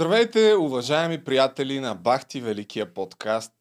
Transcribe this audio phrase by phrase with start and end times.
[0.00, 3.52] Здравейте, уважаеми приятели на Бахти Великия подкаст.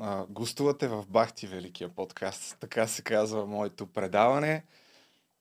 [0.00, 4.64] А, гостувате в Бахти Великия подкаст, така се казва моето предаване.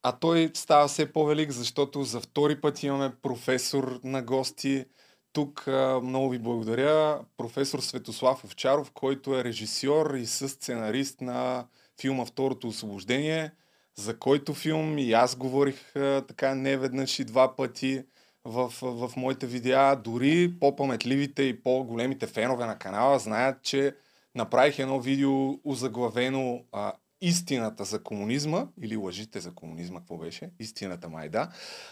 [0.04, 4.86] А той става все по-велик, защото за втори път имаме професор на гости.
[5.34, 7.20] Тук а, много ви благодаря.
[7.38, 11.68] Професор Светослав Овчаров, който е режисьор и сценарист на
[12.02, 13.52] филма Второто освобождение,
[13.96, 18.04] за който филм и аз говорих а, така не веднъж и два пъти
[18.46, 19.96] в, в, моите видеа.
[19.96, 23.96] Дори по-паметливите и по-големите фенове на канала знаят, че
[24.36, 30.50] направих едно видео озаглавено а, истината за комунизма, или лъжите за комунизма, какво беше?
[30.60, 31.50] Истината май, да.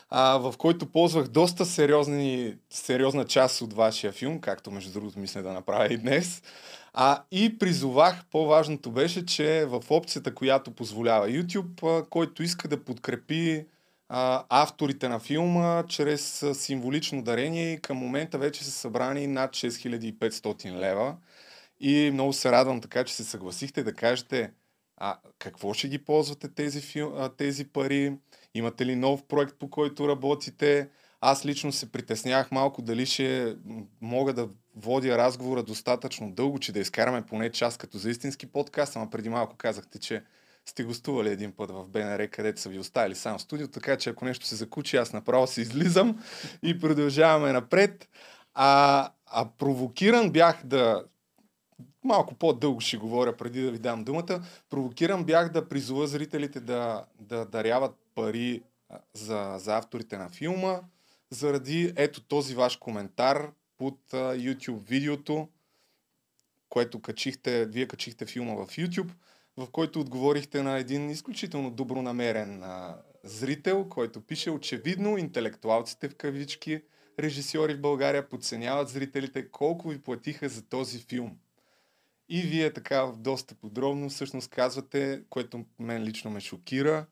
[0.10, 5.42] А, в който ползвах доста сериозни, сериозна част от вашия филм, както между другото мисля
[5.42, 6.44] да направя и днес.
[6.94, 13.66] А, и призовах, по-важното беше, че в опцията, която позволява YouTube, който иска да подкрепи
[14.50, 21.16] авторите на филма чрез символично дарение към момента вече са събрани над 6500 лева.
[21.80, 24.52] И много се радвам така, че се съгласихте да кажете
[24.98, 28.18] а какво ще ги ползвате тези, фил, тези пари?
[28.54, 30.90] Имате ли нов проект, по който работите?
[31.22, 33.56] Аз лично се притеснявах малко дали ще
[34.02, 38.96] мога да водя разговора достатъчно дълго, че да изкараме поне час като за истински подкаст,
[38.96, 40.24] ама преди малко казахте, че
[40.66, 44.26] сте гостували един път в БНР, където са ви оставили само студио, така че ако
[44.26, 46.24] нещо се закучи, аз направо се излизам
[46.64, 48.10] и продължаваме напред.
[48.54, 51.04] А, а провокиран бях да
[52.04, 54.44] малко по-дълго ще говоря преди да ви дам думата.
[54.70, 58.62] Провокиран бях да призова зрителите да, да даряват пари
[59.14, 60.80] за, за авторите на филма,
[61.30, 65.48] заради ето този ваш коментар под uh, YouTube видеото,
[66.70, 69.10] което качихте, вие качихте филма в YouTube,
[69.58, 76.82] в който отговорихте на един изключително добронамерен uh, зрител, който пише очевидно интелектуалците в кавички,
[77.20, 81.38] режисьори в България подценяват зрителите колко ви платиха за този филм.
[82.30, 87.06] И вие така доста подробно всъщност казвате, което мен лично ме шокира,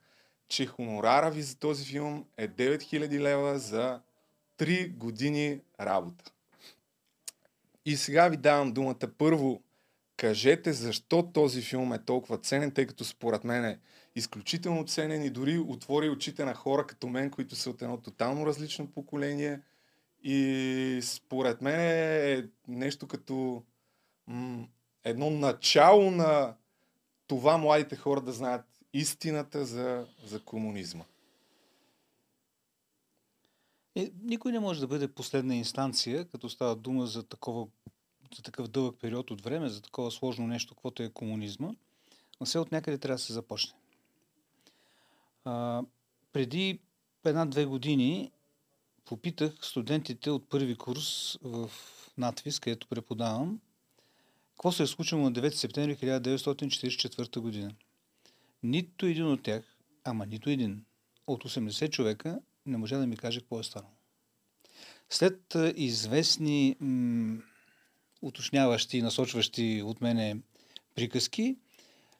[0.47, 4.01] че хонорара ви за този филм е 9000 лева за
[4.57, 6.31] 3 години работа.
[7.85, 9.61] И сега ви давам думата първо.
[10.21, 13.79] Кажете защо този филм е толкова ценен, тъй като според мен е
[14.15, 18.45] изключително ценен и дори отвори очите на хора като мен, които са от едно тотално
[18.45, 19.61] различно поколение.
[20.23, 23.63] И според мен е нещо като
[24.27, 24.67] м-
[25.03, 26.55] едно начало на
[27.27, 31.03] това младите хора да знаят истината за, за комунизма.
[33.95, 37.67] Е, никой не може да бъде последна инстанция, като става дума за, такова,
[38.35, 41.71] за такъв дълъг период от време, за такова сложно нещо, каквото е комунизма.
[42.39, 43.73] Но все от някъде трябва да се започне.
[45.45, 45.83] А,
[46.33, 46.79] преди
[47.25, 48.31] една-две години
[49.05, 51.71] попитах студентите от първи курс в
[52.17, 53.59] надвис, където преподавам,
[54.51, 57.71] какво се е случило на 9 септември 1944 година?
[58.63, 60.85] Нито един от тях, ама нито един,
[61.27, 63.93] от 80 човека не може да ми каже какво е станало.
[65.09, 67.41] След известни м-
[68.21, 70.37] уточняващи и насочващи от мене
[70.95, 71.55] приказки,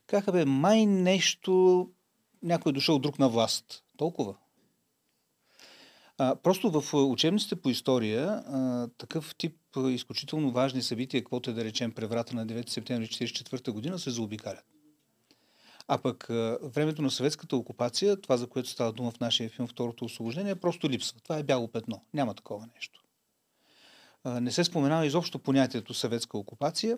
[0.08, 1.90] казаха бе, май нещо,
[2.44, 3.84] някой е дошъл друг на власт.
[3.98, 4.36] Толкова.
[6.18, 9.58] А, просто в учебниците по история а, такъв тип
[9.90, 14.66] изключително важни събития, каквото е да речем преврата на 9 септември 1944 година, се заобикалят.
[15.88, 16.28] А пък
[16.64, 20.90] времето на съветската окупация, това за което става дума в нашия филм Второто освобождение, просто
[20.90, 21.20] липсва.
[21.24, 22.06] Това е бяло петно.
[22.14, 23.01] Няма такова нещо.
[24.26, 26.98] Не се споменава изобщо понятието съветска окупация,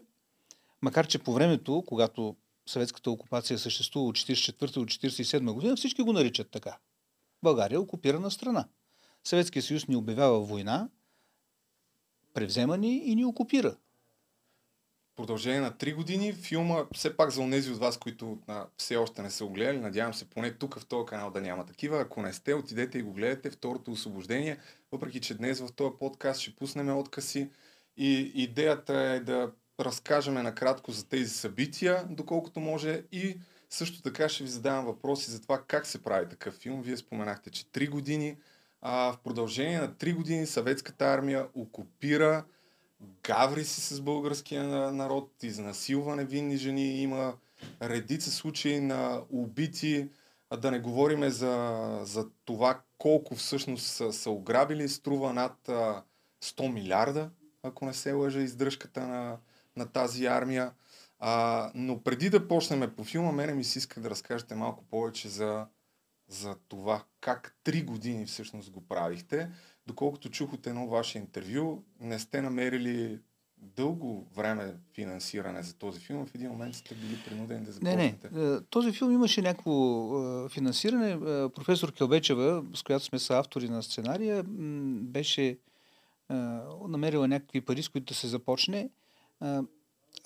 [0.81, 2.35] макар че по времето, когато
[2.65, 6.77] съветската окупация съществува от 1944 до 1947 година, всички го наричат така.
[7.43, 8.67] България е окупирана страна.
[9.23, 10.89] Съветския съюз ни обявява война,
[12.33, 13.75] превзема ни и ни окупира.
[15.15, 19.21] Продължение на 3 години филма, все пак за онези от вас, които а, все още
[19.21, 22.01] не са го гледали, надявам се поне тук в този канал да няма такива.
[22.01, 24.57] Ако не сте, отидете и го гледате второто освобождение,
[24.91, 27.49] въпреки че днес в този подкаст ще пуснем откъси.
[27.97, 33.39] И идеята е да разкажем накратко за тези събития, доколкото може и
[33.69, 36.81] също така ще ви задавам въпроси за това как се прави такъв филм.
[36.81, 38.37] Вие споменахте, че 3 години
[38.81, 42.43] а, в продължение на 3 години съветската армия окупира,
[43.23, 47.33] гаври си с българския народ, изнасилва невинни жени, има
[47.81, 50.09] редица случаи на убити,
[50.49, 56.03] а да не говориме за, за това колко всъщност са, са ограбили, струва над а,
[56.43, 57.29] 100 милиарда,
[57.63, 59.37] ако не се лъжа, издръжката на,
[59.77, 60.71] на тази армия.
[61.19, 65.29] А, но преди да почнем по филма, мене ми се иска да разкажете малко повече
[65.29, 65.65] за
[66.27, 69.49] за това как три години всъщност го правихте,
[69.87, 73.19] доколкото чух от едно ваше интервю, не сте намерили
[73.57, 76.25] дълго време финансиране за този филм.
[76.25, 78.29] В един момент сте били принудени да започнете.
[78.31, 78.61] Не, не.
[78.61, 81.19] Този филм имаше някакво финансиране.
[81.49, 85.57] Професор Келбечева, с която сме са автори на сценария, беше
[86.87, 88.89] намерила някакви пари, с които да се започне.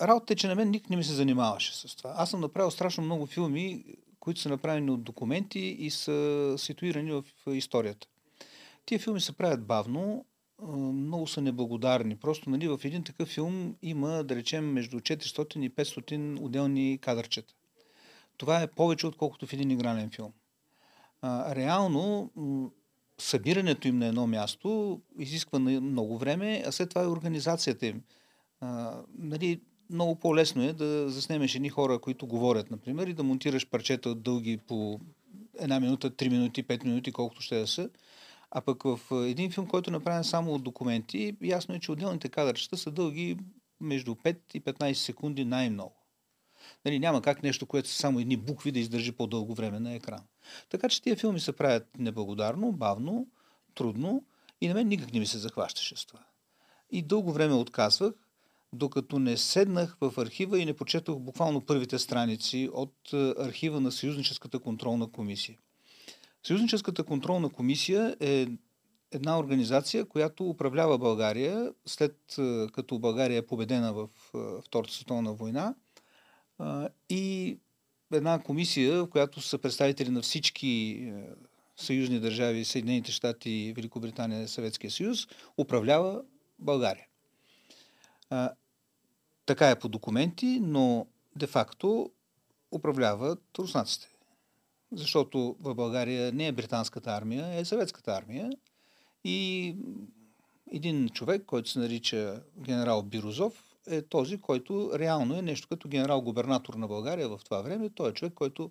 [0.02, 2.14] Работата е, че на мен никак не ми се занимаваше с това.
[2.16, 3.84] Аз съм направил страшно много филми,
[4.20, 8.06] които са направени от документи и са ситуирани в историята.
[8.88, 10.24] Тия филми се правят бавно,
[10.92, 12.16] много са неблагодарни.
[12.16, 17.54] Просто нали, в един такъв филм има, да речем, между 400 и 500 отделни кадърчета.
[18.36, 20.32] Това е повече, отколкото в един игрален филм.
[21.24, 22.30] Реално,
[23.18, 28.02] събирането им на едно място изисква много време, а след това и организацията им.
[29.18, 29.60] Нали,
[29.90, 34.56] много по-лесно е да заснемеш едни хора, които говорят, например, и да монтираш парчета дълги
[34.56, 35.00] по
[35.58, 37.90] една минута, три минути, пет минути, колкото ще да са.
[38.50, 42.28] А пък в един филм, който е направен само от документи, ясно е, че отделните
[42.28, 43.36] кадърчета са дълги
[43.80, 45.94] между 5 и 15 секунди най-много.
[46.84, 50.20] Нали, няма как нещо, което са само едни букви да издържи по-дълго време на екран.
[50.68, 53.26] Така че тия филми се правят неблагодарно, бавно,
[53.74, 54.24] трудно
[54.60, 56.20] и на мен никак не ми се захващаше с това.
[56.90, 58.14] И дълго време отказвах,
[58.72, 64.58] докато не седнах в архива и не почетох буквално първите страници от архива на Съюзническата
[64.58, 65.58] контролна комисия.
[66.46, 68.46] Съюзническата контролна комисия е
[69.10, 72.16] една организация, която управлява България след
[72.72, 74.08] като България е победена в
[74.64, 75.74] Втората световна война
[77.08, 77.58] и
[78.12, 81.02] една комисия, в която са представители на всички
[81.76, 85.26] съюзни държави, Съединените щати, Великобритания и Съветския съюз,
[85.58, 86.22] управлява
[86.58, 87.06] България.
[89.46, 91.06] Така е по документи, но
[91.36, 92.12] де-факто
[92.72, 94.08] управляват руснаците.
[94.92, 98.50] Защото в България не е британската армия, е съветската армия.
[99.24, 99.76] И
[100.72, 106.74] един човек, който се нарича генерал Бирозов, е този, който реално е нещо като генерал-губернатор
[106.74, 107.90] на България в това време.
[107.90, 108.70] Той е човек, който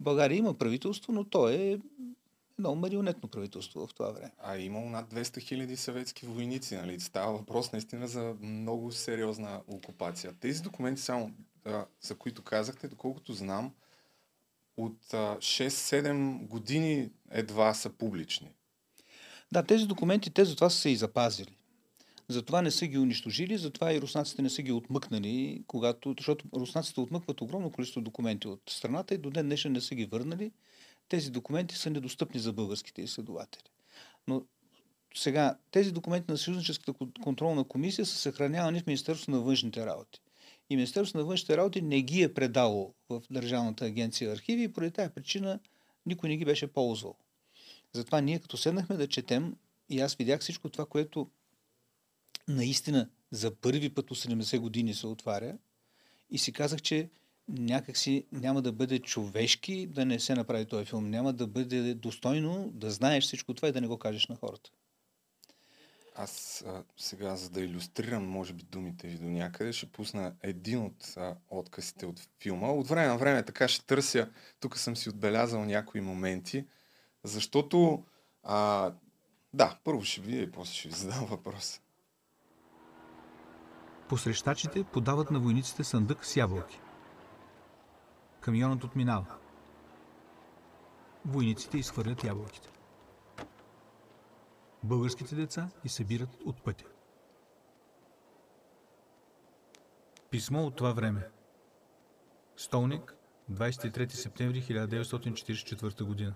[0.00, 1.78] България има правителство, но той е
[2.58, 4.32] едно марионетно правителство в това време.
[4.38, 7.00] А е имало над 200 хиляди съветски войници, нали?
[7.00, 10.34] Става въпрос наистина за много сериозна окупация.
[10.40, 11.32] Тези документи, само
[12.00, 13.72] за които казахте, доколкото знам,
[14.84, 18.50] от 6-7 години едва са публични.
[19.52, 21.56] Да, тези документи, те затова са се и запазили.
[22.28, 27.00] Затова не са ги унищожили, затова и руснаците не са ги отмъкнали, когато, защото руснаците
[27.00, 30.52] отмъкват огромно количество документи от страната и до ден днешен не са ги върнали.
[31.08, 33.70] Тези документи са недостъпни за българските изследователи.
[34.28, 34.42] Но
[35.14, 36.92] сега, тези документи на Съюзническата
[37.22, 40.20] контролна комисия са съхранявани в Министерството на външните работи
[40.70, 44.92] и Министерството на външните работи не ги е предало в Държавната агенция архиви и поради
[44.92, 45.60] тази причина
[46.06, 47.16] никой не ги беше ползвал.
[47.92, 49.56] Затова ние като седнахме да четем
[49.88, 51.30] и аз видях всичко това, което
[52.48, 55.58] наистина за първи път от 70 години се отваря
[56.30, 57.10] и си казах, че
[57.48, 61.10] някакси няма да бъде човешки да не се направи този филм.
[61.10, 64.70] Няма да бъде достойно да знаеш всичко това и да не го кажеш на хората.
[66.22, 70.84] Аз а, сега, за да иллюстрирам, може би, думите ви до някъде, ще пусна един
[70.84, 72.68] от а, отказите от филма.
[72.68, 74.30] От време на време така ще търся,
[74.60, 76.66] тук съм си отбелязал някои моменти,
[77.24, 78.04] защото,
[78.42, 78.92] а,
[79.54, 81.80] да, първо ще видя и после ще ви задам въпрос.
[84.08, 86.80] Посрещачите подават на войниците съндък с ябълки.
[88.40, 89.34] Камионът отминава.
[91.24, 92.69] Войниците изхвърлят ябълките
[94.84, 96.84] българските деца и събират от пътя.
[100.30, 101.28] Писмо от това време.
[102.56, 103.14] Столник,
[103.52, 106.34] 23 септември 1944 година.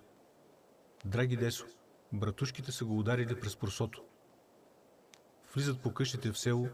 [1.04, 1.66] Драги Десо,
[2.12, 4.04] братушките са го ударили през просото.
[5.54, 6.68] Влизат по къщите в село,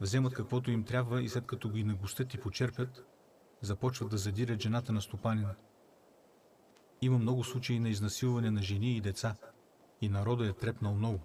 [0.00, 3.04] вземат каквото им трябва и след като ги нагостят и почерпят,
[3.60, 5.54] започват да задирят жената на стопанина.
[7.02, 9.36] Има много случаи на изнасилване на жени и деца–
[10.00, 11.20] и народа е трепнал много.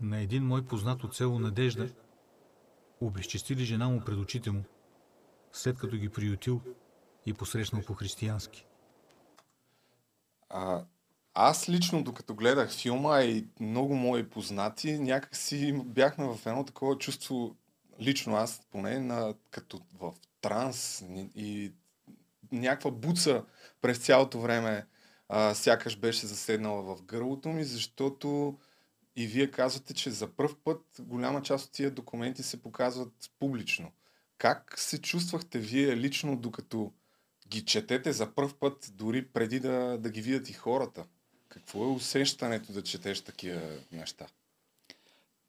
[0.00, 1.88] На един мой познат от село Надежда
[3.00, 4.64] обезчестили жена му пред очите му,
[5.52, 6.60] след като ги приютил
[7.26, 8.66] и посрещнал по-християнски.
[10.48, 10.84] А,
[11.34, 16.98] аз лично, докато гледах филма и много мои познати, някак си бяхме в едно такова
[16.98, 17.56] чувство,
[18.00, 21.72] лично аз поне, на, като в транс и
[22.52, 23.44] някаква буца
[23.80, 24.86] през цялото време
[25.32, 28.58] а, сякаш беше заседнала в гърлото ми, защото
[29.16, 33.92] и вие казвате, че за първ път голяма част от тия документи се показват публично.
[34.38, 36.92] Как се чувствахте вие лично, докато
[37.48, 41.04] ги четете за първ път, дори преди да, да ги видят и хората?
[41.48, 43.60] Какво е усещането да четеш такива
[43.92, 44.26] неща?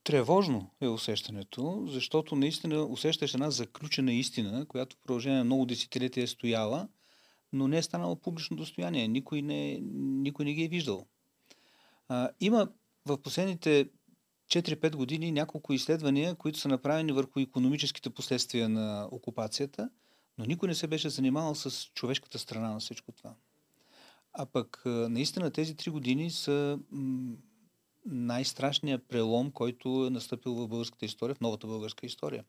[0.03, 6.23] Тревожно е усещането, защото наистина усещаш една заключена истина, която в продължение на много десетилетия
[6.23, 6.88] е стояла,
[7.53, 9.08] но не е станала публично достояние.
[9.08, 11.05] Никой не, никой не ги е виждал.
[12.08, 12.67] А, има
[13.05, 13.89] в последните
[14.51, 19.89] 4-5 години няколко изследвания, които са направени върху економическите последствия на окупацията,
[20.38, 23.34] но никой не се беше занимавал с човешката страна на всичко това.
[24.34, 26.79] А пък наистина тези три години са
[28.05, 32.43] най-страшният прелом, който е настъпил в българската история, в новата българска история.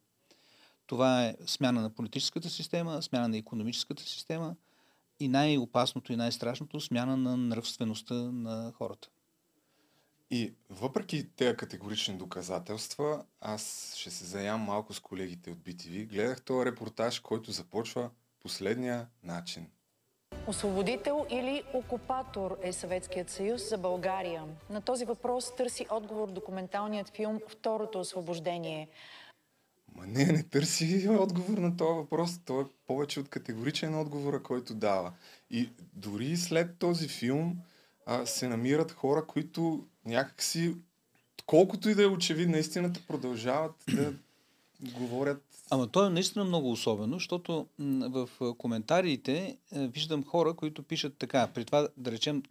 [0.86, 4.56] Това е смяна на политическата система, смяна на економическата система
[5.24, 9.08] и най-опасното и най-страшното смяна на нравствеността на хората.
[10.30, 16.06] И въпреки тези категорични доказателства, аз ще се заям малко с колегите от BTV.
[16.06, 18.10] Гледах този репортаж, който започва
[18.42, 19.66] последния начин.
[20.46, 24.44] Освободител или окупатор е Съветският съюз за България?
[24.70, 28.88] На този въпрос търси отговор документалният филм Второто освобождение.
[29.96, 32.40] Ма не, не търси отговор на този въпрос.
[32.44, 35.12] Той е повече от категоричен отговор, който дава.
[35.50, 37.56] И дори след този филм
[38.06, 40.74] а, се намират хора, които някакси,
[41.46, 44.14] колкото и да е очевидна истината, продължават да
[44.98, 45.44] говорят.
[45.70, 51.46] Ама то е наистина много особено, защото в коментариите виждам хора, които пишат така.
[51.54, 52.42] При това, да речем,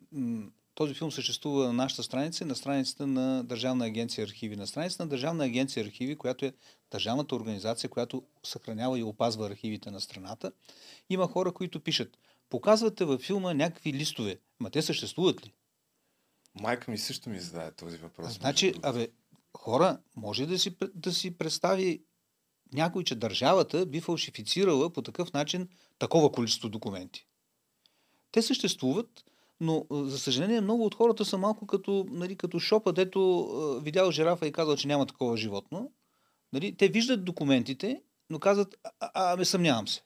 [0.81, 4.55] този филм съществува на нашата страница и на страницата на Държавна агенция архиви.
[4.55, 6.53] На страницата на Държавна агенция архиви, която е
[6.91, 10.51] държавната организация, която съхранява и опазва архивите на страната,
[11.09, 12.17] има хора, които пишат
[12.49, 14.39] показвате във филма някакви листове.
[14.59, 15.53] Ма те съществуват ли?
[16.61, 18.33] Майка ми също ми зададе този въпрос.
[18.33, 19.07] Значи, абе,
[19.57, 22.03] хора, може да си, да си представи
[22.73, 25.69] някой, че държавата би фалшифицирала по такъв начин
[25.99, 27.27] такова количество документи.
[28.31, 29.23] Те съществуват,
[29.61, 33.49] но за съжаление много от хората са малко като, нали, като шопа, дето
[33.83, 35.91] видял жирафа и казал, че няма такова животно.
[36.53, 40.01] Нали, те виждат документите, но казват, а, а, а съмнявам се.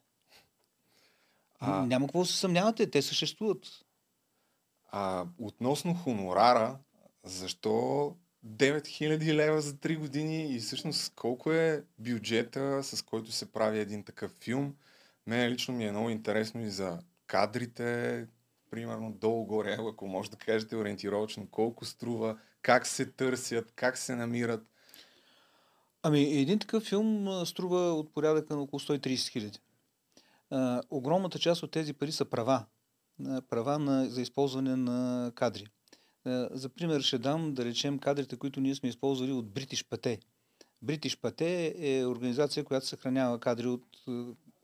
[1.60, 1.86] А...
[1.86, 3.68] Няма какво да се съмнявате, те съществуват.
[4.92, 6.78] А относно хонорара,
[7.24, 8.16] защо
[8.48, 14.04] 9000 лева за 3 години и всъщност колко е бюджета, с който се прави един
[14.04, 14.76] такъв филм?
[15.28, 18.28] Мене лично ми е много интересно и за кадрите,
[18.72, 24.68] примерно долу-горе, ако може да кажете ориентировачно, колко струва, как се търсят, как се намират.
[26.04, 29.60] Ами, един такъв филм струва от порядъка на около 130 хиляди.
[30.90, 32.66] огромната част от тези пари са права
[33.50, 35.68] права на, за използване на кадри.
[36.52, 40.22] За пример ще дам, да речем, кадрите, които ние сме използвали от British Pate.
[40.86, 43.86] British Pate е организация, която съхранява кадри от,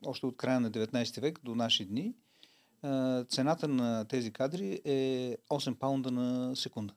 [0.05, 2.13] още от края на 19 век до наши дни.
[3.29, 6.93] Цената на тези кадри е 8 паунда на секунда.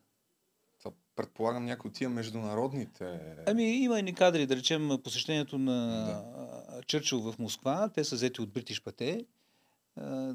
[0.78, 3.20] Това предполагам някои от тия международните...
[3.46, 5.76] Ами има и кадри, да речем посещението на
[6.06, 6.82] да.
[6.86, 7.90] Чърчил в Москва.
[7.94, 9.26] Те са взети от British Pate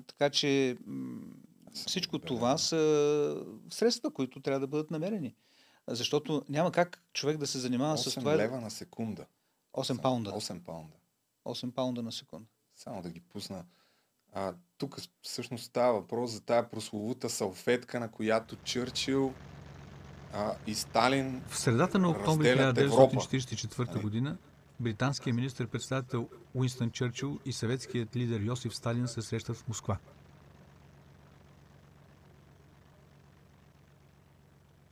[0.08, 0.78] така че
[1.74, 5.36] всичко това са средства, които трябва да бъдат намерени.
[5.88, 8.34] Защото няма как човек да се занимава с това.
[8.34, 9.26] 8 лева на секунда.
[9.74, 10.32] 8 паунда.
[10.32, 10.96] 8 паунда.
[11.46, 12.48] 8 паунда на секунда.
[12.76, 13.66] Само да ги пусна.
[14.34, 19.34] А, тук всъщност става въпрос за тая прословута салфетка, на която Чърчил
[20.34, 24.38] а, и Сталин В средата на октомври 1944 година
[24.80, 29.98] британският министр-председател Уинстън Чърчил и съветският лидер Йосиф Сталин се срещат в Москва.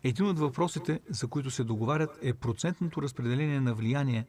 [0.03, 4.27] Един от въпросите, за които се договарят, е процентното разпределение на влияние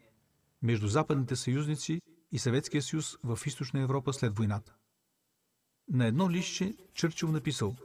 [0.62, 2.00] между западните съюзници
[2.32, 4.74] и Съветския съюз в Източна Европа след войната.
[5.90, 7.76] На едно лище Чърчил написал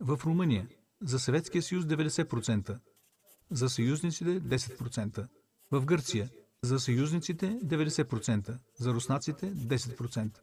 [0.00, 0.68] в Румъния
[1.02, 2.78] за Съветския съюз 90%,
[3.50, 5.28] за съюзниците 10%,
[5.70, 6.30] в Гърция
[6.62, 10.38] за съюзниците 90%, за руснаците 10%.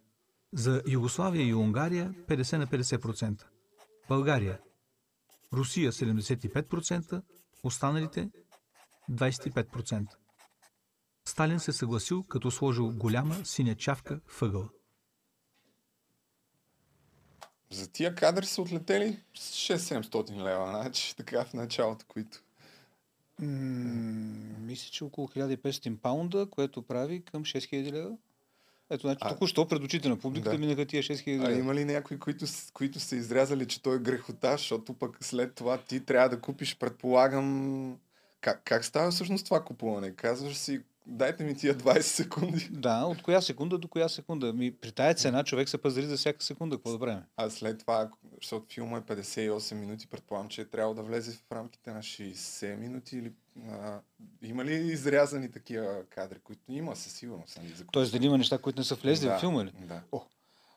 [0.54, 3.44] За Югославия и Унгария 50 на 50%.
[4.08, 4.60] България.
[5.54, 7.22] Русия 75%,
[7.64, 8.30] останалите
[9.12, 10.08] 25%.
[11.26, 14.70] Сталин се съгласил, като сложил голяма синя чавка в ъгъла.
[17.72, 22.44] За тия кадри са отлетели 6-700 лева, значи така в началото, които
[23.40, 28.18] мисля, че около 1500 паунда, което прави към 6000 лева.
[28.90, 30.58] Ето, значи, а, току-що пред очите на публиката да.
[30.58, 31.50] минаха тия 6000 лева.
[31.50, 35.56] А има ли някои, които, които са изрязали, че той е грехота, защото пък след
[35.56, 37.98] това ти трябва да купиш, предполагам...
[38.42, 40.16] Как, как става всъщност това купуване?
[40.16, 42.70] Казваш си, дайте ми тия 20 секунди.
[42.72, 44.54] Да, от коя секунда до коя секунда.
[44.54, 46.76] Ми, при тая цена човек се пазари за всяка секунда.
[46.76, 47.24] Какво да правим?
[47.38, 48.10] А след това,
[48.42, 52.76] защото филма е 58 минути, предполагам, че е трябва да влезе в рамките на 60
[52.76, 53.34] минути или...
[53.70, 54.00] А,
[54.42, 57.58] има ли изрязани такива кадри, които има със сигурност?
[57.58, 59.72] Нали, за Тоест дали има неща, които не са влезли да, в филма ли?
[59.88, 60.02] Да.
[60.12, 60.22] О,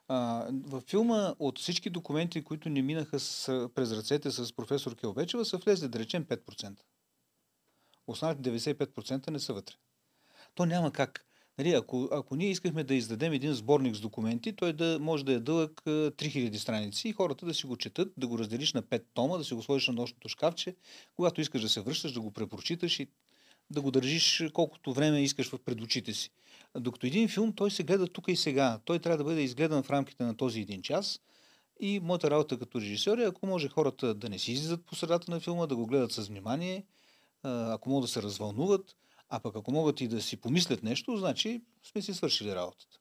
[0.08, 5.44] а, във филма от всички документи, които не минаха с, през ръцете с професор Келбечева,
[5.44, 6.78] са влезли, да речем, 5%.
[8.06, 9.74] Останалите 95% не са вътре.
[10.54, 11.26] То няма как.
[11.58, 15.32] Нали, ако, ако ние искахме да издадем един сборник с документи, той да може да
[15.32, 19.02] е дълъг 3000 страници и хората да си го четат, да го разделиш на 5
[19.14, 20.76] тома, да си го сложиш на нощното шкафче,
[21.16, 23.08] когато искаш да се връщаш, да го препрочиташ и
[23.70, 26.30] да го държиш колкото време искаш в пред очите си.
[26.78, 28.80] Докато един филм, той се гледа тук и сега.
[28.84, 31.20] Той трябва да бъде изгледан в рамките на този един час.
[31.80, 35.30] И моята работа като режисьор е, ако може хората да не си излизат по средата
[35.30, 36.84] на филма, да го гледат с внимание,
[37.42, 38.96] ако могат да се развълнуват,
[39.34, 42.98] а пък ако могат и да си помислят нещо, значи сме си свършили работата.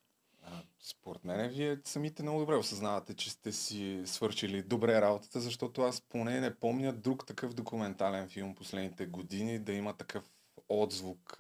[0.80, 6.02] Според мен, вие самите много добре осъзнавате, че сте си свършили добре работата, защото аз
[6.02, 10.24] поне не помня друг такъв документален филм последните години да има такъв
[10.70, 11.38] отзвук,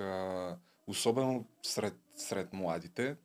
[0.87, 3.15] особено сред, сред младите.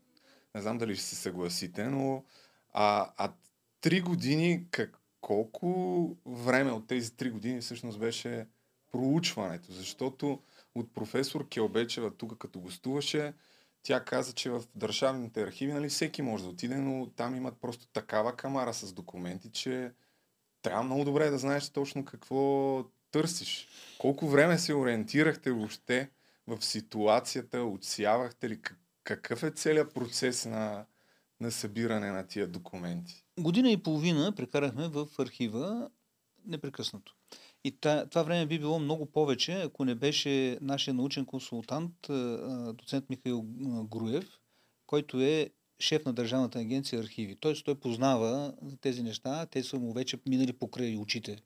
[0.54, 2.24] Не знам дали ще се съгласите, но
[2.72, 3.32] а, а
[3.80, 8.46] три години, как, колко време от тези три години всъщност беше
[8.92, 9.72] проучването?
[9.72, 10.40] Защото
[10.78, 13.34] от професор Келбечева тук като гостуваше,
[13.82, 17.86] тя каза, че в държавните архиви нали, всеки може да отиде, но там имат просто
[17.86, 19.92] такава камара с документи, че
[20.62, 23.68] трябва много добре да знаеш точно какво търсиш.
[23.98, 26.10] Колко време се ориентирахте въобще
[26.46, 28.60] в ситуацията, отсявахте ли
[29.04, 30.84] какъв е целият процес на,
[31.40, 33.24] на събиране на тия документи?
[33.40, 35.90] Година и половина прекарахме в архива
[36.46, 37.16] непрекъснато.
[37.66, 41.92] И това време би било много повече, ако не беше нашия научен консултант,
[42.74, 43.42] доцент Михаил
[43.90, 44.28] Груев,
[44.86, 47.36] който е шеф на Държавната агенция архиви.
[47.36, 51.38] Тоест той познава тези неща, те са му вече минали покрай очите.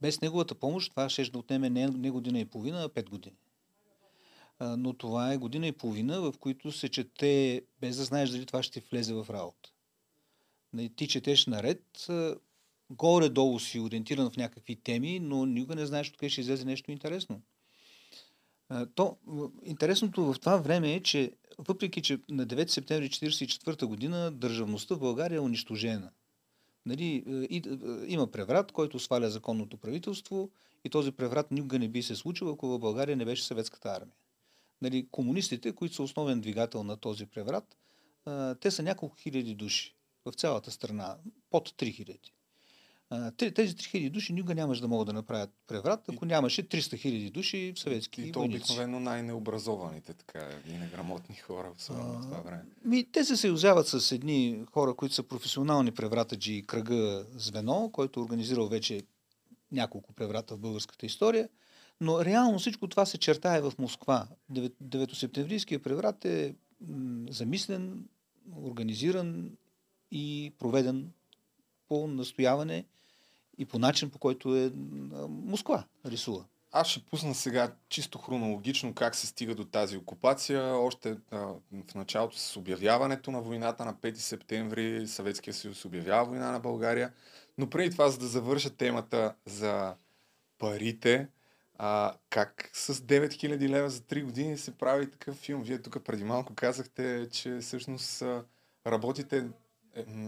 [0.00, 3.36] без неговата помощ това ще да отнеме не, не година и половина, а пет години.
[4.60, 8.62] но това е година и половина, в които се чете, без да знаеш дали това
[8.62, 9.70] ще влезе в работа.
[10.72, 12.08] Нали, ти четеш наред,
[12.90, 17.42] горе-долу си ориентиран в някакви теми, но никога не знаеш откъде ще излезе нещо интересно.
[18.94, 19.16] То,
[19.64, 24.98] интересното в това време е, че въпреки, че на 9 септември 1944 година държавността в
[24.98, 26.10] България е унищожена.
[26.86, 27.24] Нали,
[28.06, 30.50] има преврат, който сваля законното правителство
[30.84, 34.16] и този преврат никога не би се случил, ако в България не беше съветската армия.
[34.82, 37.76] Нали, комунистите, които са основен двигател на този преврат,
[38.60, 41.16] те са няколко хиляди души в цялата страна,
[41.50, 42.18] под 3000
[43.36, 47.72] тези 3000 души никога нямаше да могат да направят преврат, ако нямаше 300 000 души
[47.76, 52.64] в съветски И то обикновено най-необразованите, така, и неграмотни хора, в това време.
[52.84, 58.20] Ми, те се съюзяват с едни хора, които са професионални превратаджи и кръга звено, който
[58.20, 59.02] е организирал вече
[59.72, 61.48] няколко преврата в българската история.
[62.00, 64.28] Но реално всичко това се чертае в Москва.
[64.52, 66.54] 9-септемврийския преврат е
[67.30, 68.08] замислен,
[68.62, 69.56] организиран
[70.10, 71.12] и проведен
[71.88, 72.84] по настояване
[73.58, 74.72] и по начин, по който е
[75.28, 76.44] Москва рисува.
[76.72, 80.62] Аз ще пусна сега чисто хронологично как се стига до тази окупация.
[80.62, 81.36] Още а,
[81.88, 87.12] в началото с обявяването на войната на 5 септември Съветския съюз обявява война на България.
[87.58, 89.94] Но преди това, за да завърша темата за
[90.58, 91.28] парите,
[91.78, 95.62] а, как с 9000 лева за 3 години се прави такъв филм?
[95.62, 98.22] Вие тук преди малко казахте, че всъщност
[98.86, 99.46] работите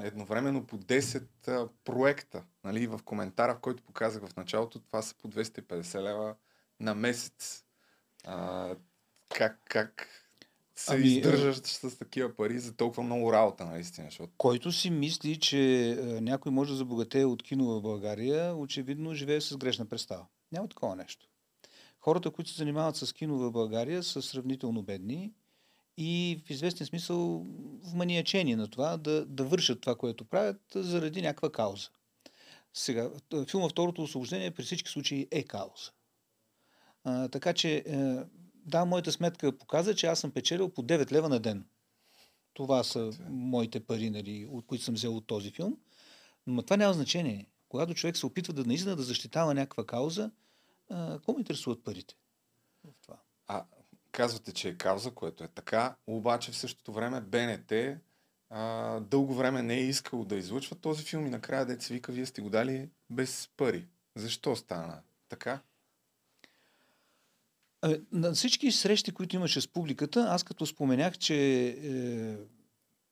[0.02, 2.44] едновременно по 10 а, проекта.
[2.64, 6.34] Нали, в коментара, в който показах в началото, това са по 250 лева
[6.80, 7.64] на месец.
[8.24, 8.74] А,
[9.28, 10.08] как, как
[10.80, 14.06] се ами, издържаш с такива пари за толкова много работа, наистина?
[14.06, 14.32] Защото...
[14.38, 19.56] Който си мисли, че някой може да забогатее от кино в България, очевидно живее с
[19.56, 20.26] грешна представа.
[20.52, 21.26] Няма такова нещо.
[22.00, 25.32] Хората, които се занимават с кино в България, са сравнително бедни
[26.02, 27.46] и в известен смисъл
[27.82, 31.88] вманиячени на това да, да вършат това, което правят заради някаква кауза.
[32.74, 33.10] Сега,
[33.48, 35.90] филма Второто освобождение при всички случаи е кауза.
[37.04, 38.16] А, така че, е,
[38.54, 41.66] да, моята сметка показа, че аз съм печелил по 9 лева на ден.
[42.54, 45.76] Това са моите пари, нали, от които съм взел от този филм.
[46.46, 47.46] Но това няма значение.
[47.68, 50.30] Когато човек се опитва да наистина да защитава някаква кауза,
[50.88, 52.14] какво ме интересуват парите?
[52.84, 53.16] В това.
[54.12, 57.72] Казвате, че е кауза, което е така, обаче в същото време БНТ
[58.50, 62.26] а, дълго време не е искал да излъчва този филм и накрая деца вика, вие
[62.26, 63.86] сте го дали без пари.
[64.16, 65.60] Защо стана така?
[68.12, 72.36] На всички срещи, които имаше с публиката, аз като споменях, че е,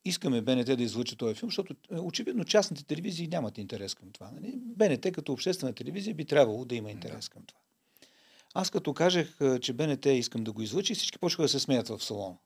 [0.05, 4.31] искаме БНТ да излъчи този филм, защото е, очевидно частните телевизии нямат интерес към това.
[4.31, 4.53] Нали?
[4.57, 7.61] БНТ като обществена телевизия би трябвало да има интерес към това.
[8.55, 11.89] Аз като кажех, е, че БНТ искам да го излъчи, всички почнаха да се смеят
[11.89, 12.37] в салона.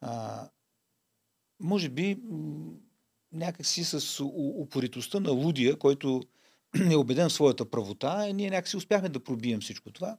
[0.00, 0.48] А,
[1.60, 2.18] може би
[3.32, 4.24] някакси с
[4.60, 6.22] упоритостта на лудия, който
[6.90, 10.16] е убеден в своята правота, ние някакси успяхме да пробием всичко това.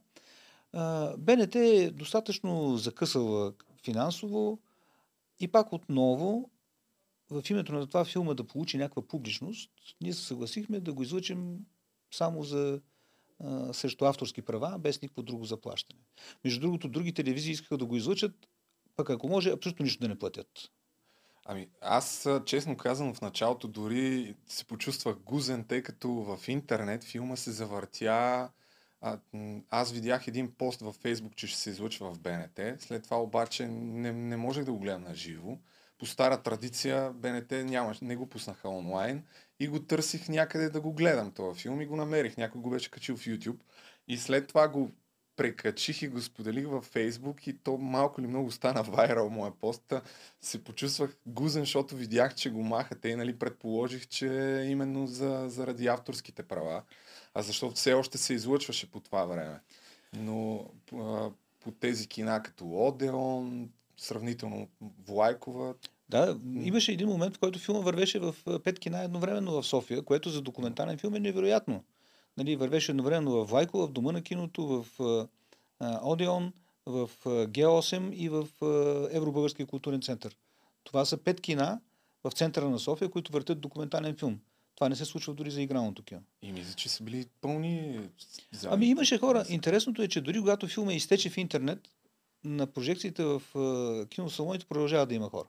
[1.18, 3.52] БНТ е достатъчно закъсала
[3.84, 4.58] финансово
[5.40, 6.50] и пак отново
[7.30, 11.58] в името на това филма да получи някаква публичност, ние се съгласихме да го излъчим
[12.10, 12.80] само за
[13.40, 16.00] а, срещу авторски права, без никакво друго заплащане.
[16.44, 18.32] Между другото, други телевизии искаха да го излъчат,
[18.96, 20.48] пък ако може, абсолютно нищо да не платят.
[21.50, 27.36] Ами аз, честно казано, в началото дори се почувствах гузен, тъй като в интернет филма
[27.36, 28.50] се завъртя.
[29.00, 29.18] А,
[29.70, 32.60] аз видях един пост във Фейсбук, че ще се излъчва в БНТ.
[32.78, 35.58] След това обаче не, не можех да го гледам на живо.
[35.98, 39.24] По стара традиция БНТ няма, не го пуснаха онлайн
[39.60, 42.36] и го търсих някъде да го гледам този филм и го намерих.
[42.36, 43.58] Някой го беше качил в YouTube.
[44.08, 44.90] И след това го
[45.38, 49.92] прекачих и го споделих във Фейсбук и то малко ли много стана вайрал моя пост.
[50.40, 54.26] Се почувствах гузен, защото видях, че го махате и нали, предположих, че
[54.68, 56.82] именно за, заради авторските права,
[57.34, 59.60] а защото все още се излъчваше по това време.
[60.16, 61.30] Но а,
[61.60, 64.68] по тези кина като Одеон, сравнително
[65.06, 65.74] Влайкова,
[66.08, 68.34] да, имаше един момент, в който филма вървеше в
[68.64, 71.84] пет кина едновременно в София, което за документален филм е невероятно
[72.38, 74.86] нали, вървеше едновременно в Вайко, в Дома на киното, в
[75.80, 76.52] а, Одеон,
[76.86, 78.66] в а, Г8 и в а,
[79.16, 80.36] Евробългарския културен център.
[80.84, 81.80] Това са пет кина
[82.24, 84.40] в центъра на София, които въртят документален филм.
[84.74, 86.20] Това не се случва дори за игралното кино.
[86.42, 88.00] И мисля, че са били пълни
[88.52, 88.74] зали.
[88.74, 89.44] Ами имаше хора.
[89.48, 91.88] Интересното е, че дори когато филма изтече в интернет,
[92.44, 93.42] на прожекциите в
[94.08, 95.48] киносалоните продължава да има хора.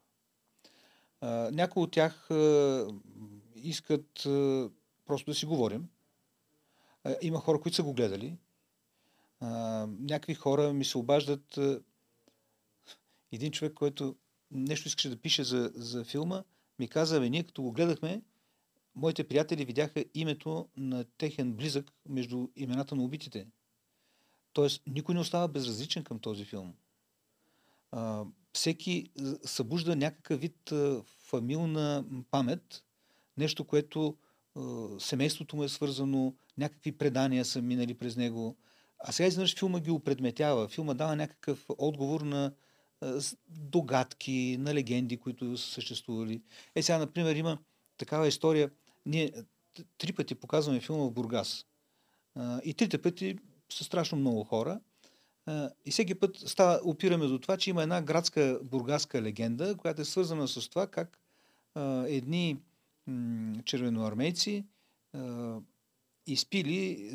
[1.52, 2.28] някои от тях
[3.56, 4.10] искат
[5.06, 5.90] просто да си говорим.
[7.22, 8.38] Има хора, които са го гледали.
[10.00, 11.60] Някакви хора ми се обаждат.
[13.32, 14.16] Един човек, който
[14.52, 16.44] нещо искаше да пише за, за филма,
[16.80, 18.22] ми каза, бе, ние като го гледахме,
[18.96, 23.48] моите приятели видяха името на техен близък между имената на убитите.
[24.60, 26.74] Тоест, никой не остава безразличен към този филм.
[27.92, 29.10] А, всеки
[29.44, 32.84] събужда някакъв вид а, фамилна памет,
[33.38, 34.18] нещо, което
[35.00, 38.58] семейството му е свързано, някакви предания са минали през него.
[39.00, 40.68] А сега изведнъж филма ги опредметява.
[40.68, 42.52] Филма дава някакъв отговор на
[43.48, 46.42] догадки, на легенди, които са съществували.
[46.76, 47.58] Е, сега, например, има
[47.98, 48.72] такава история.
[49.06, 49.32] Ние
[49.98, 51.66] три пъти показваме филма в Бургас.
[52.64, 53.38] И трите пъти
[53.72, 54.80] са страшно много хора.
[55.86, 60.06] И всеки път става, опираме до това, че има една градска бургаска легенда, която е
[60.06, 61.20] свързана с това как
[62.08, 62.58] едни
[63.66, 64.66] червеноармейци
[66.28, 67.12] изпили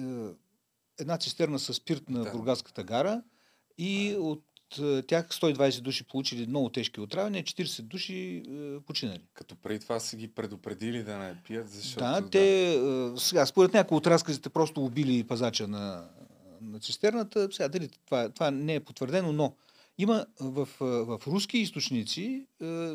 [1.01, 2.31] една цистерна с спирт на да.
[2.31, 3.23] Бургаската гара
[3.79, 4.43] и от
[5.07, 9.21] тях 120 души получили много тежки отравяния, 40 души е, починали.
[9.35, 12.05] Като преди това са ги предупредили да не пият, защото...
[12.05, 12.31] Да, да...
[12.31, 12.79] те, е,
[13.17, 16.09] сега, според някои от разказите, просто убили пазача на,
[16.70, 17.48] на цистерната.
[17.53, 19.55] Сега, дали това, това не е потвърдено, но
[19.98, 22.92] има в, в руски източници е,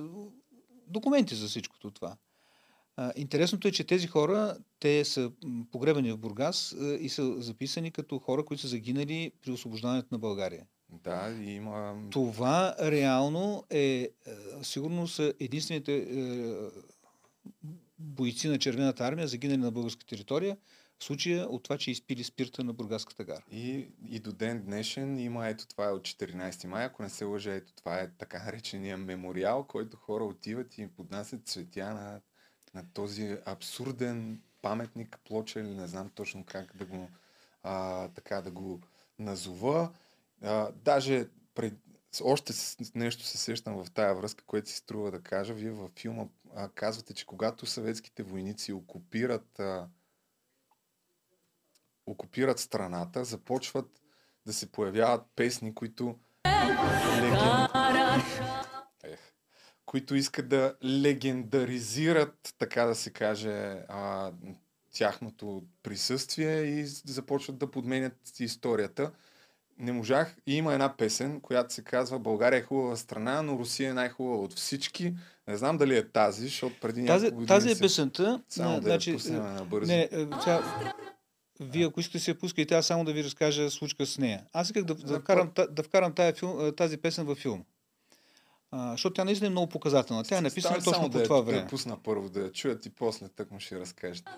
[0.88, 2.17] документи за всичкото това.
[3.15, 5.32] Интересното е, че тези хора, те са
[5.71, 10.19] погребани в Бургас а, и са записани като хора, които са загинали при освобождаването на
[10.19, 10.65] България.
[11.03, 12.01] Да, има...
[12.12, 14.10] Това реално е,
[14.62, 16.08] сигурно са единствените е,
[17.99, 20.58] бойци на Червената армия, загинали на българска територия,
[21.00, 23.44] в случая от това, че изпили спирта на Бургаската гара.
[23.52, 27.26] И, и до ден днешен има, ето това е от 14 май, ако не се
[27.26, 32.22] лъжа, ето това е така наречения мемориал, който хора отиват и поднасят цветя на
[32.74, 37.10] на този абсурден паметник, плоча или не знам точно как да го,
[37.64, 38.82] а, така да го
[39.20, 39.94] назова.
[40.42, 41.74] А, даже пред,
[42.24, 45.54] още с, нещо се сещам в тая връзка, което си струва да кажа.
[45.54, 49.88] Вие във филма а, казвате, че когато съветските войници окупират, а,
[52.10, 54.02] окупират страната, започват
[54.45, 56.15] да се появяват песни, които
[59.89, 64.32] които искат да легендаризират, така да се каже, а,
[64.93, 69.12] тяхното присъствие и започват да подменят историята.
[69.78, 70.36] Не можах.
[70.48, 74.38] И има една песен, която се казва България е хубава страна, но Русия е най-хубава
[74.38, 75.13] от всички.
[75.48, 78.41] Не знам дали е тази, защото преди тази, тази е песента.
[78.50, 79.91] Само да значи, я на бързо.
[79.91, 80.10] Не,
[80.43, 80.84] тя,
[81.60, 84.43] Вие, ако искате, се я пускайте, аз само да ви разкажа случка с нея.
[84.54, 87.63] Аз исках да, да, вкарам, да вкарам тая филм, тази песен във филм.
[88.72, 90.24] А, защото тя наистина е много показателна.
[90.24, 91.58] Тя е написана точно по да това Да време.
[91.58, 94.32] я пусна първо, да я чуят и после тък му ще разкажете.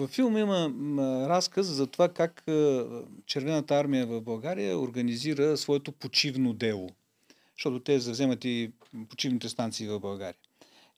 [0.00, 0.72] Във филма има
[1.28, 2.42] разказ за това как
[3.26, 6.90] Червената армия в България организира своето почивно дело.
[7.56, 8.72] Защото те завземат и
[9.08, 10.40] почивните станции в България.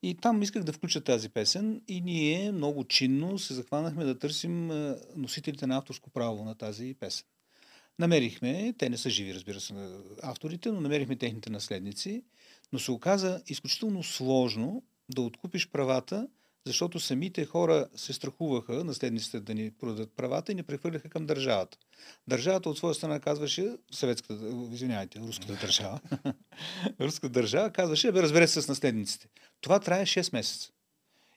[0.02, 4.70] И там исках да включа тази песен и ние много чинно се захванахме да търсим
[5.16, 7.26] носителите на авторско право на тази песен.
[7.98, 9.74] Намерихме, те не са живи, разбира се,
[10.22, 12.22] авторите, но намерихме техните наследници,
[12.72, 14.82] но се оказа изключително сложно
[15.14, 16.28] да откупиш правата,
[16.66, 21.78] защото самите хора се страхуваха, наследниците да ни продадат правата и ни прехвърляха към държавата.
[22.28, 26.00] Държавата от своя страна казваше, съветската, извинявайте, руската държава,
[27.00, 29.28] руската държава казваше, бе, разберете се с наследниците.
[29.60, 30.70] Това трае 6 месеца.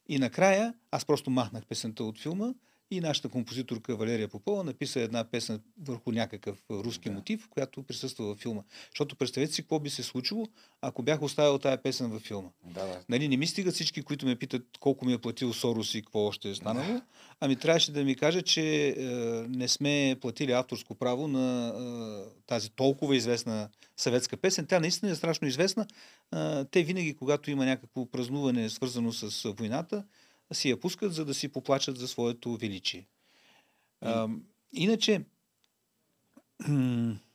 [0.08, 2.54] И накрая аз просто махнах песента от филма
[2.92, 7.16] и нашата композиторка Валерия Попова написа една песен върху някакъв руски Да.
[7.16, 8.62] мотив, която присъства във филма.
[8.90, 10.48] Защото представете си какво би се случило,
[10.82, 12.50] ако бях оставил тая песен във филма.
[12.64, 13.02] Да, да.
[13.10, 16.20] Нали, не ми стигат всички, които ме питат колко ми е платил Сорос и какво
[16.20, 17.02] още е станало.
[17.40, 19.04] Ами трябваше да ми каже, че е,
[19.50, 24.66] не сме платили авторско право на е, тази толкова известна съветска песен.
[24.66, 25.86] Тя наистина е страшно известна.
[26.36, 30.04] Е, те винаги, когато има някакво празнуване, свързано с войната,
[30.54, 33.08] си я пускат, за да си поплачат за своето величие.
[34.02, 34.30] А,
[34.72, 35.26] иначе,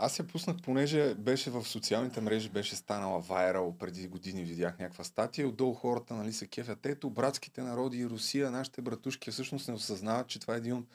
[0.00, 5.04] Аз я пуснах, понеже беше в социалните мрежи, беше станала вайрал преди години, видях някаква
[5.04, 5.48] статия.
[5.48, 6.86] Отдолу хората нали, се кефят.
[6.86, 10.86] Ето, братските народи и Русия, нашите братушки всъщност не осъзнават, че това е един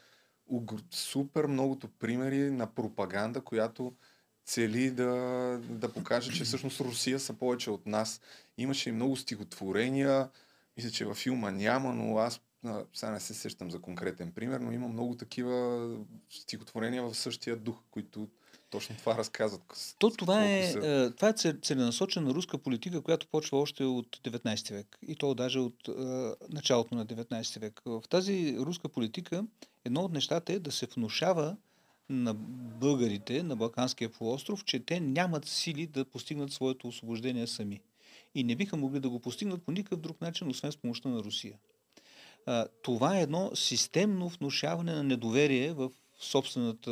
[0.48, 3.94] от супер многото примери на пропаганда, която
[4.46, 5.12] цели да,
[5.70, 8.22] да покаже, че всъщност Русия са повече от нас.
[8.58, 10.30] Имаше и много стихотворения.
[10.78, 14.60] Мисля, че във филма няма, но аз а, сега не се сещам за конкретен пример,
[14.60, 15.90] но има много такива
[16.30, 18.28] стихотворения в същия дух, които
[18.70, 19.96] точно това разказват.
[20.00, 23.84] То с това е, са- е, това е цел- целенасочена руска политика, която почва още
[23.84, 24.98] от 19 век.
[25.08, 25.92] И то даже от е,
[26.50, 27.82] началото на 19 век.
[27.86, 29.46] В тази руска политика
[29.86, 31.56] едно от нещата е да се внушава
[32.10, 32.34] на
[32.80, 37.82] българите на Балканския полуостров, че те нямат сили да постигнат своето освобождение сами.
[38.36, 41.24] И не биха могли да го постигнат по никакъв друг начин, освен с помощта на
[41.24, 41.58] Русия.
[42.84, 46.91] Това е едно системно внушаване на недоверие в собствената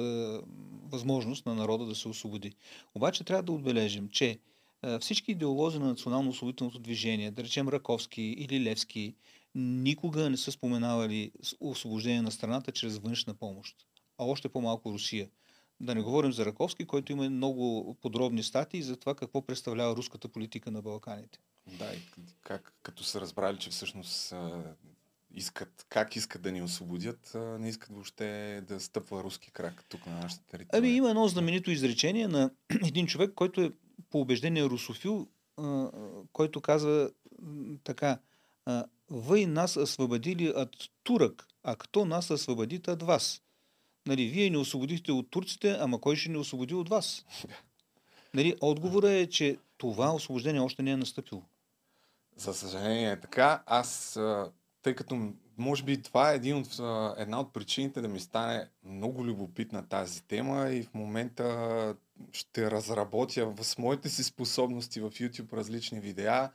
[0.84, 2.54] възможност на народа да се освободи.
[2.96, 4.40] Обаче трябва да отбележим, че
[5.00, 9.16] всички идеолози на национално-освободителното движение, да речем Раковски или Левски,
[9.56, 13.76] никога не са споменавали освобождение на страната чрез външна помощ,
[14.18, 15.30] а още по-малко Русия.
[15.82, 20.28] Да не говорим за Раковски, който има много подробни статии за това какво представлява руската
[20.28, 21.40] политика на Балканите.
[21.68, 22.00] Да, и
[22.42, 24.34] как, като са разбрали, че всъщност
[25.34, 30.20] искат, как искат да ни освободят, не искат въобще да стъпва руски крак тук на
[30.20, 30.80] нашата територия.
[30.80, 32.52] Ами има едно знаменито изречение на
[32.88, 33.72] един човек, който е
[34.10, 35.28] по убеждение русофил,
[36.34, 37.10] който казва
[37.84, 38.20] така.
[39.12, 43.42] Вы нас освободили от турък, а кто нас освободит от вас?
[44.08, 47.26] Нали, вие ни освободихте от турците, ама кой ще ни освободи от вас?
[48.34, 51.42] Нали, отговорът е, че това освобождение още не е настъпило.
[52.36, 53.64] За съжаление е така.
[53.66, 54.20] Аз,
[54.82, 56.80] тъй като може би това е един от,
[57.18, 61.96] една от причините да ми стане много любопитна тази тема и в момента
[62.32, 66.52] ще разработя с моите си способности в YouTube различни видеа,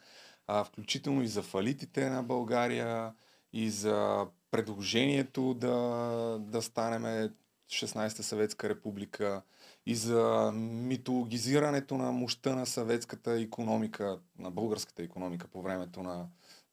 [0.65, 3.13] включително и за фалитите на България
[3.53, 7.31] и за предложението да, да станеме
[7.71, 9.43] 16-та съветска република
[9.87, 16.27] и за митологизирането на мощта на съветската економика, на българската економика по времето на,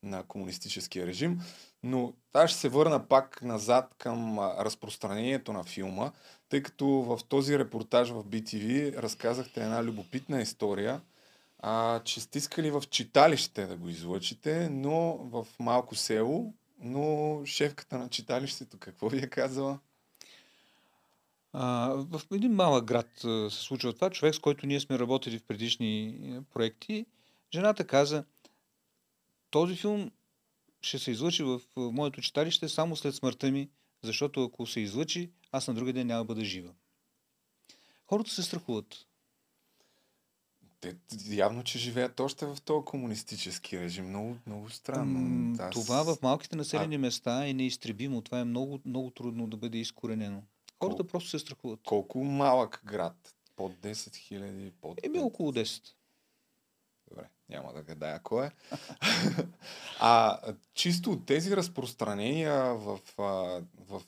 [0.03, 1.41] на комунистическия режим.
[1.83, 6.11] Но аз ще се върна пак назад към разпространението на филма,
[6.49, 11.01] тъй като в този репортаж в BTV разказахте една любопитна история,
[11.59, 17.97] а, че сте искали в читалище да го излъчите, но в малко село, но шефката
[17.97, 19.79] на читалището какво ви е казала?
[21.53, 23.09] А, в един малък град
[23.49, 24.09] се случва това.
[24.09, 27.05] Човек, с който ние сме работили в предишни е, проекти,
[27.53, 28.23] жената каза,
[29.49, 30.11] този филм
[30.81, 33.69] ще се излъчи в моето читалище само след смъртта ми,
[34.01, 36.71] защото ако се излъчи, аз на другия ден няма да бъда жива.
[38.07, 39.05] Хората се страхуват.
[40.83, 40.95] Те
[41.35, 44.09] явно, че живеят още в този комунистически режим.
[44.09, 45.55] Много, много странно.
[45.59, 48.21] Аз- Това в малките населени места е неизтребимо.
[48.21, 50.43] Това е много, много трудно да бъде изкоренено.
[50.83, 51.79] Хората Кол- просто се страхуват.
[51.85, 53.35] Колко малък град?
[53.55, 54.71] Под 10 хиляди?
[54.81, 54.99] Под...
[55.05, 55.83] Еми около 10.
[57.09, 58.51] Добре, няма да гадая кой е.
[59.99, 60.39] а
[60.73, 63.23] чисто от тези разпространения в, а,
[63.79, 64.01] в,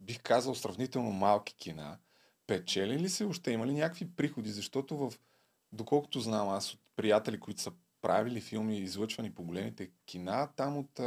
[0.00, 1.98] бих казал, сравнително малки кина,
[2.46, 3.50] печели ли се още?
[3.50, 4.50] Има ли някакви приходи?
[4.50, 5.12] Защото в,
[5.72, 11.00] доколкото знам аз от приятели, които са правили филми, излъчвани по големите кина, там от,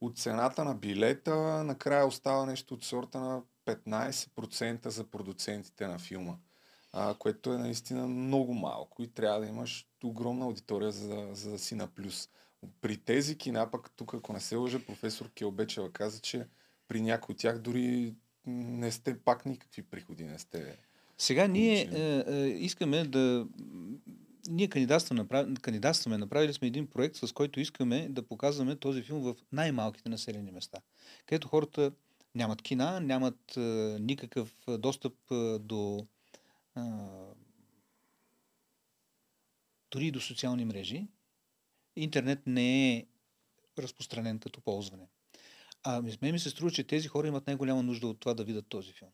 [0.00, 6.36] от цената на билета накрая остава нещо от сорта на 15% за продуцентите на филма
[6.92, 11.50] а, което е наистина много малко и трябва да имаш огромна аудитория, за, да- за
[11.50, 12.28] да си на плюс.
[12.80, 16.48] При тези кина, пък тук, ако не се лъжа, професор Келбечева каза, че
[16.88, 18.14] при някои от тях дори
[18.46, 20.78] не сте пак никакви приходи, не сте.
[21.20, 23.46] Сега ние е, е, искаме да...
[24.48, 25.46] Ние кандидатстваме, направ...
[25.62, 30.50] кандидатстваме, направили сме един проект, с който искаме да показваме този филм в най-малките населени
[30.50, 30.78] места,
[31.26, 31.92] където хората
[32.34, 33.60] нямат кина, нямат е,
[34.00, 36.06] никакъв достъп е, до
[36.76, 36.80] е,
[39.90, 41.06] дори и до социални мрежи.
[41.96, 43.06] Интернет не е
[43.78, 45.08] разпространен като ползване.
[45.82, 48.66] А ми- ми се струва, че тези хора имат най-голяма нужда от това да видят
[48.68, 49.10] този филм.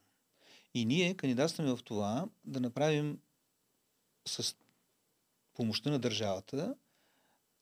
[0.77, 3.19] И ние кандидатстваме в това да направим
[4.29, 4.57] с
[5.55, 6.75] помощта на държавата,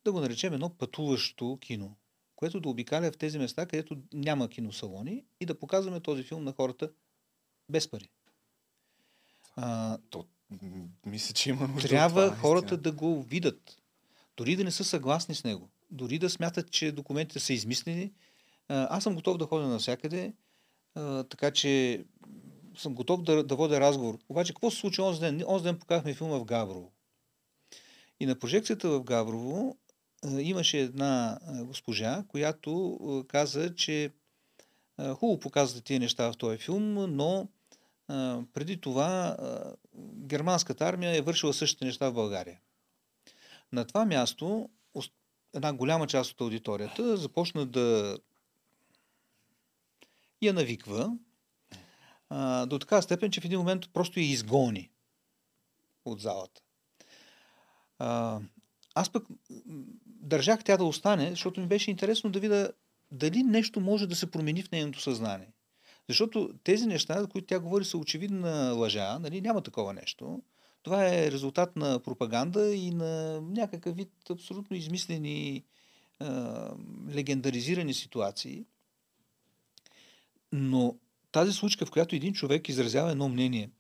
[0.05, 1.97] да го наречем едно пътуващо кино,
[2.37, 6.53] което да обикаля в тези места, където няма киносалони и да показваме този филм на
[6.53, 6.91] хората
[7.69, 8.09] без пари.
[9.57, 10.27] А, То,
[11.07, 12.83] мисля, че има нужда трябва това, хората наистина.
[12.83, 13.83] да го видят.
[14.37, 15.69] Дори да не са съгласни с него.
[15.91, 18.13] Дори да смятат, че документите са измислени.
[18.69, 20.35] А, Аз съм готов да ходя навсякъде,
[20.95, 22.05] а, така че
[22.77, 24.19] съм готов да, да водя разговор.
[24.29, 25.45] Обаче, какво се случи онзи ден?
[25.47, 26.93] Онзи ден показахме филма в Гаврово.
[28.21, 29.77] И на прожекцията в Гаврово
[30.39, 34.11] имаше една госпожа, която каза, че
[35.01, 37.49] хубаво показвате тия неща в този филм, но
[38.55, 39.37] преди това
[40.15, 42.61] германската армия е вършила същите неща в България.
[43.73, 44.69] На това място
[45.55, 48.19] една голяма част от аудиторията започна да
[50.43, 51.17] я навиква
[52.67, 54.91] до такава степен, че в един момент просто я изгони
[56.05, 56.61] от залата.
[57.99, 58.41] А,
[58.95, 59.25] аз пък
[60.07, 62.73] държах тя да остане, защото ми беше интересно да видя
[63.11, 65.53] дали нещо може да се промени в нейното съзнание.
[66.09, 69.41] Защото тези неща, за които тя говори, са очевидна лъжа, нали?
[69.41, 70.43] няма такова нещо.
[70.83, 75.65] Това е резултат на пропаганда и на някакъв вид абсолютно измислени,
[76.21, 76.71] а,
[77.15, 78.65] легендаризирани ситуации.
[80.53, 80.97] Но
[81.35, 83.71] тази случка, в която един човек изразява едно мнение,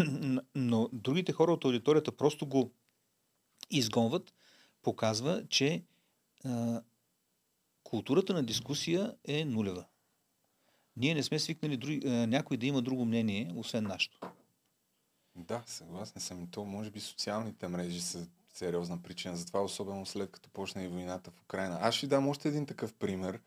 [0.54, 2.72] но другите хора от аудиторията просто го
[3.70, 4.34] изгонват,
[4.82, 5.82] показва, че
[6.44, 6.82] а,
[7.82, 9.84] културата на дискусия е нулева.
[10.96, 14.20] Ние не сме свикнали други, а, някой да има друго мнение, освен нашето.
[15.36, 16.44] Да, съгласен съм.
[16.44, 20.84] И то, може би, социалните мрежи са сериозна причина за това, особено след като почне
[20.84, 21.78] и войната в Украина.
[21.80, 23.40] Аз ще дам още един такъв пример,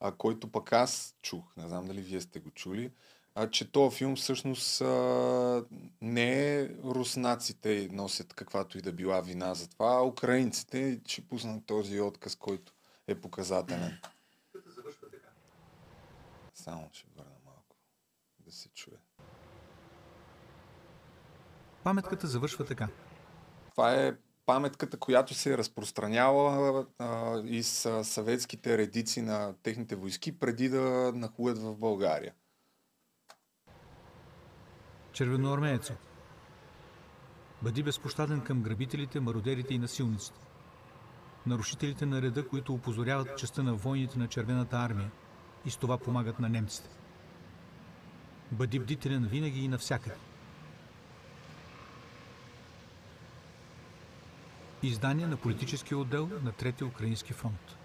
[0.00, 2.92] а, който пък аз чух, не знам дали вие сте го чули,
[3.34, 5.64] а, че този филм всъщност а,
[6.02, 11.66] не е руснаците носят каквато и да била вина за това, а украинците ще пуснат
[11.66, 12.72] този отказ, който
[13.06, 13.98] е показателен.
[16.54, 17.76] Само ще върна малко
[18.38, 18.94] да се чуе.
[21.84, 22.88] Паметката завършва така.
[23.70, 24.16] Това е
[24.48, 26.86] паметката, която се е разпространяла
[27.44, 32.34] из съветските редици на техните войски преди да нахуят в България.
[35.12, 35.92] Червеноармеецо.
[37.62, 40.40] Бъди безпощаден към грабителите, мародерите и насилниците.
[41.46, 45.10] Нарушителите на реда, които опозоряват частта на войните на Червената армия
[45.64, 46.88] и с това помагат на немците.
[48.52, 50.27] Бъди бдителен винаги и навсякъде.
[54.82, 57.76] Издание на политическия отдел на Трети Украински фронт.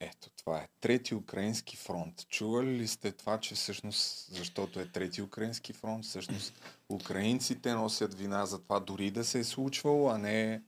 [0.00, 2.26] Ето, това е Трети Украински фронт.
[2.28, 6.54] Чували ли сте това, че всъщност, защото е Трети Украински фронт, всъщност
[6.88, 10.62] украинците носят вина за това дори да се е случвало, а не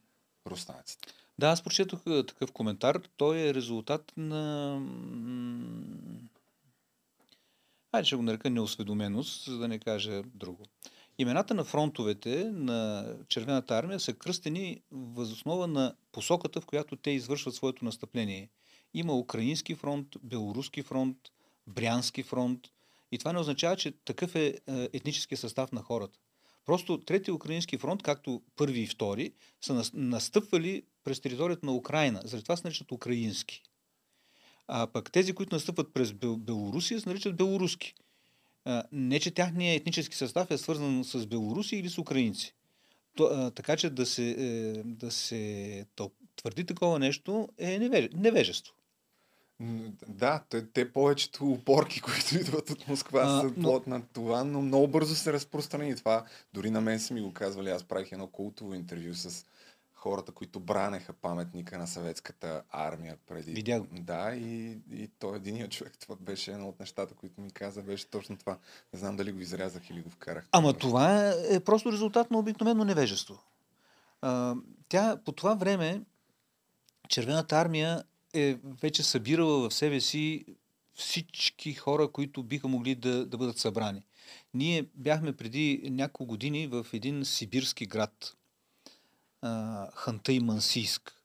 [0.47, 1.09] руснаците?
[1.39, 3.01] Да, аз прочетох такъв коментар.
[3.17, 4.75] Той е резултат на...
[7.93, 10.65] Айде ще го нарека неосведоменост, за да не кажа друго.
[11.19, 17.55] Имената на фронтовете на Червената армия са кръстени възоснова на посоката, в която те извършват
[17.55, 18.49] своето настъпление.
[18.95, 21.17] Има Украински фронт, Белоруски фронт,
[21.67, 22.61] Брянски фронт.
[23.13, 26.19] И това не означава, че такъв е е етнически състав на хората.
[26.67, 32.21] Просто Третия Украински фронт, както първи и втори, са нас- настъпвали през територията на Украина.
[32.25, 33.63] Заради това се наричат украински.
[34.69, 37.95] А пък тези, които настъпват през Бел- Белорусия, се наричат белоруски.
[38.93, 42.55] Не, че тяхният етнически състав е свързан с белоруси или с украинци.
[43.17, 45.87] То, а, така че да се, е, да се
[46.37, 48.75] твърди такова нещо е невеже, невежество.
[50.09, 54.45] Да, те, те повечето опорки, които идват от Москва, А, са но- плод на това,
[54.45, 56.25] но много бързо се разпространи това.
[56.55, 57.71] Дори на мен са ми го казвали.
[57.71, 59.47] Аз правих едно култово интервю с
[59.99, 63.53] хората, които бранеха паметника на съветската армия преди.
[63.53, 63.87] Видях го.
[63.93, 68.11] Да, и, и той единият човек, това беше едно от нещата, които ми каза, беше
[68.11, 68.59] точно това.
[68.93, 70.49] Не знам дали го изрязах или го вкарах.
[70.53, 73.39] Ама това е просто резултат на обикновено невежество.
[74.23, 74.55] А,
[74.89, 76.03] тя по това време,
[77.09, 80.45] Червената армия е вече събирала в себе си
[80.95, 84.03] всички хора, които биха могли да, да бъдат събрани.
[84.55, 88.35] Ние бяхме преди няколко години в един сибирски град,
[89.43, 91.23] а, Хантай Мансийск.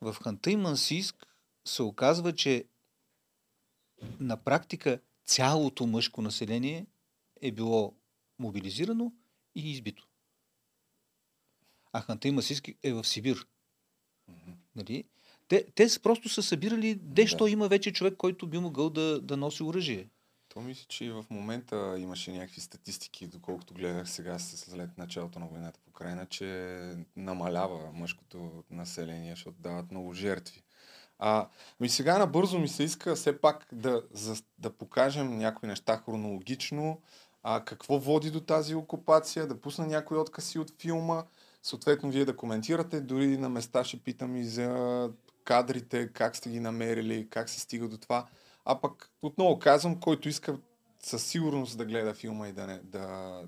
[0.00, 1.26] В Хантай Мансийск
[1.64, 2.64] се оказва, че
[4.20, 6.86] на практика цялото мъжко население
[7.40, 7.94] е било
[8.38, 9.12] мобилизирано
[9.54, 10.08] и избито.
[11.92, 13.46] А Хантай Масийски е в Сибир.
[14.76, 15.04] Нали?
[15.48, 17.50] Те, те просто са събирали дещо Да.
[17.50, 20.08] има вече човек, който би могъл да, да носи оръжие.
[20.52, 25.46] То мисля, че и в момента имаше някакви статистики, доколкото гледах сега след началото на
[25.46, 26.78] войната в Украина, че
[27.16, 30.62] намалява мъжкото население, защото дават много жертви.
[31.18, 31.48] А,
[31.80, 37.00] ми сега набързо ми се иска все пак да, за, да покажем някои неща хронологично,
[37.42, 41.24] а, какво води до тази окупация, да пусна някои откъси от филма,
[41.62, 45.10] съответно вие да коментирате, дори на места ще питам и за
[45.44, 48.26] кадрите, как сте ги намерили, как се стига до това.
[48.64, 50.58] А пък отново казвам, който иска
[50.98, 53.44] със сигурност да гледа филма и да, не, да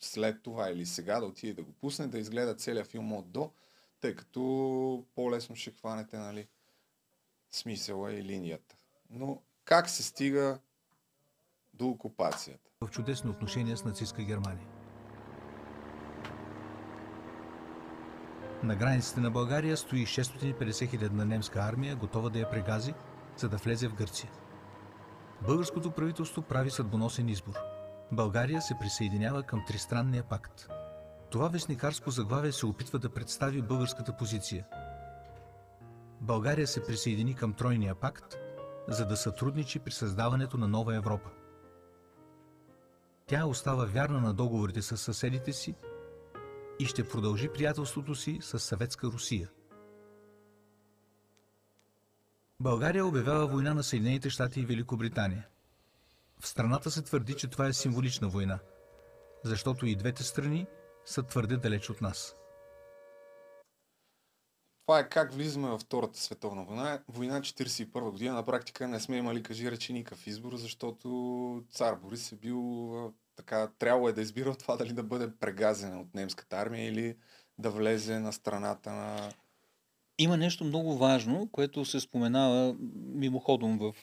[0.00, 3.50] след това или сега да отиде да го пусне, да изгледа целият филм от до,
[4.00, 6.48] тъй като по-лесно ще хванете нали,
[7.50, 8.76] смисъла и линията.
[9.10, 10.58] Но как се стига
[11.74, 12.64] до окупацията?
[12.84, 14.66] в чудесни отношения с нацистска Германия.
[18.62, 22.94] На границите на България стои 650 хилядна немска армия, готова да я прегази,
[23.36, 24.30] за да влезе в Гърция.
[25.46, 27.54] Българското правителство прави съдбоносен избор.
[28.12, 30.68] България се присъединява към Тристранния пакт.
[31.30, 34.66] Това вестникарско заглавие се опитва да представи българската позиция.
[36.20, 38.36] България се присъедини към Тройния пакт,
[38.88, 41.30] за да сътрудничи при създаването на нова Европа.
[43.26, 45.74] Тя остава вярна на договорите с съседите си
[46.78, 49.50] и ще продължи приятелството си с Съветска Русия.
[52.60, 55.48] България обявява война на Съединените щати и Великобритания.
[56.40, 58.58] В страната се твърди, че това е символична война,
[59.44, 60.66] защото и двете страни
[61.04, 62.36] са твърде далеч от нас.
[64.86, 67.02] Това е как влизаме във Втората световна война.
[67.08, 68.34] Война 1941 година.
[68.34, 73.68] На практика не сме имали, кажи речи, никакъв избор, защото цар Борис е бил така,
[73.78, 77.16] трябвало е да избира това дали да бъде прегазен от немската армия или
[77.58, 79.32] да влезе на страната на...
[80.18, 83.94] Има нещо много важно, което се споменава мимоходом в,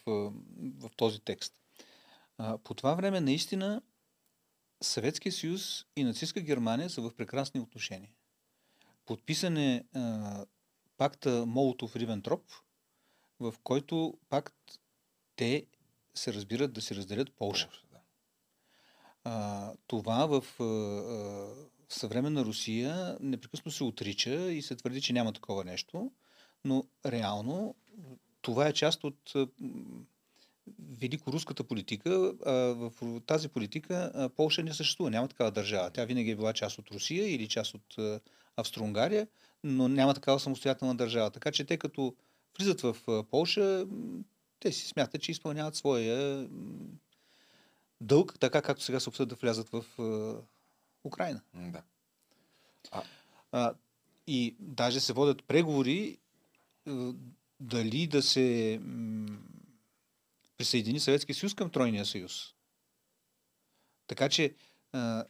[0.79, 1.53] в този текст.
[2.63, 3.81] По това време наистина
[4.83, 8.11] Съветския съюз и нацистска Германия са в прекрасни отношения.
[9.05, 10.45] Подписан е а,
[10.97, 12.41] пакта Молотов-Ривентроп,
[13.39, 14.55] в който пакт
[15.35, 15.65] те
[16.15, 17.69] се разбират да се разделят Полша.
[19.23, 20.65] А, това в а,
[21.93, 26.11] съвременна Русия непрекъснато се отрича и се твърди, че няма такова нещо,
[26.65, 27.75] но реално
[28.41, 29.33] това е част от
[30.99, 32.33] великоруската политика.
[32.75, 32.91] В
[33.25, 35.91] тази политика Полша не съществува, няма такава държава.
[35.91, 38.19] Тя винаги е била част от Русия или част от
[38.55, 39.27] Австро-Унгария,
[39.63, 41.31] но няма такава самостоятелна държава.
[41.31, 42.15] Така че те като
[42.57, 43.85] влизат в Полша,
[44.59, 46.47] те си смятат, че изпълняват своя
[48.01, 49.85] дълг, така както сега се обсъдят да влязат в
[51.03, 51.41] Украина.
[51.53, 51.83] Да.
[53.51, 53.73] А,
[54.27, 56.17] и даже се водят преговори
[56.87, 57.13] а,
[57.59, 59.37] дали да се м,
[60.57, 62.53] присъедини Съветския съюз към Тройния съюз.
[64.07, 64.55] Така че
[64.91, 65.25] а,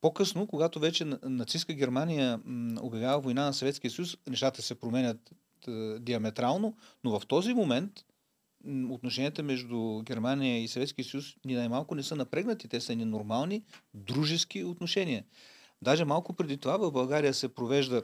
[0.00, 5.30] по-късно, когато вече на- нацистска Германия м, обявява война на Съветския съюз, нещата се променят
[5.68, 8.04] а, диаметрално, но в този момент
[8.90, 12.68] отношенията между Германия и Съветския съюз ни най-малко не са напрегнати.
[12.68, 13.62] Те са ни нормални,
[13.94, 15.24] дружески отношения.
[15.82, 18.02] Даже малко преди това в България се провежда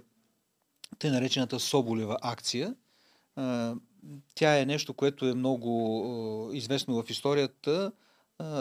[0.99, 2.75] тъй наречената Соболева акция.
[4.35, 7.93] Тя е нещо, което е много известно в историята,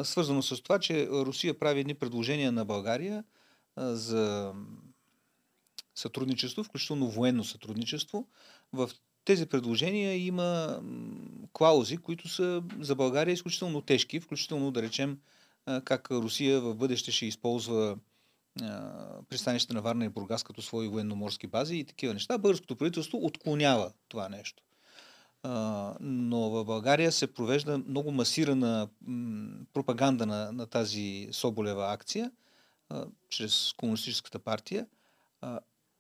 [0.04, 3.24] свързано с това, че Русия прави едни предложения на България
[3.78, 4.54] за
[5.96, 8.28] сътрудничество, включително военно сътрудничество.
[8.74, 8.90] В
[9.26, 10.82] тези предложения има
[11.54, 15.18] клаузи, които са за България изключително тежки, включително да речем
[15.84, 17.98] как Русия в бъдеще ще използва
[19.30, 22.38] пристанище на Варна и Бургас като свои военноморски бази и такива неща.
[22.38, 24.64] Българското правителство отклонява това нещо.
[26.00, 28.88] Но в България се провежда много масирана
[29.74, 32.32] пропаганда на, на тази Соболева акция
[33.30, 34.88] чрез Комунистическата партия.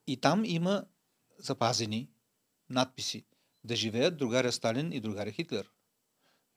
[0.08, 0.84] И там има
[1.40, 2.08] запазени
[2.70, 3.26] надписи.
[3.64, 5.70] Да живеят другаря Сталин и другаря Хитлер.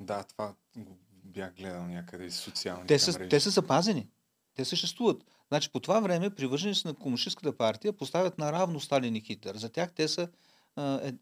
[0.01, 3.29] Да, това го бях гледал някъде из социалните Те са, мрежи.
[3.29, 4.09] те са запазени.
[4.55, 5.25] Те съществуват.
[5.49, 9.57] Значи по това време привърженици на Комунистическата партия поставят наравно Сталин и Хитлер.
[9.57, 10.29] За тях те са
[10.77, 11.13] а, е,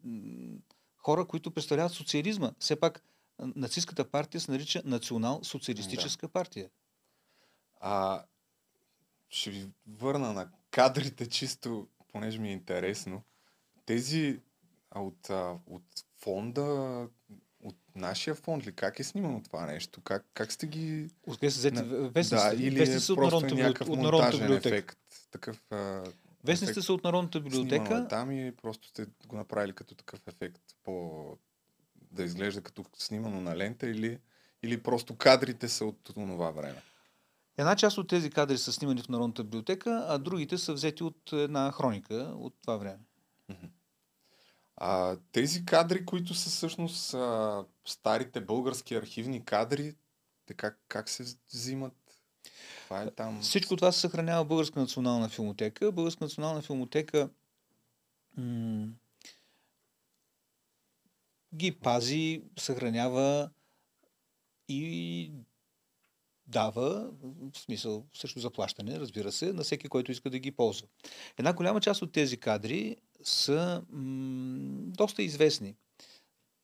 [0.97, 2.51] хора, които представляват социализма.
[2.59, 3.01] Все пак
[3.39, 6.69] нацистската партия се нарича национал-социалистическа партия.
[7.79, 8.23] А,
[9.29, 13.21] ще ви върна на кадрите чисто, понеже ми е интересно.
[13.85, 14.39] Тези
[14.95, 15.83] а, от, а, от
[16.21, 16.63] фонда,
[17.63, 18.71] от нашия фонд ли?
[18.71, 20.01] Как е снимано това нещо?
[20.01, 21.09] Как, как сте ги...
[21.27, 24.39] Откъде са взети На- да, или вестниците е са от просто Народната, някакъв от монтажен
[24.39, 24.75] библиотека.
[24.75, 24.97] ефект.
[25.31, 26.03] Такъв а,
[26.43, 28.07] Вестниците са от Народната библиотека.
[28.09, 30.61] там и просто сте го направили като такъв ефект.
[30.83, 31.23] По...
[32.11, 34.19] Да изглежда като снимано на лента или,
[34.63, 36.81] или просто кадрите са от това време.
[37.57, 41.33] Една част от тези кадри са снимани в Народната библиотека, а другите са взети от
[41.33, 42.99] една хроника от това време.
[44.77, 49.95] А, тези кадри, които са всъщност а, старите български архивни кадри,
[50.45, 51.23] те как, как се
[51.53, 51.93] взимат?
[52.83, 53.41] Това е там.
[53.41, 55.91] Всичко това се съхранява в Българска национална филмотека.
[55.91, 57.29] Българска национална филмотека
[58.37, 58.87] м-
[61.55, 63.49] ги пази, съхранява
[64.69, 65.31] и
[66.47, 70.87] дава, в смисъл също заплащане, разбира се, на всеки, който иска да ги ползва.
[71.37, 72.97] Една голяма част от тези кадри
[73.27, 75.75] са м- доста известни.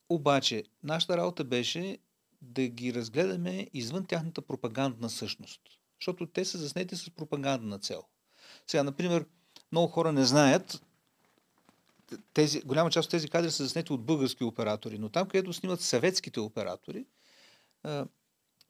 [0.09, 1.97] Обаче, нашата работа беше
[2.41, 5.61] да ги разгледаме извън тяхната пропагандна същност.
[5.99, 8.03] Защото те са заснети с пропагандна цел.
[8.67, 9.25] Сега, например,
[9.71, 10.81] много хора не знаят,
[12.33, 15.81] тези, голяма част от тези кадри са заснети от български оператори, но там, където снимат
[15.81, 17.05] съветските оператори,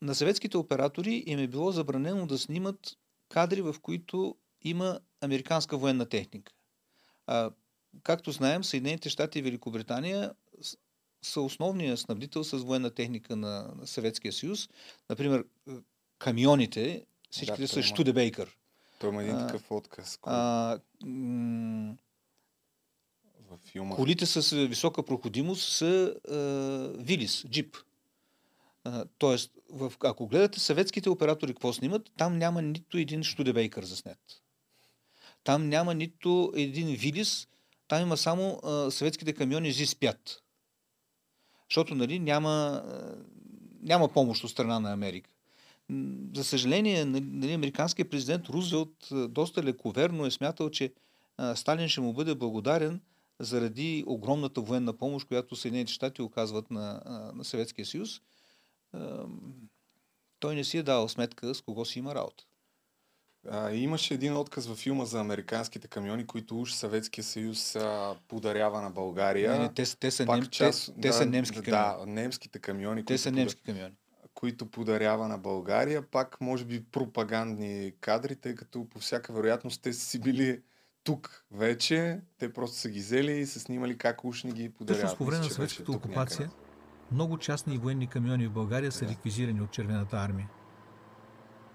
[0.01, 2.97] на съветските оператори им е било забранено да снимат
[3.29, 6.53] кадри, в които има американска военна техника.
[8.03, 10.31] Както знаем, Съединените щати и Великобритания
[11.21, 14.69] са основният снабдител с военна техника на, на Съветския съюз.
[15.09, 15.71] Например, е,
[16.19, 18.57] камионите, всичките Да, са Штудебейкър.
[18.99, 20.19] Той има един такъв отказ.
[20.23, 21.95] А, м-
[23.49, 23.95] във филма.
[23.95, 26.37] колите с е, висока проходимост са а,
[27.03, 27.77] Вилис, джип.
[28.83, 34.19] А, тоест, в, ако гледате съветските оператори какво снимат, там няма нито един Штудебейкър заснет.
[35.43, 37.47] Там няма нито един Вилис,
[37.91, 40.17] там има само а, съветските камиони ЗИС-5.
[41.69, 43.15] Защото нали, няма, а,
[43.81, 45.29] няма помощ от страна на Америка.
[46.35, 50.93] За съжаление, нали, нали, американският президент Рузвелт а, доста лековерно е смятал, че
[51.37, 53.01] а, Сталин ще му бъде благодарен
[53.39, 58.21] заради огромната военна помощ, която Съединените щати оказват на, а, на Съветския съюз.
[58.93, 59.41] Ам,
[60.39, 62.45] Той не си е дал сметка с кого си има работа.
[63.49, 68.81] А, имаше един отказ във филма за американските камиони, които уж Съветския съюз а, подарява
[68.81, 69.51] на България.
[69.51, 72.05] Не, не, те, те, са, Пак нем, част- те, те са немски да, камиони.
[72.05, 73.93] Да, немските камиони, те са немски камиони.
[74.33, 76.01] които подарява на България.
[76.01, 80.61] Пак, може би, пропагандни кадри, тъй като по всяка вероятност те са си били
[81.03, 82.19] тук вече.
[82.37, 84.99] Те просто са ги взели и са снимали как уж ни ги подаряват.
[84.99, 86.49] Всъщност по време на съветската окупация
[87.11, 90.49] много частни и военни камиони в България са реквизирани от Червената армия.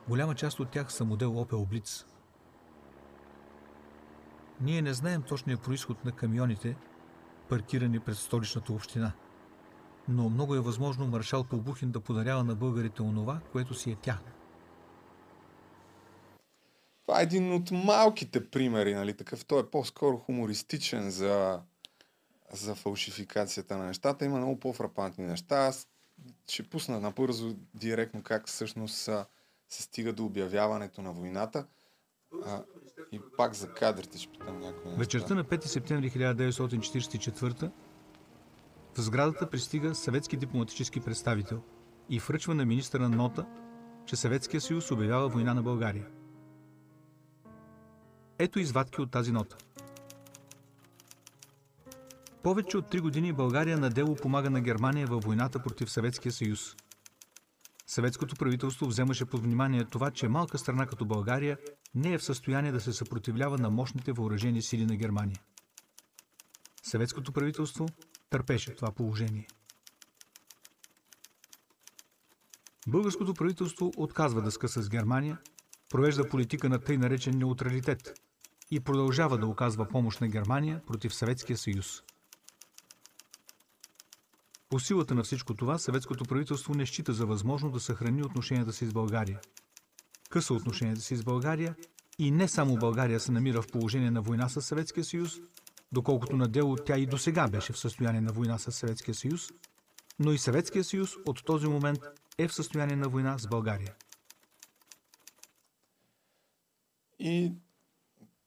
[0.08, 2.06] Голяма част от тях са модел Opel Blitz.
[4.60, 6.76] Ние не знаем точния происход на камионите,
[7.48, 9.12] паркирани пред столичната община.
[10.08, 14.32] Но много е възможно маршал Толбухин да подарява на българите онова, което си е тяхно.
[17.06, 19.44] Това е един от малките примери, нали, такъв.
[19.44, 21.60] Той е по-скоро хумористичен за,
[22.52, 24.24] за фалшификацията на нещата.
[24.24, 25.56] Има много по-фрапантни неща.
[25.56, 25.88] Аз
[26.48, 29.26] ще пусна набързо директно как всъщност а,
[29.68, 31.66] се стига до обявяването на войната.
[32.44, 32.62] А,
[33.12, 34.92] и пак за кадрите ще питам някои.
[34.96, 37.70] Вечерта на 5 септември 1944
[38.96, 41.62] в сградата пристига съветски дипломатически представител
[42.10, 43.46] и връчва на министъра нота,
[44.06, 46.06] че Съветския съюз обявява война на България.
[48.38, 49.56] Ето извадки от тази нота.
[52.42, 56.76] Повече от три години България на дело помага на Германия във войната против Съветския съюз.
[57.86, 61.58] Съветското правителство вземаше под внимание това, че малка страна като България
[61.94, 65.40] не е в състояние да се съпротивлява на мощните въоръжени сили на Германия.
[66.82, 67.86] Съветското правителство
[68.30, 69.46] търпеше това положение.
[72.88, 75.38] Българското правителство отказва да скъса с Германия,
[75.88, 78.20] провежда политика на тъй наречен неутралитет
[78.70, 82.02] и продължава да оказва помощ на Германия против Съветския съюз.
[84.68, 88.86] По силата на всичко това, съветското правителство не счита за възможно да съхрани отношенията си
[88.86, 89.40] с България.
[90.30, 91.76] Къса отношенията си с България
[92.18, 95.32] и не само България се намира в положение на война с Съветския съюз,
[95.92, 99.50] доколкото на дело тя и до сега беше в състояние на война с Съветския съюз,
[100.18, 101.98] но и Съветския съюз от този момент
[102.38, 103.94] е в състояние на война с България.
[107.18, 107.52] И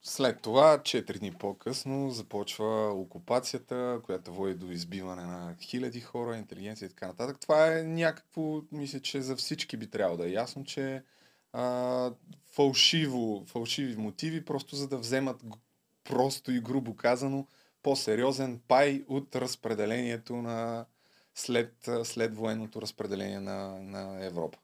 [0.04, 6.86] след това, 4 дни по-късно, започва окупацията, която води до избиване на хиляди хора, интелигенция
[6.86, 7.40] и така нататък.
[7.40, 11.04] Това е някакво, мисля, че за всички би трябвало да е ясно, че
[11.54, 12.12] а,
[12.52, 15.44] фалшиво, фалшиви мотиви, просто за да вземат
[16.04, 17.48] просто и грубо казано
[17.84, 20.86] по-сериозен пай от разпределението на
[21.36, 24.58] след, след военното разпределение на, на Европа.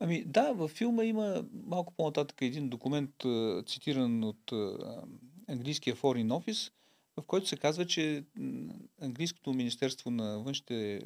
[0.00, 3.10] Ами да, във филма има малко по-нататък един документ,
[3.66, 4.52] цитиран от
[5.48, 6.72] английския Foreign Office,
[7.16, 8.24] в който се казва, че
[9.00, 11.00] английското министерство на външните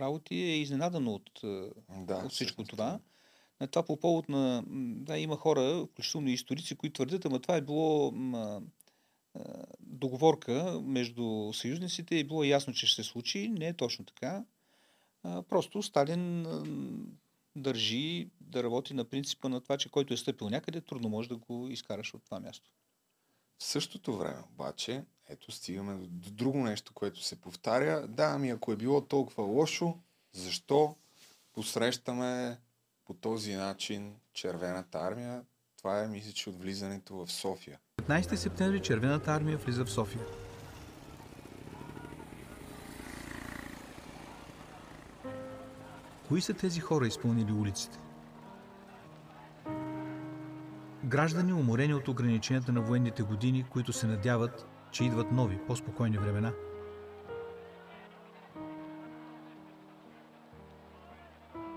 [0.00, 3.00] работи е изненадано от, Да, от всичко всъщност, това.
[3.60, 4.64] На това по повод на...
[4.96, 8.62] Да, има хора, включително и историци, които твърдят, ама това е било м,
[9.34, 13.48] а, договорка между съюзниците и е било ясно, че ще се случи.
[13.48, 14.44] Не е точно така.
[15.22, 16.46] Просто Сталин
[17.56, 21.36] държи да работи на принципа на това, че който е стъпил някъде, трудно може да
[21.36, 22.70] го изкараш от това място.
[23.58, 28.06] В същото време обаче, ето стигаме до, друго нещо, което се повтаря.
[28.08, 29.98] Да, ами ако е било толкова лошо,
[30.32, 30.96] защо
[31.52, 32.58] посрещаме
[33.04, 35.42] по този начин червената армия?
[35.76, 37.78] Това е, мисля, че от влизането в София.
[38.02, 40.47] 15 септември Червената армия влиза в София.
[46.28, 47.98] Кои са тези хора, изпълнили улиците?
[51.04, 56.52] Граждани, уморени от ограниченията на военните години, които се надяват, че идват нови, по-спокойни времена.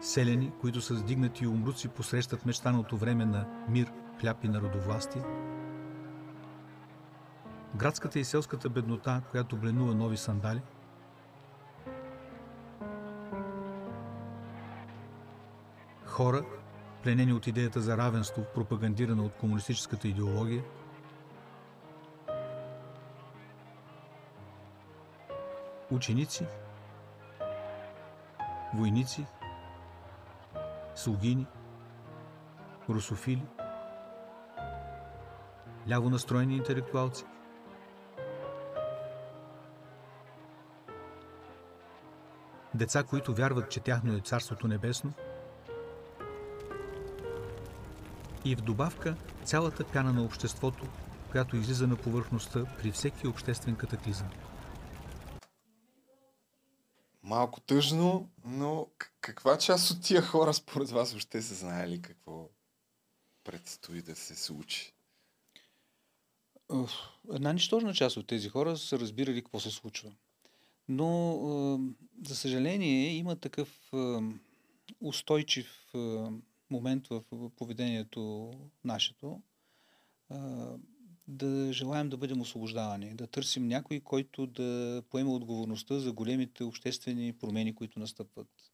[0.01, 5.21] Селени, които с дигнати умруци посрещат мечтаното време на мир, хляб и народовластие.
[7.75, 10.61] Градската и селската беднота, която бленува нови сандали.
[16.21, 16.45] Хора,
[17.03, 20.63] пленени от идеята за равенство, пропагандирана от комунистическата идеология.
[25.91, 26.45] Ученици,
[28.73, 29.25] войници,
[30.95, 31.47] слугини,
[32.89, 33.45] русофили,
[35.89, 37.25] ляво настроени интелектуалци.
[42.73, 45.13] Деца, които вярват, че тяхно е Царството Небесно.
[48.45, 50.87] И в добавка цялата пяна на обществото,
[51.31, 54.29] която излиза на повърхността при всеки обществен катаклизъм.
[57.23, 58.87] Малко тъжно, но
[59.21, 62.49] каква част от тия хора според вас въобще са знаели какво
[63.43, 64.93] предстои да се случи?
[67.33, 70.11] Една нищожна част от тези хора са разбирали какво се случва.
[70.89, 71.39] Но,
[72.25, 73.91] за съжаление, има такъв
[75.01, 75.93] устойчив
[76.71, 77.23] момент в
[77.55, 78.53] поведението
[78.83, 79.41] нашето,
[81.27, 87.33] да желаем да бъдем освобождавани, да търсим някой, който да поема отговорността за големите обществени
[87.33, 88.71] промени, които настъпват.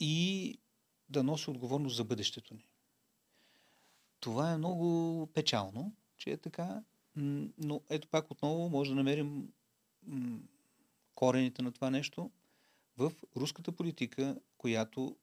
[0.00, 0.58] И
[1.08, 2.68] да носи отговорност за бъдещето ни.
[4.20, 6.82] Това е много печално, че е така,
[7.16, 9.52] но ето пак отново може да намерим
[11.14, 12.30] корените на това нещо
[12.98, 15.16] в руската политика, която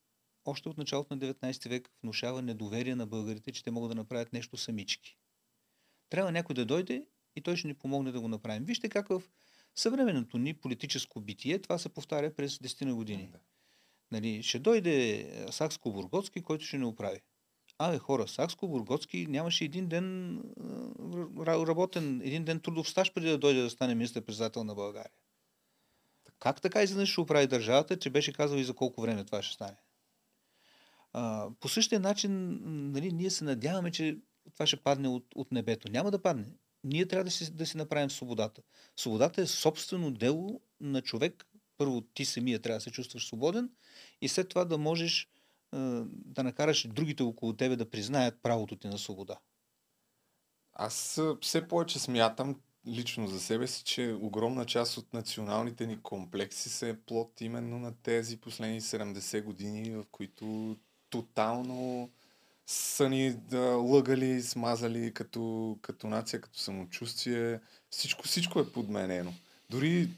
[0.46, 4.34] още от началото на 19 век внушава недоверие на българите, че те могат да направят
[4.34, 5.18] нещо самички.
[6.10, 8.66] Трябва някой да дойде и той ще ни помогне да го направим.
[8.66, 9.22] Вижте как в
[9.76, 13.30] съвременното ни политическо битие това се повтаря през 10 на години.
[13.32, 13.40] Да.
[14.12, 17.22] Нали, ще дойде Сакско-Бургоцки, който ще ни оправи.
[17.78, 20.38] Абе, хора, Сакско-Бургоцки нямаше един ден
[21.48, 25.12] работен, един ден трудов стаж преди да дойде да стане министър-председател на България.
[26.40, 29.54] Как така изведнъж ще оправи държавата, че беше казал и за колко време това ще
[29.54, 29.78] стане?
[31.60, 32.60] По същия начин,
[32.92, 34.18] нали, ние се надяваме, че
[34.54, 35.92] това ще падне от, от небето.
[35.92, 36.46] Няма да падне.
[36.84, 38.62] Ние трябва да си, да си направим свободата.
[38.98, 41.46] Свободата е собствено дело на човек.
[41.78, 43.70] Първо, ти самия трябва да се чувстваш свободен
[44.22, 45.30] и след това да можеш
[46.08, 49.38] да накараш другите около тебе да признаят правото ти на свобода.
[50.74, 52.56] Аз все повече смятам
[52.88, 57.80] лично за себе си, че огромна част от националните ни комплекси се е плод именно
[57.80, 60.78] на тези последни 70 години, в които
[61.12, 62.10] тотално
[62.68, 67.60] са ни да, лъгали, смазали като, като нация, като самочувствие.
[67.90, 69.34] Всичко, всичко е подменено.
[69.70, 70.10] Дори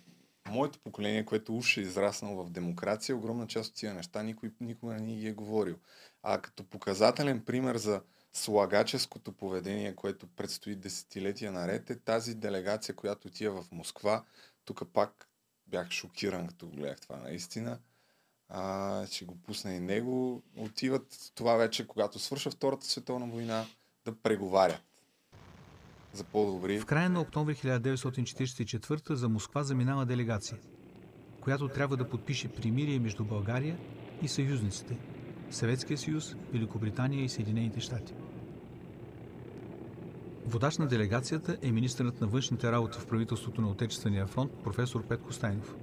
[0.50, 4.94] моето поколение, което уж е израснало в демокрация, огромна част от тия неща никой никога
[4.94, 5.76] не ги е говорил.
[6.24, 8.02] А като показателен пример за
[8.34, 14.24] слагаческото поведение, което предстои десетилетия наред, е тази делегация, която отива в Москва.
[14.66, 15.30] Тук пак
[15.68, 17.80] бях шокиран, като гледах това наистина.
[18.56, 20.44] А, ще го пусна и него.
[20.58, 23.66] Отиват това вече, когато свърша Втората световна война,
[24.06, 24.82] да преговарят
[26.14, 26.80] за по-добри.
[26.80, 30.58] В края на октомври 1944 за Москва заминава делегация,
[31.42, 33.78] която трябва да подпише примирие между България
[34.22, 34.98] и съюзниците–
[35.54, 38.14] Съветския съюз, Великобритания и Съединените щати.
[40.46, 45.34] Водач на делегацията е министърът на външните работи в правителството на Отечествения фронт професор Петко
[45.34, 45.76] Стайнов.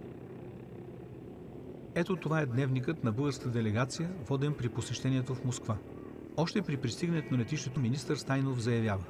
[1.95, 5.78] Ето това е дневникът на българската делегация, воден при посещението в Москва.
[6.36, 9.05] Още при пристигането на летището министър Стайнов заявява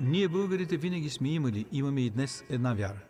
[0.00, 3.00] Ние българите винаги сме имали, имаме и днес една вяра,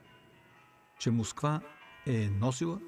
[0.98, 1.60] че Москва
[2.06, 2.80] е носила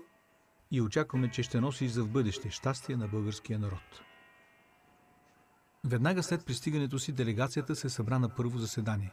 [0.70, 4.02] и очакваме, че ще носи и за в бъдеще щастие на българския народ.
[5.84, 9.12] Веднага след пристигането си делегацията се събра на първо заседание.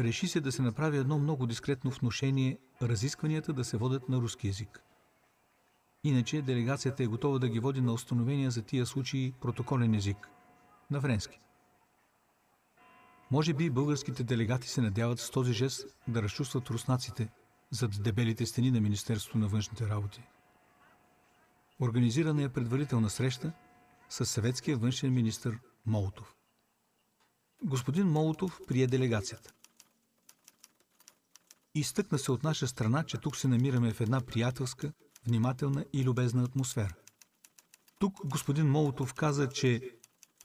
[0.00, 4.46] Реши се да се направи едно много дискретно вношение разискванията да се водят на руски
[4.46, 4.82] язик.
[6.04, 10.28] Иначе делегацията е готова да ги води на установения за тия случаи протоколен език–
[10.90, 11.40] на френски.
[13.30, 17.28] Може би българските делегати се надяват с този жест да разчувстват руснаците
[17.70, 20.22] зад дебелите стени на Министерството на външните работи.
[21.80, 23.52] Организирана е предварителна среща
[24.08, 26.34] с съветския външен министр Молотов.
[27.64, 29.52] Господин Молотов прие делегацията.
[31.74, 34.92] Изтъкна се от наша страна, че тук се намираме в една приятелска,
[35.26, 36.94] внимателна и любезна атмосфера.
[37.98, 39.80] Тук господин Молотов каза, че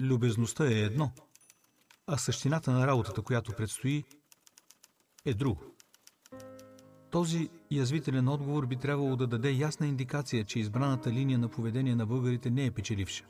[0.02, 1.12] любезността е едно,
[2.08, 4.04] а същината на работата, която предстои,
[5.26, 5.64] е друго.
[7.12, 12.06] Този язвителен отговор би трябвало да даде ясна индикация, че избраната линия на поведение на
[12.06, 13.26] българите не е печеливша.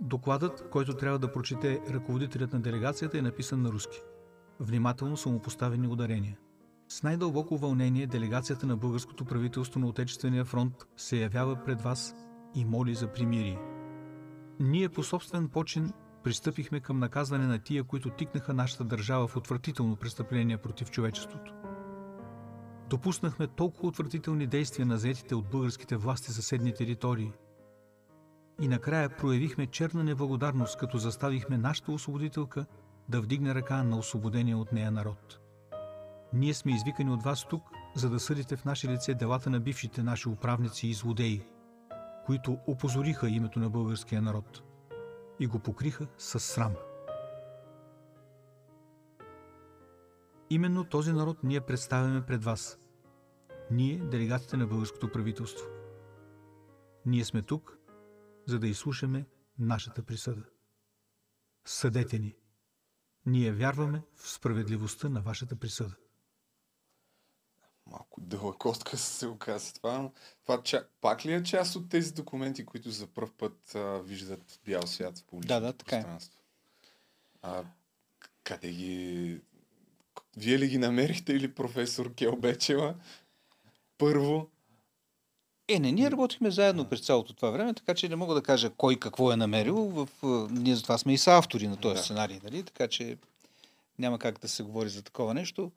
[0.00, 3.98] Докладът, който трябва да прочете ръководителят на делегацията, е написан на руски.
[4.60, 6.38] Внимателно са му поставени ударения.
[6.92, 12.14] С най-дълбоко вълнение делегацията на българското правителство на Отечествения фронт се явява пред вас
[12.54, 13.58] и моли за примирие.
[14.60, 15.92] Ние по собствен почин
[16.24, 21.52] пристъпихме към наказване на тия, които тикнаха нашата държава в отвратително престъпление против човечеството.
[22.90, 27.32] Допуснахме толкова отвратителни действия на заетите от българските власти съседни територии.
[28.60, 32.66] И накрая проявихме черна неблагодарност, като заставихме нашата освободителка
[33.08, 35.41] да вдигне ръка на освободения от нея народ.
[36.34, 37.62] Ние сме извикани от вас тук,
[37.94, 41.46] за да съдите в наше лице делата на бившите наши управници и злодеи,
[42.26, 44.62] които опозориха името на българския народ
[45.40, 46.74] и го покриха с срам.
[50.50, 52.78] Именно този народ ние представяме пред вас.
[53.70, 55.66] Ние, делегатите на българското правителство.
[57.06, 57.78] Ние сме тук,
[58.46, 59.26] за да изслушаме
[59.58, 60.42] нашата присъда.
[61.64, 62.36] Съдете ни.
[63.26, 65.94] Ние вярваме в справедливостта на вашата присъда.
[67.86, 70.12] Малко дълъг отказ се оказа това, но
[70.42, 70.84] това ча...
[71.00, 75.18] пак ли е част от тези документи, които за първ път а, виждат бял свят
[75.18, 76.00] в публичното Да, да, така е.
[76.00, 76.38] пространство?
[77.42, 77.66] А, к-
[78.44, 79.40] къде ги...
[80.36, 82.94] Вие ли ги намерихте или професор Келбечева?
[83.98, 84.48] Първо,
[85.68, 88.70] Е, не, ние работихме заедно през цялото това време, така че не мога да кажа
[88.70, 89.76] кой какво е намерил.
[89.76, 92.02] В, а, ние затова сме и са автори на този Да.
[92.02, 92.62] сценарий, нали?
[92.62, 93.18] така че
[93.98, 95.72] няма как да се говори за такова нещо.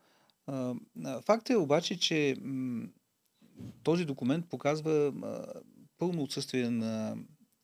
[1.25, 2.35] Факт е обаче, че
[3.83, 5.13] този документ показва
[5.97, 7.17] пълно отсъствие на...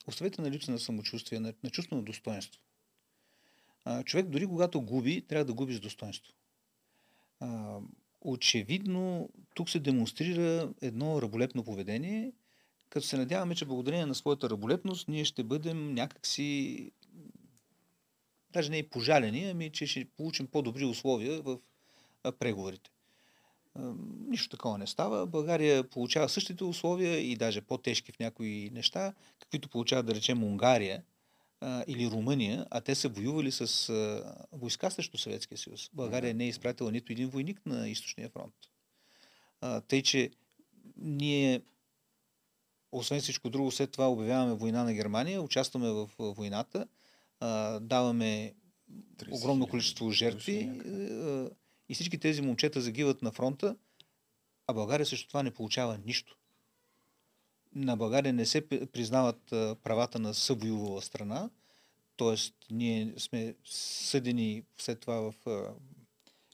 [0.08, 2.62] Оставете на липса на самочувствие, на, на чувство на достоинство.
[4.06, 6.34] Човек дори когато губи, трябва да губи с достоинство.
[8.22, 12.34] Очевидно, тук се демонстрира едно раболепно поведение,
[12.90, 16.92] като се надяваме, че благодарение на своята раболепност ние ще бъдем някакси,
[18.54, 21.60] даже не и пожалени, ами че ще получим по-добри условия в
[22.40, 22.92] преговорите.
[24.28, 25.28] Нищо такова не става.
[25.28, 31.04] България получава същите условия и даже по-тежки в някои неща, каквито получава, да речем, Унгария
[31.88, 33.94] или Румъния, а те са воювали с
[34.52, 35.90] войска срещу Съветския съюз.
[35.94, 38.54] България не е изпратила нито един войник на източния фронт.
[39.88, 40.32] Тъй, че
[40.98, 41.62] ние
[42.92, 46.88] освен всичко друго, след това обявяваме война на Германия, участваме в войната,
[47.82, 48.54] даваме
[49.18, 50.72] 30 огромно количество жертви
[51.92, 53.76] и всички тези момчета загиват на фронта,
[54.68, 56.38] а България също това не получава нищо.
[57.76, 59.42] На България не се признават
[59.84, 61.50] правата на съвоювала страна,
[62.18, 62.36] т.е.
[62.74, 65.36] ние сме съдени след това в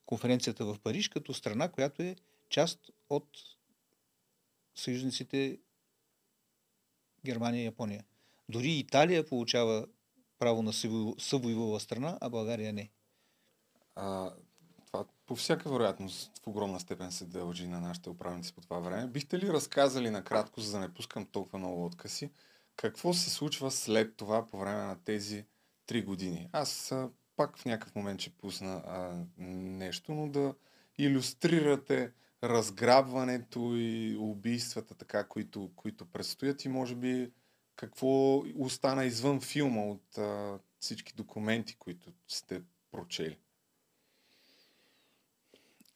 [0.05, 2.15] конференцията в Париж като страна, която е
[2.49, 3.29] част от
[4.75, 5.59] съюзниците
[7.25, 8.03] Германия и Япония.
[8.49, 9.87] Дори Италия получава
[10.39, 12.89] право на съвою- съвоювала страна, а България не.
[13.95, 14.33] А,
[15.27, 19.07] по всяка вероятност в огромна степен се дължи на нашите управници по това време.
[19.07, 22.31] Бихте ли разказали накратко, за да не пускам толкова много откъси,
[22.75, 25.45] какво се случва след това по време на тези
[25.85, 26.49] три години?
[26.51, 26.93] Аз
[27.35, 30.55] пак в някакъв момент ще пусна а, нещо, но да
[30.97, 32.11] иллюстрирате
[32.43, 37.31] разграбването и убийствата, така, които, които предстоят и може би
[37.75, 42.61] какво остана извън филма от а, всички документи, които сте
[42.91, 43.37] прочели.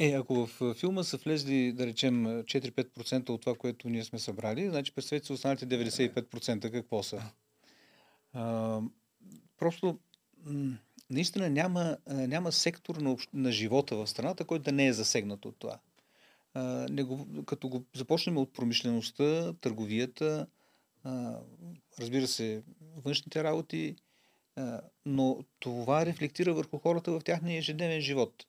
[0.02, 4.20] Е, ако в филма са влезли, да речем, а, 4-5% от това, което ние сме
[4.20, 7.22] събрали, значи представете се останалите 95% какво са.
[8.34, 8.80] А,
[9.58, 10.00] просто
[11.10, 13.30] наистина няма, няма сектор на, общ...
[13.34, 15.80] на живота в страната, който да не е засегнат от това.
[16.54, 20.48] А, не го, като го започнем от промишлеността, търговията,
[21.04, 21.40] а,
[22.00, 22.64] разбира се,
[23.06, 23.96] външните работи,
[24.56, 28.46] а, но това рефлектира върху хората в тяхния ежедневен живот.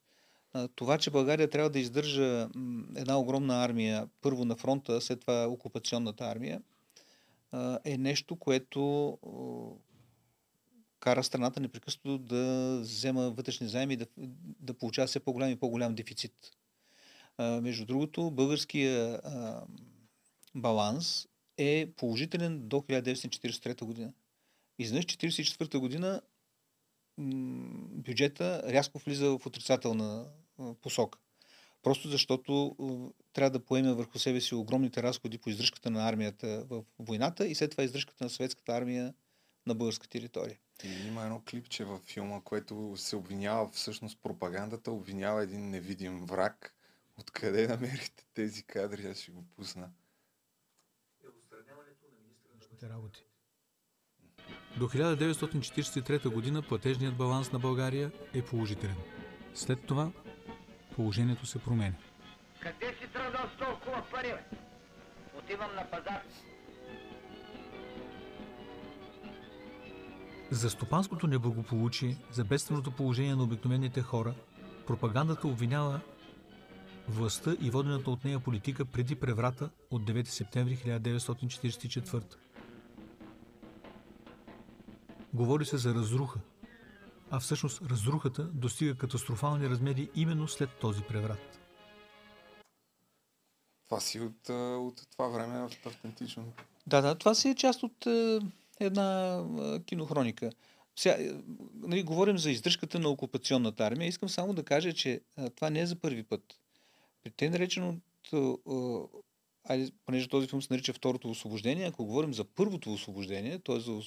[0.74, 2.48] Това, че България трябва да издържа
[2.96, 6.62] една огромна армия, първо на фронта, след това окупационната армия,
[7.84, 9.18] е нещо, което
[11.00, 14.06] кара страната непрекъснато да взема вътрешни заеми и да,
[14.60, 16.34] да получава все по-голям и по-голям дефицит.
[17.38, 19.20] Между другото, българския
[20.54, 21.28] баланс
[21.58, 24.12] е положителен до 1943 година.
[24.78, 26.20] Изведнъж 1944 година
[27.90, 30.26] бюджета рязко влиза в отрицателна
[30.80, 31.18] посока.
[31.82, 32.76] Просто защото
[33.32, 37.54] трябва да поеме върху себе си огромните разходи по издръжката на армията в войната и
[37.54, 39.14] след това издръжката на съветската армия
[39.66, 40.58] на българска територия.
[40.84, 46.74] И има едно клипче във филма, което се обвинява всъщност пропагандата, обвинява един невидим враг.
[47.18, 49.06] Откъде намерихте тези кадри?
[49.06, 49.90] Аз ще го пусна.
[52.82, 53.24] работи.
[54.78, 56.68] До 1943 г.
[56.68, 58.96] платежният баланс на България е положителен.
[59.54, 60.12] След това
[60.92, 61.94] положението се променя.
[62.60, 64.56] Къде си тръгнал с толкова пари, бе?
[65.38, 66.22] Отивам на пазар.
[70.50, 74.34] За стопанското неблагополучие, за бедственото положение на обикновените хора,
[74.86, 76.00] пропагандата обвинява
[77.08, 82.36] властта и водената от нея политика преди преврата от 9 септември 1944.
[85.34, 86.38] Говори се за разруха,
[87.32, 91.60] а всъщност разрухата достига катастрофални размери именно след този преврат.
[93.88, 96.52] Това си от, от това време е автентично.
[96.86, 98.38] Да, да, това си е част от е,
[98.80, 100.50] една е, кинохроника.
[100.96, 101.30] Сега, е,
[101.74, 104.08] нали, говорим за издръжката на окупационната армия.
[104.08, 106.42] Искам само да кажа, че е, това не е за първи път.
[107.22, 108.00] При те нареченото,
[108.32, 109.18] е,
[109.64, 113.80] айде, понеже този филм се нарича Второто освобождение, ако говорим за първото освобождение, т.е.
[113.80, 114.00] за е,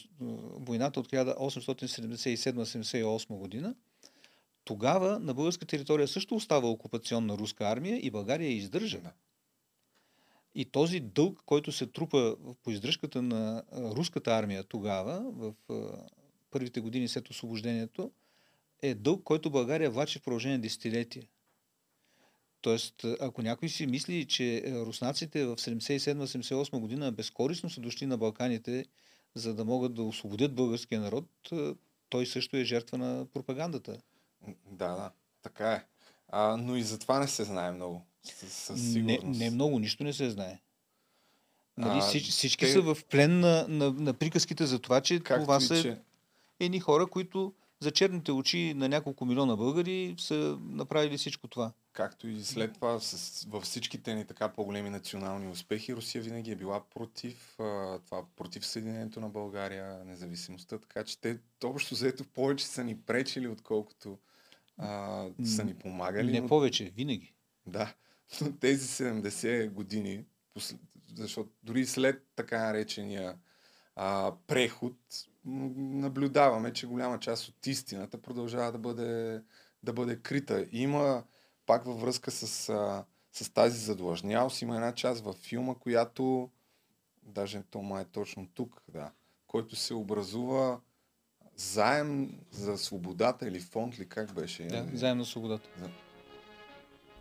[0.60, 3.76] войната от 1877-78 година,
[4.64, 9.02] тогава на българска територия също остава окупационна руска армия и България я издържа.
[9.02, 9.12] Да.
[10.56, 16.08] И този дълг, който се трупа по издръжката на а, руската армия тогава, в а,
[16.52, 18.12] първите години след освобождението,
[18.82, 21.24] е дълг, който България влачи в продължение десетилетия.
[22.66, 28.06] Тоест, а, ако някой си мисли, че а, руснаците в 77-78 година безкорисно са дошли
[28.06, 28.86] на Балканите,
[29.36, 31.76] за да могат да освободят българския народ, а,
[32.10, 33.98] той също е жертва на пропагандата.
[34.66, 35.12] Да, да,
[35.42, 35.84] така е.
[36.30, 38.02] А, но и за това не се знае много.
[38.24, 39.40] Със, със Не, сигурност.
[39.40, 40.60] не много, нищо не се знае.
[41.78, 45.20] Нали, А, всич, всички те- са в плен на, на, на приказките за това, че
[45.20, 45.98] Както това са че-
[46.60, 51.74] едни хора, които за черните очи на няколко милиона българи са направили всичко това.
[51.94, 56.56] Както и след това с, във всичките ни така по-големи национални успехи, Русия винаги е
[56.56, 62.68] била против а, това, против Съединението на България, независимостта, така че те общо заето повече
[62.68, 64.18] са ни пречили, отколкото
[64.78, 66.32] а, са ни помагали.
[66.32, 67.34] Не но- повече, винаги.
[67.68, 67.94] Да,
[68.42, 70.24] но тези 70 години,
[70.56, 70.78] посл-
[71.16, 73.38] защото дори след така наречения
[73.96, 74.94] а, преход,
[75.46, 79.42] наблюдаваме, че голяма част от истината продължава да бъде,
[79.84, 80.66] да бъде крита.
[80.72, 81.24] Има
[81.66, 86.50] пак във връзка с, а, с тази задлъжнялост, има една част във филма, която
[87.24, 89.12] даже то май е точно тук, да,
[89.48, 90.80] който се образува
[91.56, 94.64] заем за свободата или фонд ли как беше?
[94.64, 95.70] Да, заем на свободата.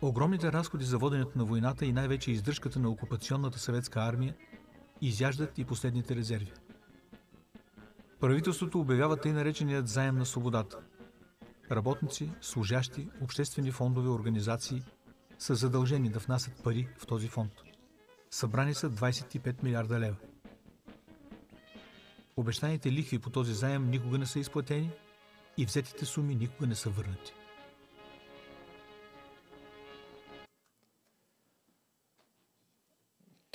[0.01, 4.35] Огромните разходи за воденето на войната и най-вече издръжката на окупационната съветска армия
[5.01, 6.51] изяждат и последните резерви.
[8.19, 10.77] Правителството обявява тъй нареченият заем на свободата.
[11.71, 14.83] Работници, служащи, обществени фондове, организации
[15.39, 17.51] са задължени да внасят пари в този фонд.
[18.31, 20.15] Събрани са 25 милиарда лева.
[22.37, 24.91] Обещаните лихви по този заем никога не са изплатени
[25.57, 27.33] и взетите суми никога не са върнати.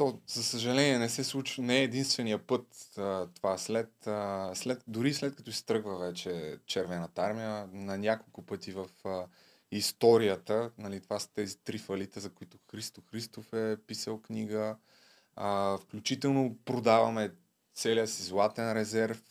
[0.01, 2.67] То, за съжаление, не се случва, не е единствения път
[2.99, 3.59] а, това.
[3.59, 8.87] След, а, след, дори след като се тръгва вече Червената армия, на няколко пъти в
[9.05, 9.27] а,
[9.71, 14.77] историята, нали, това са тези три фалита, за които Христо Христов е писал книга,
[15.37, 17.33] а, включително продаваме
[17.75, 19.23] целия си златен резерв,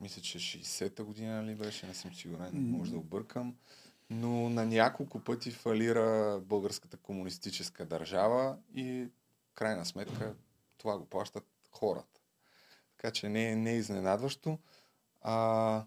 [0.00, 3.54] мисля, че 60-та година ли беше, не съм сигурен, може да объркам.
[4.10, 9.08] Но на няколко пъти фалира българската комунистическа държава и
[9.54, 10.34] крайна сметка
[10.78, 12.20] това го плащат хората.
[12.96, 14.58] Така че не, е- не е изненадващо.
[15.20, 15.84] А,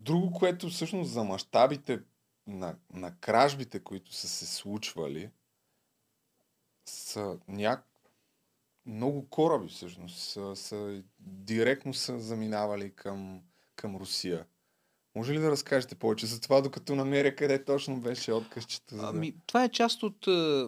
[0.00, 2.00] друго, което всъщност за мащабите
[2.46, 5.30] на, на кражбите, които са се случвали,
[6.86, 7.86] са няк...
[8.86, 13.42] много кораби всъщност са, са, директно са заминавали към,
[13.76, 14.46] към Русия.
[15.14, 18.94] Може ли да разкажете повече за това, докато намеря къде точно беше откъсчето?
[18.96, 19.02] За...
[19.02, 20.66] да- Ами, това е част от е,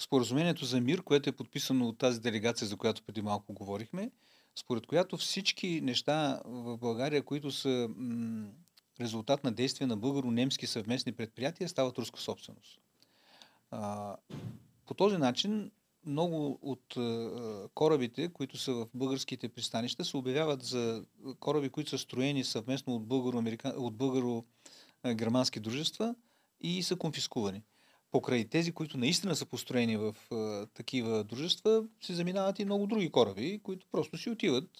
[0.00, 4.10] споразумението за мир, което е подписано от тази делегация, за която преди малко говорихме,
[4.56, 8.48] според която всички неща в България, които са м,
[9.00, 12.78] резултат на действия на българо-немски съвместни предприятия, стават руска собственост.
[13.70, 14.16] А,
[14.86, 15.70] по този начин
[16.06, 21.04] много от а, корабите, които са в българските пристанища, се обявяват за
[21.40, 23.74] кораби, които са строени съвместно от, българо-америка...
[23.76, 26.14] от българо-германски дружества
[26.60, 27.62] и са конфискувани.
[28.10, 33.10] Покрай тези, които наистина са построени в а, такива дружества, се заминават и много други
[33.10, 34.70] кораби, които просто си отиват.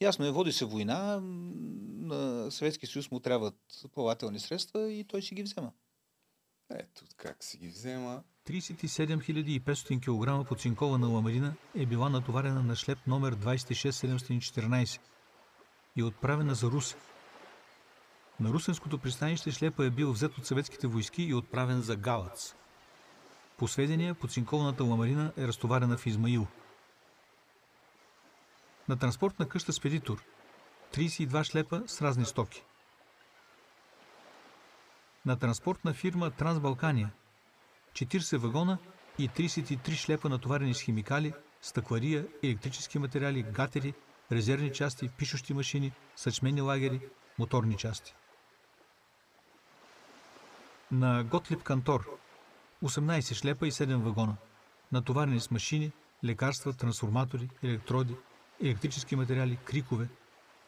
[0.00, 3.54] Ясно е, води се война, на Съветския съюз му трябват
[3.94, 5.72] плавателни средства и той си ги взема.
[6.74, 8.22] Ето как си ги взема.
[8.48, 15.00] 37 500 кг подцинкована ламарина е била натоварена на шлеп номер 26714
[15.96, 16.96] и отправена за Русе.
[18.42, 22.54] На русенското пристанище шлепа е бил взет от съветските войски и отправен за Галац.
[23.58, 26.46] По сведения, подцинкованата ламарина е разтоварена в Измаил.
[28.88, 30.24] На транспортна къща Спедитор
[30.94, 32.64] 32 шлепа с разни стоки.
[35.26, 37.10] На транспортна фирма Трансбалкания
[37.92, 38.78] 40 вагона
[39.18, 43.94] и 33 шлепа натоварени с химикали, стъклария, електрически материали, гатери,
[44.32, 47.00] резервни части, пишущи машини, съчмени лагери,
[47.38, 48.14] моторни части.
[50.92, 52.18] На Готлип Кантор
[52.84, 54.36] 18 шлепа и 7 вагона,
[54.92, 55.92] натоварени с машини,
[56.24, 58.16] лекарства, трансформатори, електроди,
[58.62, 60.08] електрически материали, крикове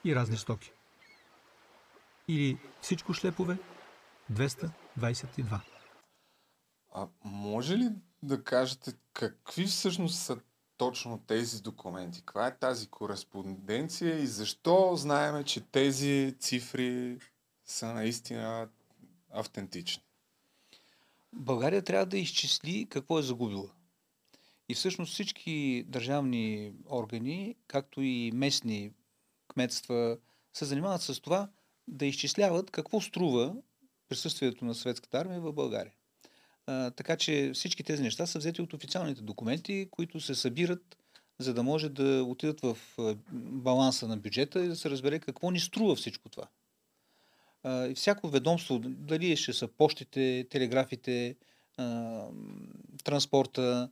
[0.05, 0.73] и разни стоки.
[2.29, 3.59] Или всичко шлепове
[4.33, 5.61] 222.
[6.95, 7.89] А може ли
[8.23, 10.39] да кажете какви всъщност са
[10.77, 12.23] точно тези документи?
[12.27, 17.19] Каква е тази кореспонденция и защо знаеме, че тези цифри
[17.65, 18.69] са наистина
[19.31, 20.05] автентични?
[21.37, 23.71] България трябва да изчисли какво е загубила.
[24.69, 28.91] И всъщност всички държавни органи, както и местни
[29.49, 30.19] кметства,
[30.53, 31.51] се занимават с това
[31.89, 33.55] да изчисляват какво струва
[34.09, 35.93] присъствието на съветската армия в България.
[36.67, 40.97] А, така че всички тези неща са взети от официалните документи, които се събират,
[41.39, 42.79] за да може да отидат в
[43.33, 46.49] баланса на бюджета и да се разбере какво ни струва всичко това.
[47.95, 51.37] Всяко ведомство, дали ще са почтите, телеграфите,
[53.05, 53.91] транспорта,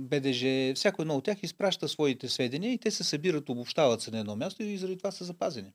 [0.00, 4.18] БДЖ, всяко едно от тях изпраща своите сведения и те се събират, обобщават се на
[4.18, 5.72] едно място и заради това са запазени.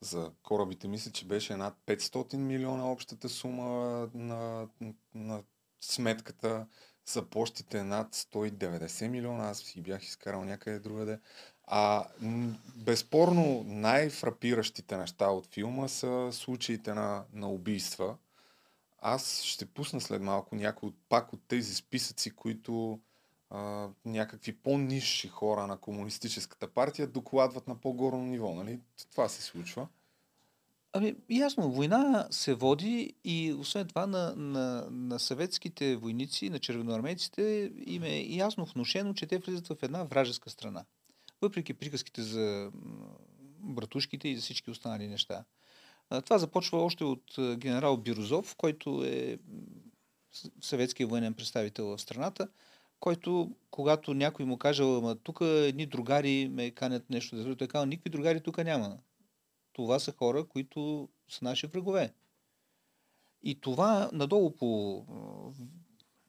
[0.00, 4.68] За корабите мисля, че беше над 500 милиона общата сума на,
[5.14, 5.42] на
[5.80, 6.66] сметката.
[7.06, 9.48] За почтите над 190 милиона.
[9.48, 11.18] Аз си бях изкарал някъде другаде.
[11.66, 12.04] А
[12.76, 18.16] безспорно най-фрапиращите неща от филма са случаите на, на убийства.
[19.00, 23.00] Аз ще пусна след малко някои от, пак от тези списъци, които
[23.50, 28.54] а, някакви по-низши хора на комунистическата партия докладват на по-горно ниво.
[28.54, 28.80] Нали?
[29.10, 29.88] Това се случва.
[30.92, 37.72] Ами, ясно, война се води и освен това на, на, на съветските войници, на червеноармейците
[37.86, 40.84] им е ясно внушено, че те влизат в една вражеска страна.
[41.42, 42.70] Въпреки приказките за
[43.58, 45.44] братушките и за всички останали неща.
[46.24, 49.38] Това започва още от генерал Бирозов, който е
[50.60, 52.48] съветския военен представител в страната,
[53.00, 57.86] който, когато някой му каже, ама тук едни другари ме канят нещо, да той казва,
[57.86, 58.98] никакви другари тук няма
[59.72, 62.12] това са хора, които са наши врагове.
[63.42, 65.04] И това надолу по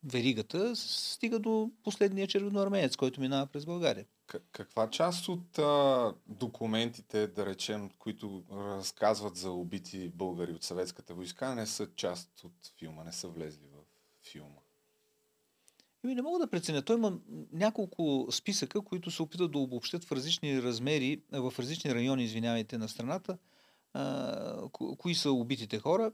[0.03, 4.05] веригата стига до последния червеноармеец, който минава през България.
[4.51, 11.55] Каква част от а, документите, да речем, които разказват за убити българи от съветската войска,
[11.55, 13.83] не са част от филма, не са влезли в
[14.31, 14.59] филма?
[16.03, 16.81] Еми, не мога да преценя.
[16.81, 17.19] Той има
[17.51, 22.89] няколко списъка, които се опитат да обобщат в различни размери, в различни райони, извинявайте, на
[22.89, 23.37] страната,
[23.93, 26.11] а, ко- кои са убитите хора.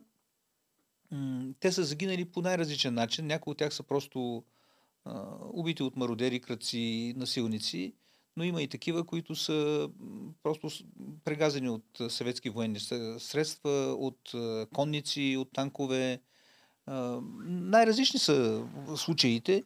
[1.11, 3.27] М, Те са загинали по най-различен начин.
[3.27, 4.43] Някои от тях са просто
[5.53, 7.93] убити от мародери, кръци, насилници,
[8.37, 9.89] но има и такива, които са
[10.43, 10.69] просто
[11.23, 12.79] прегазени от съветски военни
[13.19, 14.31] средства, от
[14.73, 16.19] конници, от танкове.
[17.43, 19.63] Най-различни са случаите.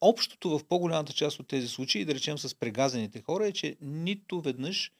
[0.00, 4.40] Общото в по-голямата част от тези случаи, да речем с прегазените хора, е, че нито
[4.40, 4.92] веднъж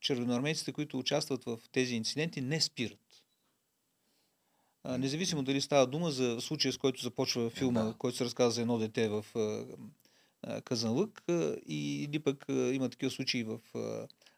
[0.00, 2.98] червеноармейците, които участват в тези инциденти, не спират.
[4.84, 7.94] А, независимо дали става дума за случая, с който започва филма, Да.
[7.94, 9.24] който се разказва за едно дете в
[10.64, 11.22] Казанлък,
[11.66, 13.58] и- или пък има такива случаи в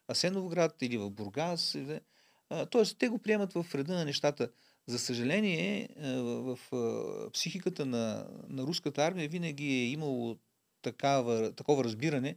[0.07, 1.75] Асеновград или в Бургас.
[1.75, 1.99] или-
[2.69, 4.49] Тоест, те го приемат в реда на нещата.
[4.87, 6.59] За съжаление, в,
[7.33, 10.37] психиката на, на руската армия винаги е имало
[10.81, 12.35] такава, такова разбиране,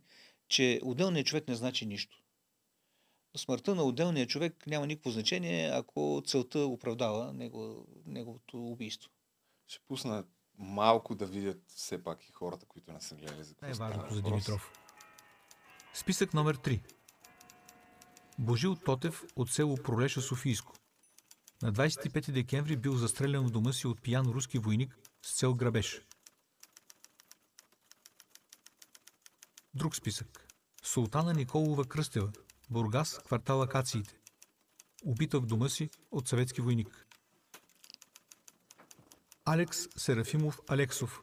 [0.48, 2.22] че отделният човек не значи нищо.
[3.38, 9.10] Смъртта на отделния човек няма никакво значение, ако целта оправдава него, неговото убийство.
[9.66, 10.24] Ще пусна
[10.58, 14.22] малко да видят все пак и хората, които не са гледали за какво Най-важното за.
[14.22, 14.72] Димитров.
[15.94, 16.80] Списък номер 3.
[18.38, 20.74] Божил Тотев от село Пролеша Софийско.
[21.62, 26.02] На 25 декември бил застрелян в дома си от пиян руски войник с цел грабеж.
[29.74, 30.48] Друг списък.
[30.82, 32.32] Султана Николова Кръстева,
[32.70, 34.14] Бургас, квартал Акациите.
[35.04, 37.06] Убита в дома си от съветски войник.
[39.44, 41.22] Алекс Серафимов Алексов,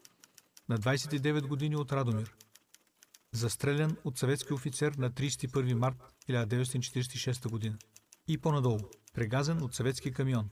[0.69, 2.35] на 29 години от Радомир.
[3.31, 5.95] Застрелян от съветски офицер на 31 март
[6.29, 7.77] 1946 година.
[8.27, 8.79] И по-надолу.
[9.13, 10.49] Прегазен от съветски камион.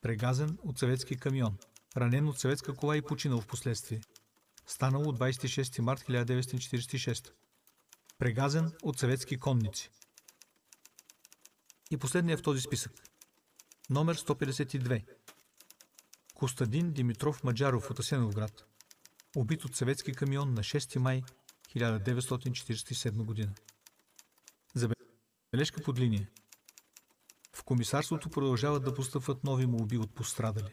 [0.00, 1.58] Прегазен от съветски камион.
[1.96, 4.00] Ранен от съветска кола и починал в последствие.
[4.66, 7.30] Станало 26 март 1946.
[8.18, 9.90] Прегазен от съветски конници.
[11.90, 12.92] И последния в този списък.
[13.90, 15.04] Номер 152.
[16.34, 18.64] Костадин Димитров Маджаров от Асеновград.
[19.36, 21.22] Убит от съветски камион на 6 май
[21.76, 23.52] 1947 година.
[24.74, 26.28] Забележка под линия.
[27.52, 30.72] В комисарството продължават да постъпват нови молби от пострадали.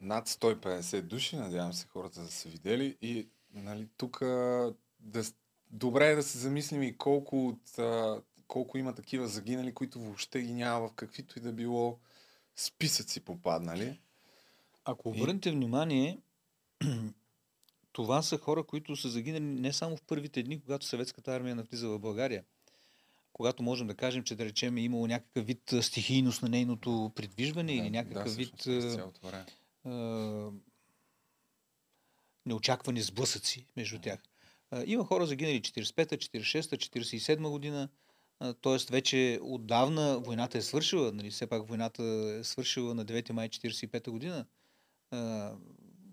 [0.00, 4.22] Над 150 души, надявам се хората да са видели и нали, тук
[5.04, 5.24] да,
[5.70, 10.42] добре е да се замислим и колко, от, а, колко има такива загинали, които въобще
[10.42, 11.98] ги няма в каквито и да било
[12.56, 14.00] списъци попаднали.
[14.84, 16.18] Ако И- обърнете внимание,
[17.92, 21.88] това са хора, които са загинали не само в първите дни, когато съветската армия навлиза
[21.88, 22.44] в България.
[23.32, 27.74] Когато можем да кажем, че да речем е имало някакъв вид стихийност на нейното придвижване
[27.74, 29.24] или някакъв да, вид всъщност,
[29.84, 30.50] а,
[32.46, 34.20] неочаквани сблъсъци между тях.
[34.86, 37.88] Има хора загинали 45-та, 46-та, 47 година,
[38.38, 38.76] т.е.
[38.90, 42.02] вече отдавна войната е свършила, нали, все пак войната
[42.40, 44.46] е свършила на 9 май 45 година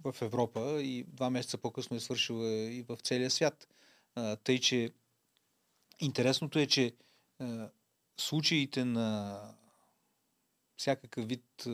[0.04, 3.68] в Европа и два месеца по-късно е свършила и в целия свят.
[4.44, 4.90] Тъй, че
[6.00, 6.94] интересното е, че
[8.18, 9.40] случаите на
[10.78, 11.68] всякакъв вид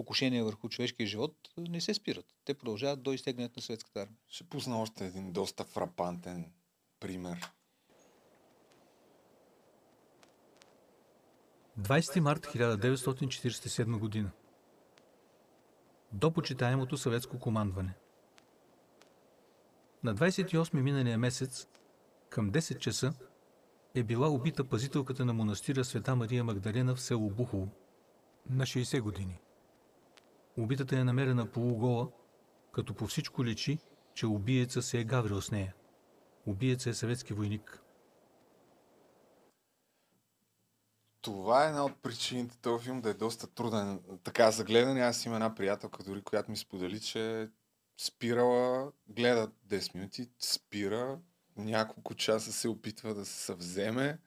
[0.00, 2.26] покушения върху човешкия живот не се спират.
[2.44, 4.18] Те продължават до изтеглянето на съветската армия.
[4.28, 6.52] Ще пусна още един доста фрапантен
[7.00, 7.52] пример.
[11.80, 14.30] 20 март 1947 година.
[16.12, 17.94] До почитаемото съветско командване.
[20.02, 21.66] На 28 миналия месец,
[22.28, 23.14] към 10 часа,
[23.94, 27.68] е била убита пазителката на монастира Света Мария Магдалена в село Бухово,
[28.50, 29.38] на 60 години.
[30.60, 32.08] Убитата е намерена полугола,
[32.72, 33.78] като по всичко личи,
[34.14, 35.74] че убиеца се е гаврил с нея.
[36.46, 37.82] Убиеца е съветски войник.
[41.20, 44.00] Това е една от причините този филм да е доста труден.
[44.24, 47.50] Така за гледане, аз имам една приятелка, дори която ми сподели, че
[47.98, 51.18] спирала, гледа 10 минути, спира,
[51.56, 54.18] няколко часа се опитва да се съвземе,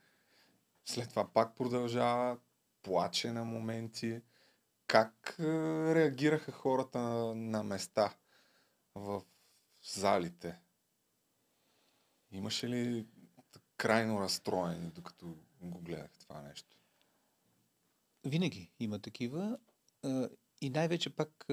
[0.85, 2.37] след това пак продължава,
[2.83, 4.21] плаче на моменти.
[4.87, 6.99] Как реагираха хората
[7.35, 8.15] на, места
[8.95, 9.21] в
[9.83, 10.59] залите?
[12.31, 13.07] Имаше ли
[13.77, 16.77] крайно разстроени, докато го гледах това нещо?
[18.25, 19.57] Винаги има такива.
[20.61, 21.45] И най-вече пак,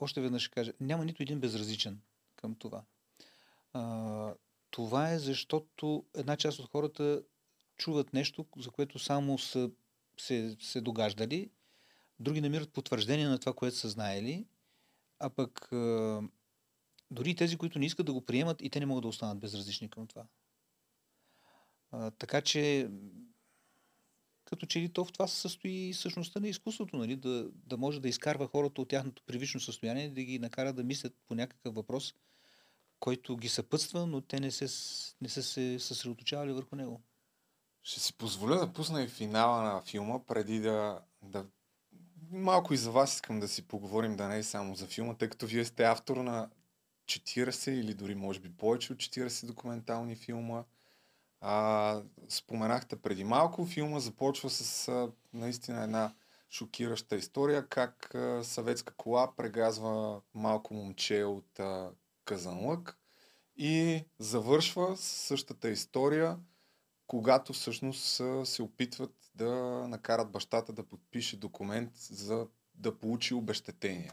[0.00, 2.00] още веднъж ще кажа, няма нито един безразличен
[2.36, 2.84] към това.
[4.70, 7.22] Това е защото една част от хората
[7.76, 9.70] чуват нещо, за което само са
[10.20, 11.50] се, се догаждали,
[12.20, 14.46] други намират потвърждение на това, което са знаели,
[15.18, 16.22] а пък а,
[17.10, 19.90] дори тези, които не искат да го приемат, и те не могат да останат безразлични
[19.90, 20.26] към това.
[21.90, 22.90] А, така че
[24.46, 27.16] като че ли то в това се състои същността на изкуството, нали?
[27.16, 31.14] да, да може да изкарва хората от тяхното привично състояние, да ги накара да мислят
[31.28, 32.14] по някакъв въпрос,
[33.00, 34.64] който ги съпътства, но те не, се,
[35.20, 37.02] не са се съсредоточавали върху него.
[37.82, 41.46] Ще си позволя да пусна и финала на филма, преди да, да...
[42.30, 45.28] Малко и за вас искам да си поговорим, да не е само за филма, тъй
[45.28, 46.48] като вие сте автор на
[47.06, 50.64] 40 или дори може би повече от 40 документални филма.
[51.40, 56.14] А, споменахте преди малко, филма започва с а, наистина една
[56.50, 61.90] шокираща история, как а, съветска кола прегазва малко момче от а,
[62.24, 62.98] Казанлък
[63.56, 66.38] и завършва същата история,
[67.06, 74.10] когато всъщност а, се опитват да накарат бащата да подпише документ за да получи обещетение.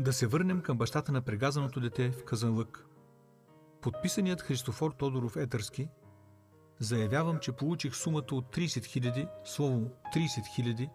[0.00, 2.86] Да се върнем към бащата на прегазаното дете в Казанлък.
[3.82, 5.88] Подписаният Христофор Тодоров Етърски
[6.78, 10.26] заявявам, че получих сумата от 30 000, слово 30
[10.60, 10.90] 000,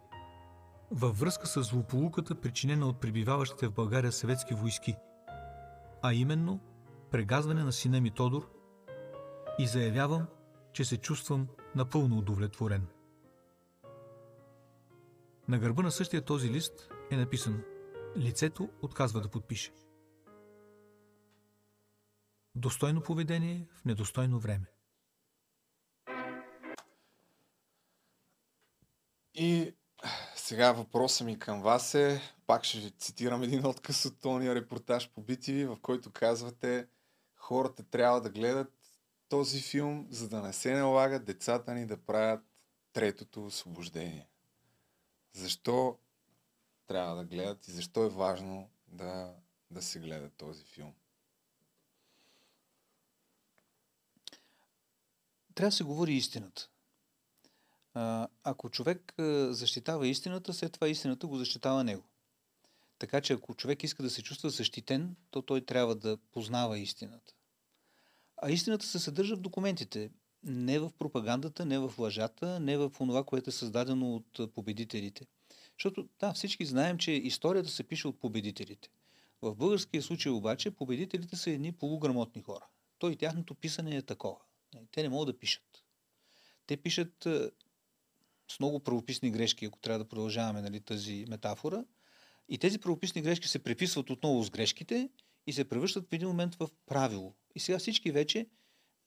[0.92, 4.96] във връзка с злополуката, причинена от прибиваващите в България съветски войски,
[6.02, 6.60] а именно
[7.12, 8.59] прегазване на сина ми Тодор
[9.60, 10.28] и заявявам,
[10.74, 12.88] че се чувствам напълно удовлетворен.
[15.48, 17.58] На гърба на същия този лист е написано
[18.18, 19.72] Лицето отказва да подпише.
[22.56, 24.66] Достойно поведение в недостойно време.
[29.34, 29.74] И
[30.36, 35.24] сега въпросът ми към вас е, пак ще цитирам един отказ от тония репортаж по
[35.24, 36.88] BTV, в който казвате,
[37.36, 38.79] хората трябва да гледат
[39.30, 42.46] този филм, за да не се налагат децата ни да правят
[42.94, 44.28] третото освобождение.
[45.34, 45.98] Защо
[46.88, 49.36] трябва да гледат и защо е важно да,
[49.72, 50.94] да се гледа този филм?
[55.56, 56.70] Трябва да се говори истината.
[58.44, 59.14] Ако човек
[59.50, 62.04] защитава истината, след това истината го защитава него.
[63.00, 67.34] Така че ако човек иска да се чувства защитен, то той трябва да познава истината.
[68.42, 70.10] А истината се съдържа в документите.
[70.44, 75.28] Не в пропагандата, не в лъжата, не в това, което е създадено от победителите.
[75.78, 78.90] Защото, да, всички знаем, че историята се пише от победителите.
[79.42, 82.68] В българския случай обаче победителите са едни полуграмотни хора.
[83.00, 84.40] То и тяхното писане е такова.
[84.74, 85.84] Нали, Те не могат да пишат.
[86.68, 87.28] Те пишат
[88.52, 91.86] с много правописни грешки, ако трябва да продължаваме нали, тази метафора.
[92.50, 95.10] И тези правописни грешки се преписват отново с грешките
[95.48, 97.36] и се превръщат в един момент в правило.
[97.56, 98.48] И сега всички вече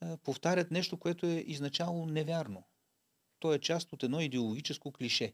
[0.00, 2.64] а, повтарят нещо, което е изначално невярно.
[3.38, 5.32] То е част от едно идеологическо клише.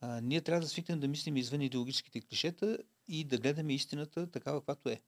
[0.00, 2.78] А, ние трябва да свикнем да мислим извън идеологическите клишета
[3.08, 5.00] и да гледаме истината такава, каквато е.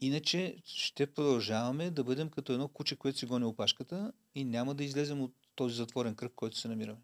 [0.00, 4.84] Иначе ще продължаваме да бъдем като едно куче, което си гони опашката и няма да
[4.84, 7.00] излезем от този затворен кръг, който се намираме.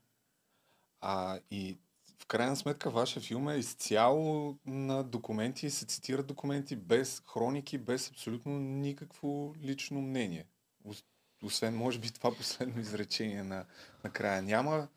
[1.01, 1.79] А и
[2.19, 7.79] в крайна сметка вашия филм е изцяло на документи и се цитират документи без хроники,
[7.79, 10.47] без абсолютно никакво лично мнение.
[10.89, 11.05] Ос-
[11.45, 13.65] Освен, може би, това последно изречение на,
[14.05, 14.43] на края.
[14.43, 14.89] Няма,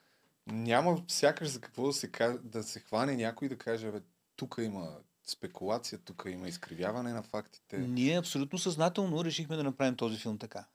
[0.48, 2.12] няма сякаш за какво да се,
[2.44, 4.02] да се хване някой да каже, бе,
[4.36, 7.78] тук има спекулация, тук има изкривяване на фактите.
[7.78, 10.66] Ние абсолютно съзнателно решихме да направим този филм така.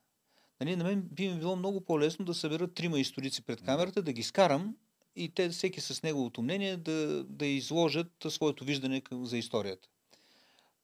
[0.61, 4.13] Нали, на мен би ми било много по-лесно да събера трима историци пред камерата, да
[4.13, 4.77] ги скарам
[5.17, 9.89] и те, всеки с неговото мнение, да, да изложат своето виждане за историята.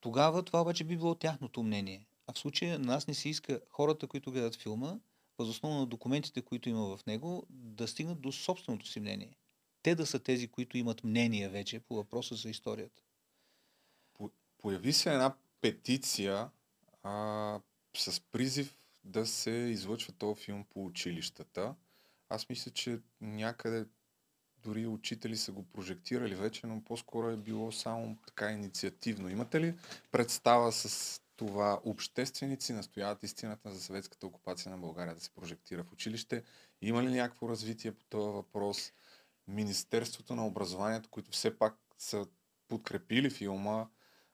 [0.00, 2.06] Тогава това обаче би било тяхното мнение.
[2.26, 4.98] А в случая на нас не се иска хората, които гледат филма,
[5.38, 9.36] възоснова на документите, които има в него, да стигнат до собственото си мнение.
[9.82, 13.02] Те да са тези, които имат мнение вече по въпроса за историята.
[14.14, 16.50] По- Появи се една петиция
[17.02, 17.60] а,
[17.96, 21.74] с призив да се излъчва този филм по училищата.
[22.28, 23.86] Аз мисля, че някъде
[24.64, 29.28] дори учители са го прожектирали вече, но по-скоро е било само така инициативно.
[29.28, 29.74] Имате ли
[30.12, 35.92] представа с това общественици настояват истината за съветската окупация на България да се прожектира в
[35.92, 36.44] училище?
[36.82, 38.92] Има ли някакво развитие по този въпрос?
[39.48, 42.26] Министерството на образованието, които все пак са
[42.68, 43.86] подкрепили филма,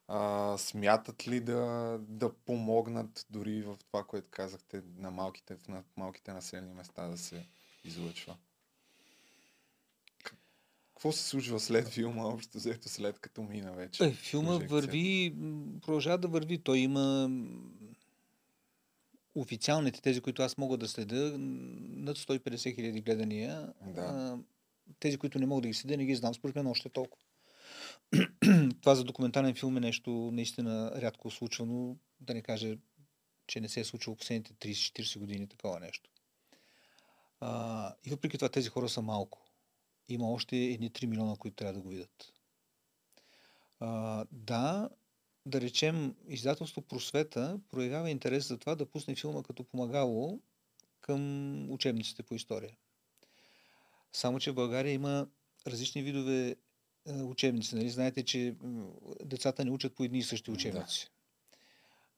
[0.09, 6.33] а, смятат ли да, да помогнат дори в това, което казахте, на малките, на малките
[6.33, 7.47] населени места да се
[7.85, 8.37] излъчва?
[10.95, 14.05] Какво се случва след филма, общо взето след като мина вече?
[14.05, 15.35] Е, филма върви,
[15.83, 16.59] продължава да върви.
[16.59, 17.31] Той има
[19.35, 23.73] официалните, тези, които аз мога да следя, над 150 хиляди гледания.
[23.87, 24.01] Да.
[24.01, 24.39] А,
[25.01, 26.35] тези, които не мога да ги следя, не ги знам.
[26.35, 27.25] Според мен още толкова.
[28.81, 32.77] Това за документален филм е нещо наистина рядко случвано, да не кажа,
[33.47, 36.11] че не се е случило последните 30-40 години такова нещо.
[37.41, 39.44] А, и въпреки това тези хора са малко.
[40.09, 42.33] Има още едни 3 милиона, които трябва да го видят.
[43.81, 44.91] А, да,
[45.47, 50.41] да речем, издателство Просвета проявява интерес за това да пусне филма като помагало
[51.01, 52.77] към учебниците по история.
[54.13, 55.29] Само, че в България има
[55.67, 56.57] различни видове
[57.07, 57.77] е, учебници.
[57.77, 57.91] Нали?
[57.91, 58.55] Знаете, че
[59.25, 60.55] децата не учат по едни и същи Да.
[60.55, 61.11] учебници.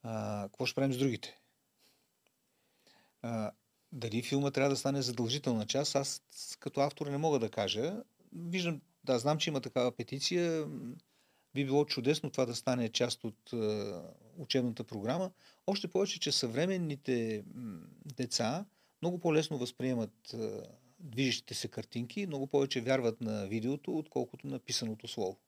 [0.02, 1.40] А, какво ще правим с другите?
[3.22, 3.52] А,
[3.92, 6.22] дали филма трябва да стане задължителна част, аз
[6.60, 8.02] като автор не мога да кажа.
[8.32, 10.66] Виждам, да, знам, че има такава петиция.
[11.54, 13.92] Би било чудесно това да стане част от е,
[14.36, 15.30] учебната програма.
[15.66, 17.44] Още повече, че съвременните
[18.16, 18.66] деца
[19.02, 20.62] много по-лесно възприемат е,
[20.98, 25.38] движещите се картинки, много повече вярват на видеото, отколкото на писаното слово.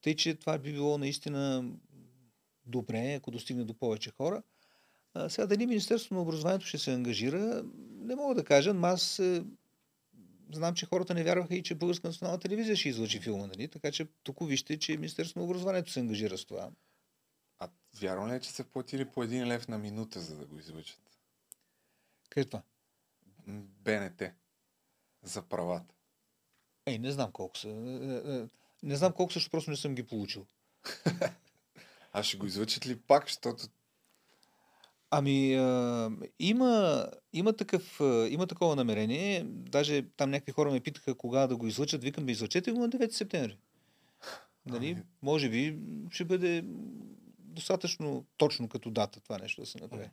[0.00, 1.72] Тъй, че това би било наистина
[2.66, 4.42] добре, ако достигне до повече хора.
[5.14, 9.18] А, сега дали Министерството на образованието ще се ангажира, не мога да кажа, но аз
[9.18, 9.44] е,
[10.52, 13.68] знам, че хората не вярваха и че Българска национална телевизия ще излъчи филма, нали?
[13.68, 16.70] Така че тук вижте, че Министерството на образованието се ангажира с това.
[17.58, 17.68] А
[18.00, 21.00] вярно ли е, че са платили по един лев на минута, за да го излъчат?
[22.30, 22.62] Къде това?
[23.84, 24.22] БНТ.
[25.22, 25.94] За правата.
[26.86, 27.68] Ей, не знам колко са.
[27.68, 28.46] Е, е,
[28.82, 30.46] Не знам колко също просто не съм ги получил.
[32.14, 33.66] А ще го излъчат ли пак, защото
[35.14, 39.44] Ами, а, има, има, такъв, а, има такова намерение.
[39.46, 42.02] Даже там някакви хора ме питаха кога да го излъчат.
[42.02, 43.58] Викам, бе, излъчете го на 9 септември.
[44.66, 44.90] Нали?
[44.90, 45.78] Ами- Може би
[46.10, 46.64] ще бъде
[47.38, 50.10] достатъчно точно като дата това нещо да се направи.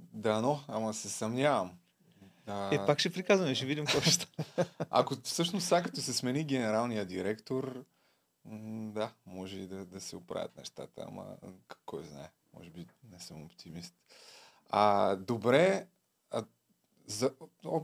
[0.00, 1.72] Да, но, ама се съмнявам.
[2.46, 4.46] А, Е, пак ще приказваме, ще видим какво ще стане.
[4.90, 7.84] Ако всъщност сега като се смени генералния директор,
[8.44, 11.24] м, да, може и да, да се оправят нещата, ама
[11.86, 13.94] кой знае, може би не съм оптимист.
[14.70, 15.86] А, добре,
[16.30, 16.44] а,
[17.06, 17.32] за,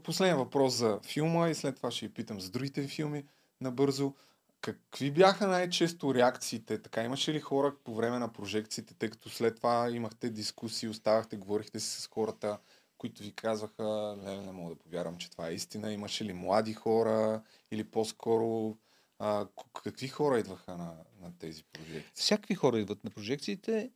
[0.02, 3.24] последен въпрос за филма и след това ще ви питам за другите филми
[3.60, 4.14] набързо.
[4.60, 6.82] Какви бяха най-често реакциите?
[6.82, 11.36] Така имаше ли хора по време на прожекциите, тъй като след това имахте дискусии, оставахте,
[11.36, 12.58] говорихте си с хората,
[12.98, 15.92] които ви казваха, не, не мога да повярвам, че това е истина.
[15.92, 18.76] Имаше ли млади хора или по-скоро
[19.18, 19.46] а,
[19.84, 22.12] какви хора идваха на, на тези прожекции?
[22.14, 23.90] Всякакви хора идват на прожекциите.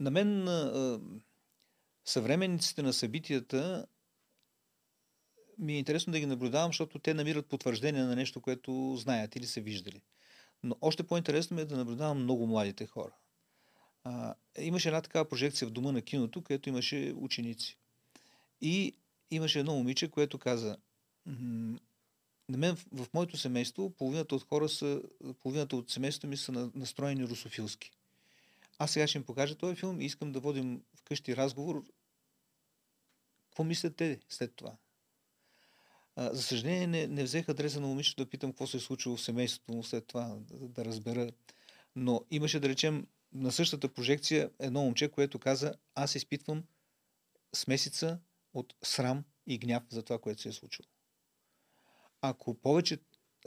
[0.00, 1.00] На мен а,
[2.04, 3.86] съвременниците на събитията
[5.58, 9.46] ми е интересно да ги наблюдавам, защото те намират потвърждение на нещо, което знаят или
[9.46, 10.02] са виждали.
[10.62, 13.16] Но още по-интересно ми е да наблюдавам много младите хора.
[14.04, 17.78] А, имаше една такава прожекция в дома на киното, където имаше ученици.
[18.60, 18.96] И
[19.30, 20.76] имаше едно момиче, което каза,
[21.26, 21.78] «М,
[22.52, 25.02] на мен в, в моето семейство половината от хора са,
[25.42, 27.90] половината от семейството ми са на, настроени русофилски.
[28.78, 31.84] Аз сега ще им покажа този филм и искам да водим вкъщи разговор.
[33.48, 34.76] Какво мислят те след това?
[36.16, 39.16] А, за съжаление не, не взех адреса на момичето да питам какво се е случило
[39.16, 41.30] в семейството му след това, да, да разбера.
[41.96, 46.64] Но имаше, да речем, на същата прожекция едно момче, което каза, аз изпитвам
[47.54, 48.18] смесица
[48.54, 50.86] от срам и гняв за това, което се е случило.
[52.22, 52.98] Ако повече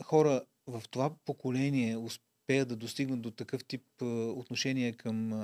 [0.03, 4.02] хора в това поколение успеят да достигнат до такъв тип
[4.35, 5.41] отношение към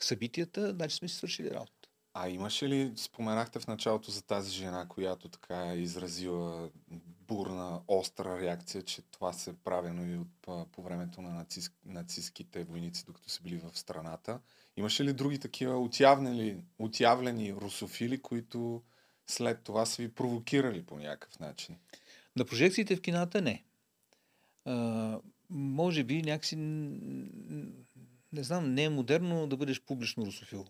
[0.00, 1.88] събитията, значи сме си свършили работа.
[2.14, 6.70] А имаше ли, споменахте в началото за тази жена, която така е изразила
[7.20, 12.64] бурна, остра реакция, че това се е правено и от, по времето на нациск, нацистските
[12.64, 14.40] войници, докато са били в страната.
[14.76, 18.82] Имаше ли други такива отявнели, отявлени русофили, които
[19.26, 21.76] след това са ви провокирали по някакъв начин?
[22.36, 23.64] На прожекциите в кината не.
[24.64, 25.18] А,
[25.50, 26.56] може би някакси
[28.32, 30.66] не знам, не е модерно да бъдеш публично русофил.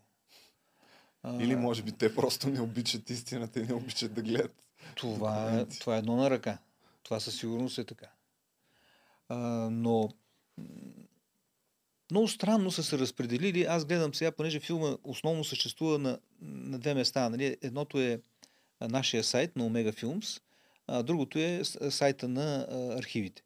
[1.23, 4.55] А, Или може би те просто не обичат истината и не обичат да гледат.
[4.95, 5.81] Това, документи.
[5.81, 6.59] това е едно на ръка.
[7.03, 8.09] Това със сигурност е така.
[9.29, 9.37] А,
[9.71, 10.09] но
[12.11, 13.65] много странно са се разпределили.
[13.65, 17.29] Аз гледам сега, понеже филма основно съществува на, на две места.
[17.29, 17.57] Нали?
[17.63, 18.21] Едното е
[18.89, 20.43] нашия сайт на Omega Films,
[21.03, 22.67] другото е сайта на
[22.99, 23.43] архивите.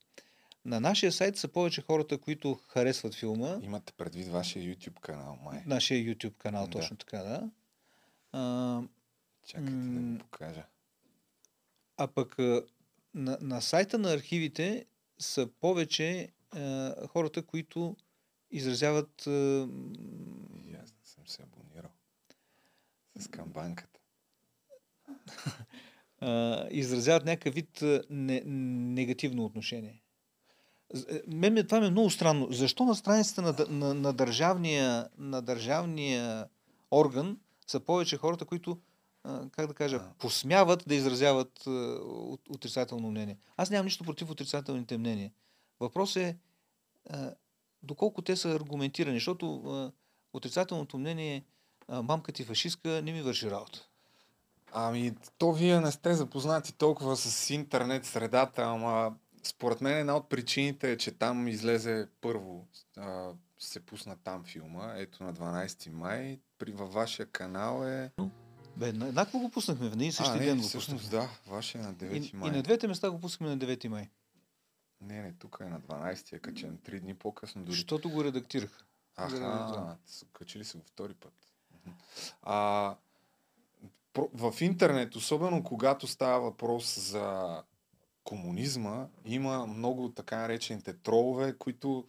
[0.65, 3.59] На нашия сайт са повече хората, които харесват филма.
[3.63, 5.63] Имате предвид вашия YouTube канал, май.
[5.67, 6.71] Нашия YouTube канал, Да.
[6.71, 7.51] точно така, да.
[8.33, 8.83] А,
[9.47, 10.13] Чакайте да М.
[10.13, 10.65] ви покажа.
[11.97, 12.39] А пък
[13.15, 14.87] на, на сайта на архивите
[15.19, 17.97] са повече а, хората, които
[18.51, 19.27] изразяват.
[19.27, 19.31] А,
[20.67, 21.91] И аз не съм се абонирал.
[23.19, 23.96] С камбанката.
[26.71, 30.03] изразяват някакъв вид не, негативно отношение.
[31.11, 32.49] Е, Мен ме, това ми е много странно.
[32.51, 36.47] Защо на страницата на, на, на, държавния, на държавния
[36.91, 38.79] орган са повече хората, които,
[39.51, 41.67] как да кажа, посмяват да изразяват
[42.51, 43.39] отрицателно мнение?
[43.57, 45.33] Аз нямам нищо против отрицателните мнения.
[45.81, 46.37] Въпрос е
[47.83, 49.93] доколко те са аргументирани, защото
[50.33, 51.45] отрицателното мнение
[51.89, 53.89] мамка ти фашистка не ми върши работа.
[54.73, 60.29] Ами, то вие не сте запознати толкова с интернет средата, ама според мен една от
[60.29, 62.67] причините е, че там излезе първо,
[62.97, 68.11] а, се пусна там филма, ето на 12 май, при, във вашия канал е...
[68.77, 71.29] Бе, на- еднакво го пуснахме, в един същи а, не, ден го всъщност пуснахме.
[71.47, 72.49] да, вашия е на 9 И, май.
[72.49, 74.11] и на двете места го пускаме на 9 май.
[75.01, 77.75] Не, не, тук е на 12, е качен 3 дни по-късно дори.
[77.75, 78.85] Защото го редактирах.
[79.17, 79.97] Аха,
[80.33, 81.33] качили се го втори път.
[82.43, 82.95] А,
[84.35, 87.63] в интернет, особено когато става въпрос за
[88.25, 92.07] комунизма, има много така наречените тролове, които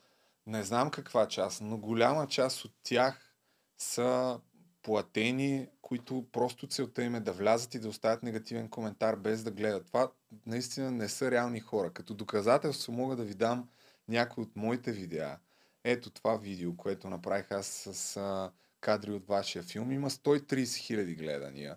[0.47, 3.35] не знам каква част, но голяма част от тях
[3.77, 4.39] са
[4.81, 9.51] платени, които просто целта им е да влязат и да оставят негативен коментар без да
[9.51, 9.88] гледат.
[9.88, 10.11] Това
[10.45, 11.93] наистина не са реални хора.
[11.93, 13.69] Като доказателство мога да ви дам
[14.07, 15.38] някои от моите видеа.
[15.84, 18.51] Ето това видео, което направих аз с
[18.81, 21.75] кадри от вашия филм, има 130 хиляди гледания.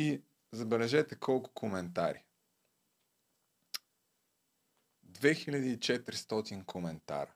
[0.00, 0.22] И
[0.52, 2.24] забележете колко коментари.
[5.12, 7.30] 2400 коментара.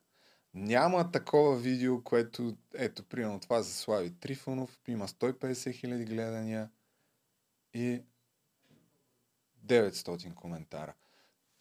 [0.54, 6.70] Няма такова видео, което, ето, примерно това за Слави Трифонов, има 150 хиляди гледания
[7.74, 8.02] и
[9.66, 10.94] 900 коментара.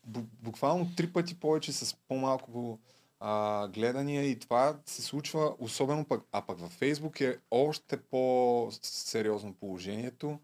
[0.08, 2.80] Бу- буквално три пъти повече с по-малко
[3.20, 9.54] а, гледания и това се случва особено пък, а пък във Фейсбук е още по-сериозно
[9.54, 10.40] положението,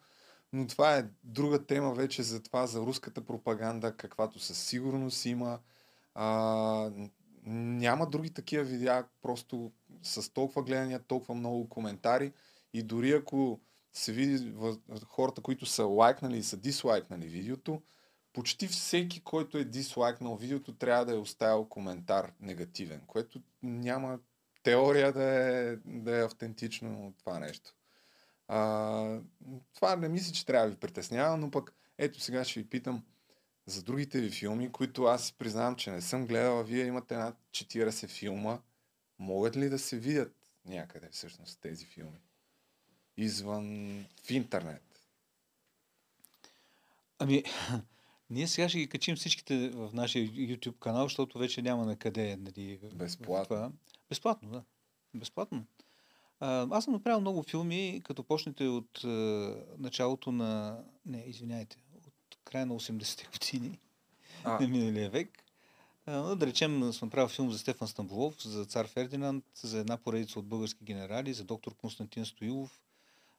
[0.53, 5.59] но това е друга тема вече за това, за руската пропаганда, каквато със сигурност има.
[6.15, 6.91] А,
[7.45, 9.71] няма други такива видеа, просто
[10.03, 12.33] с толкова гледания, толкова много коментари
[12.73, 13.59] и дори ако
[13.93, 14.53] се види
[15.05, 17.81] хората, които са лайкнали и са дислайкнали видеото,
[18.33, 24.19] почти всеки, който е дислайкнал видеото, трябва да е оставил коментар негативен, което няма
[24.63, 27.75] теория да е, да е автентично това нещо.
[28.51, 29.19] А,
[29.73, 33.03] това не мисля, че трябва да ви притеснява, но пък ето сега ще ви питам
[33.65, 37.37] за другите ви филми, които аз признавам, че не съм гледал, а вие имате над
[37.51, 38.59] 40 филма.
[39.19, 40.35] Могат ли да се видят
[40.65, 42.19] някъде всъщност тези филми?
[43.17, 45.01] Извън в интернет.
[47.19, 47.43] Ами,
[48.29, 52.35] ние сега ще ги качим всичките в нашия YouTube канал, защото вече няма на къде.
[52.35, 53.45] Нали, Безплатно.
[53.45, 53.71] Това.
[54.09, 54.63] Безплатно, да.
[55.13, 55.65] Безплатно.
[56.39, 59.07] А, аз съм направил много филми, като почнете от а,
[59.77, 60.79] началото на...
[61.05, 63.79] Не, извиняйте, от края на 80-те години
[64.43, 65.43] А, на миналия век.
[66.05, 70.39] А, да речем, съм направил филм за Стефан Стамбулов, за цар Фердинанд, за една поредица
[70.39, 72.81] от български генерали, за доктор Константин Стоилов.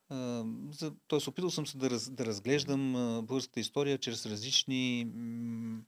[0.08, 5.04] А, за, тоест, опитал съм се да, раз, да разглеждам а, българската история чрез различни
[5.14, 5.80] м-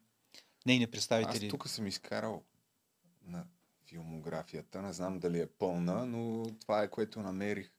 [0.67, 1.49] нейни аз представители.
[1.49, 2.43] тук съм изкарал
[3.27, 3.45] на
[3.93, 4.83] филмографията.
[4.83, 7.71] Не знам дали е пълна, но това е което намерих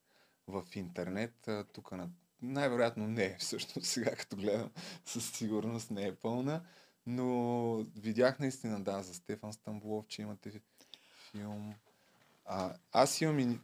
[0.48, 1.50] в интернет.
[1.74, 2.10] Тук на...
[2.42, 4.72] най-вероятно не е всъщност сега, като гледам,
[5.06, 6.66] със сигурност не е пълна.
[7.06, 10.62] Но видях наистина, да, за Стефан Стамбулов, че имате
[11.32, 11.74] филм.
[12.46, 13.60] А, аз имам и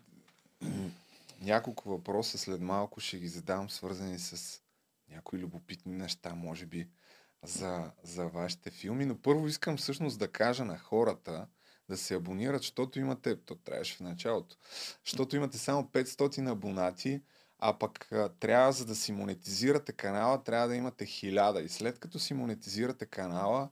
[1.41, 4.61] няколко въпроса, след малко ще ги задам, свързани с
[5.09, 6.89] някои любопитни неща, може би,
[7.43, 9.05] за, за вашите филми.
[9.05, 11.47] Но първо искам всъщност да кажа на хората
[11.89, 14.57] да се абонират, защото имате, то трябваше в началото,
[15.05, 17.21] защото имате само 500 абонати,
[17.59, 18.09] а пък
[18.39, 21.59] трябва, за да си монетизирате канала, трябва да имате 1000.
[21.59, 23.69] И след като си монетизирате канала,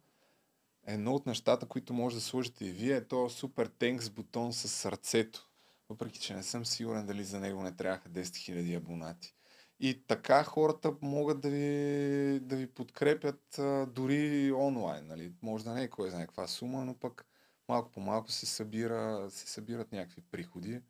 [0.88, 4.68] едно от нещата, които може да сложите и вие, е то супер тенкс бутон с
[4.68, 5.50] сърцето.
[5.90, 9.34] Въпреки, че не съм сигурен дали за него не трябваха 10 000 абонати.
[9.80, 15.08] И така хората могат да ви, да ви подкрепят а, дори онлайн.
[15.08, 15.34] Нали?
[15.42, 17.26] Може да не е кой знае каква сума, но пък
[17.68, 20.82] малко по малко се, събира, се събират някакви приходи.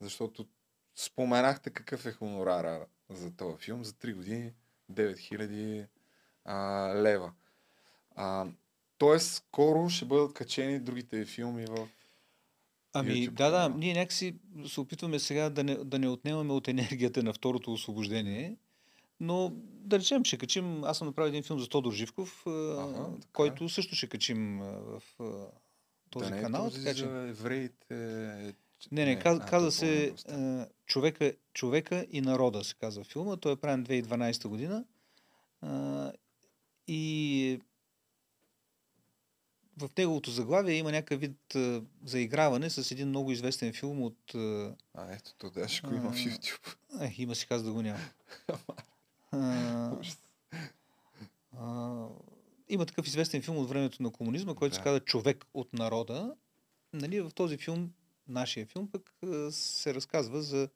[0.00, 0.46] Защото
[0.96, 3.84] споменахте какъв е хонорара за този филм.
[3.84, 4.52] За 3 години
[4.92, 5.86] 9000
[6.44, 7.32] а, лева.
[8.14, 8.46] А,
[8.98, 11.88] тоест, скоро ще бъдат качени другите ви филми в
[12.92, 14.34] Ами YouTube да, да, ние някакси
[14.66, 18.56] се опитваме сега да не, да не отнемаме от енергията на второто освобождение,
[19.20, 22.94] но да речем, ще качим, аз съм направил един филм за Тодор Живков, а, Аха,
[22.94, 23.32] така е.
[23.32, 25.02] който също ще качим в
[26.10, 26.64] този да е канал.
[26.64, 27.04] този така че...
[27.04, 27.94] за евреите.
[28.48, 28.54] е-
[28.92, 33.36] Не, не, каза, а, каза се а, човека, човека и народа, се казва филма.
[33.36, 34.84] Той е правен 2012 година.
[35.60, 36.12] А,
[36.86, 37.60] и
[39.76, 44.34] в неговото заглавие има някакъв вид а, заиграване с един много известен филм от...
[44.34, 46.76] А, А, ето, то даже го има в А, YouTube.
[47.00, 47.98] е, има си каза да го няма.
[49.30, 49.92] А,
[51.58, 52.06] а,
[52.68, 54.84] има такъв известен филм от времето на комунизма, който се Да.
[54.84, 56.34] казва Човек от народа.
[56.92, 57.92] Нали, в този филм,
[58.28, 59.12] нашия филм, пък
[59.50, 60.68] се разказва за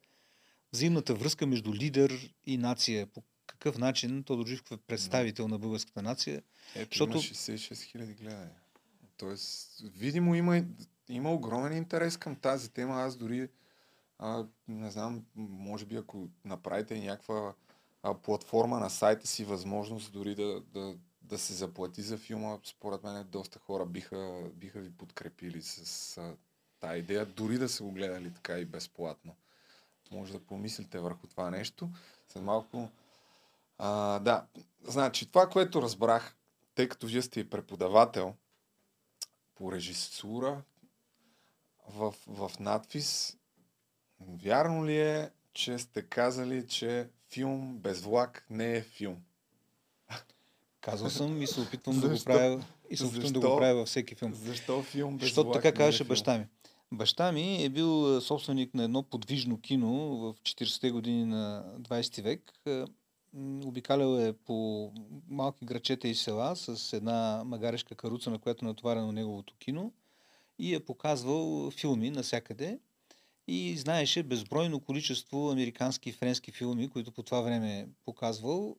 [0.73, 3.07] взаимната връзка между лидер и нация.
[3.07, 6.43] По какъв начин Тодор Живков е представител на българската нация.
[6.75, 8.61] Ето, Защото- има 66 хиляди гледания.
[9.17, 10.65] Тоест, видимо има,
[11.09, 12.95] има огромен интерес към тази тема.
[12.95, 13.49] Аз дори,
[14.19, 17.55] а, не знам, може би ако направите някаква
[18.03, 20.95] а, платформа на сайта си, възможност дори да, да,
[21.25, 26.37] да се заплати за филма, според мен доста хора биха, биха ви подкрепили с а,
[26.81, 29.37] тази идея, дори да са го гледали така и безплатно.
[30.11, 31.91] Може да помислите върху това нещо.
[32.29, 32.89] След малко
[33.79, 34.47] а, да,
[34.85, 36.37] значи това, което разбрах,
[36.75, 38.35] тъй като вие сте и преподавател
[39.55, 40.63] по режисура
[41.89, 43.37] в, в надпис,
[44.21, 49.25] вярно ли е, че сте казали, че филм без влак не е филм?
[50.83, 53.89] Казал съм и се опитвам да го правя и се опитвам да го правя във
[53.89, 54.35] всеки филм.
[54.35, 56.47] Защо филм без Защото така е казваше баща ми.
[56.93, 62.23] Баща ми е бил а, собственик на едно подвижно кино в 40-те години на 20
[62.23, 62.53] век.
[62.67, 64.91] М, Обикалял е по
[65.29, 69.93] малки грачета и села с една магарешка каруца, на която е натоварено неговото кино
[70.59, 72.79] и е показвал филми навсякъде
[73.49, 78.77] и знаеше безбройно количество американски и френски филми, които по това време е показвал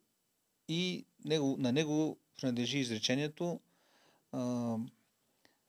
[0.68, 3.60] и него, на него принадлежи изречението
[4.32, 4.76] а,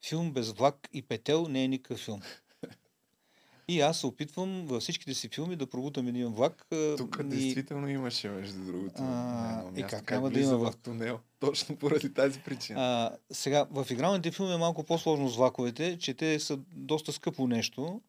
[0.05, 2.21] филм без влак и петел не е никакъв филм.
[3.67, 6.65] И аз се опитвам във всичките си филми да пробутам един влак.
[6.97, 10.77] Тук и- действително имаше, между другото, А, и място, как няма да има в влак?
[10.77, 11.19] тунел.
[11.39, 12.79] Точно поради тази причина.
[12.81, 17.47] А, сега, в игралните филми е малко по-сложно с влаковете, че те са доста скъпо
[17.47, 18.01] нещо.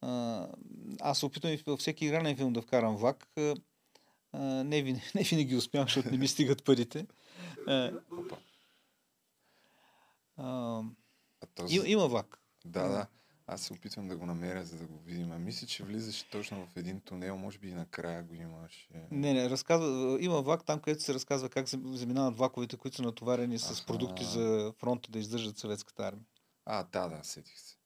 [0.00, 0.46] А,
[1.00, 3.28] аз се опитвам и във всеки игрален филм да вкарам влак.
[4.32, 7.06] А, а, не, винаги, не винаги успявам, защото не ми стигат парите.
[7.66, 7.92] А,
[10.36, 10.82] а,
[11.40, 11.76] А този...
[11.76, 12.38] има, има влак.
[12.64, 13.06] Да, да.
[13.46, 15.32] Аз се опитвам да го намеря, за да го видим.
[15.32, 18.88] А мисля, че влизаше точно в един тунел, може би и накрая го имаше.
[19.10, 23.58] Не, не, разказва, има влак там, където се разказва как заминават влаковете, които са натоварени
[23.58, 23.86] с Аха.
[23.86, 26.26] продукти за фронта да издържат съветската армия.
[26.66, 27.76] А, да, да, сетих се.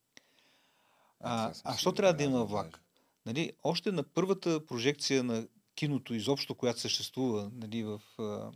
[1.20, 2.80] А, съм а си що трябва да има влак?
[3.26, 8.50] Нали, още на първата прожекция на киното изобщо, която съществува нали, в а,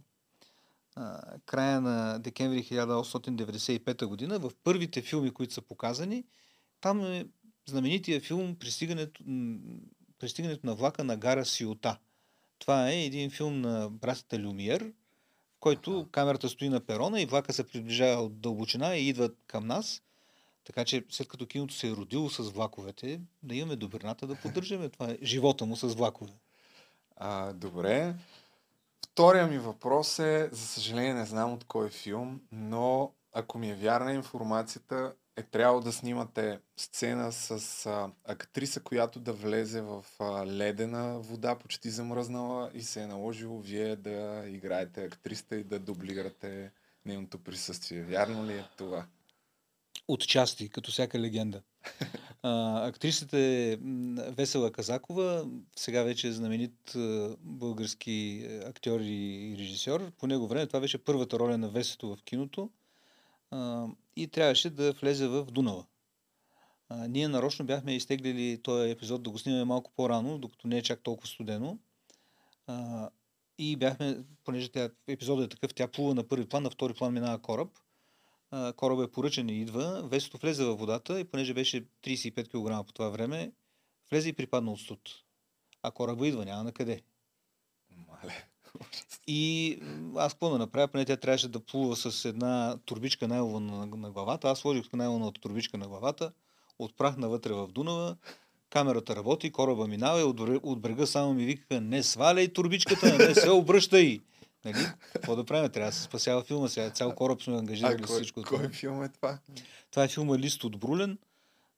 [0.96, 6.24] а, края на декември 1895 година, в първите филми, които са показани,
[6.80, 7.26] там е
[7.68, 9.24] знаменития филм Пристигането,
[10.18, 11.98] Пристигането на влака на гара Сиота.
[12.58, 14.92] Това е един филм на братята Люмиер,
[15.52, 19.66] в който камерата стои на перона и влака се приближава от дълбочина и идва към
[19.66, 20.02] нас.
[20.64, 24.88] Така че след като киното се е родило с влаковете, да имаме добрината да поддържаме
[24.88, 26.32] това е живота му с влакове.
[27.20, 28.14] А, добре.
[29.12, 33.74] Втория ми въпрос е, за съжаление не знам от кой филм, но ако ми е
[33.74, 40.46] вярна информацията, е трябвало да снимате сцена с а, актриса, която да влезе в а,
[40.46, 46.70] ледена вода, почти замръзнала и се е наложило вие да играете актрисата и да дублирате
[47.06, 48.02] нейното присъствие.
[48.02, 49.06] Вярно ли е това?
[50.08, 51.62] Отчасти, като всяка легенда.
[52.42, 53.76] Актрисата е
[54.30, 56.96] Весела Казакова, сега вече е знаменит
[57.40, 60.10] български е, актьор и режисьор.
[60.10, 62.70] По него време това беше първата роля на Весето в киното
[63.50, 63.86] а,
[64.16, 65.84] и трябваше да влезе в Дунава.
[66.88, 70.82] А, ние нарочно бяхме изтеглили този епизод да го снимаме малко по-рано, докато не е
[70.82, 71.78] чак толкова студено.
[72.66, 73.08] А,
[73.58, 77.12] и бяхме, понеже тя, епизодът е такъв, тя плува на първи план, на втори план
[77.12, 77.68] минава кораб.
[78.76, 82.92] Кораба е поръчен и идва, весото влезе във водата и понеже беше 35 кг по
[82.92, 83.52] това време,
[84.10, 85.00] влезе и припадна от студ.
[85.82, 87.02] А кораба идва, няма на къде.
[88.08, 88.48] Мале.
[89.26, 89.78] И
[90.16, 90.88] аз какво да направя?
[90.88, 94.48] Поне тя трябваше да плува с една турбичка найлона на, на главата.
[94.48, 96.32] Аз сложих найлоната турбичка на главата,
[96.78, 98.16] отпрах навътре в Дунава,
[98.70, 103.34] камерата работи, кораба минава и от, от брега само ми викаха не сваляй турбичката, не
[103.34, 104.20] се обръщай.
[104.68, 104.86] Нали?
[105.12, 105.70] Какво да правим?
[105.70, 106.90] Трябва да се спасява филма сега.
[106.90, 108.42] Цял кораб сме А ангажирали кой, всичко.
[108.42, 108.58] това.
[108.58, 109.38] кой филм е това?
[109.90, 111.18] Това е филма Лист от Брулен,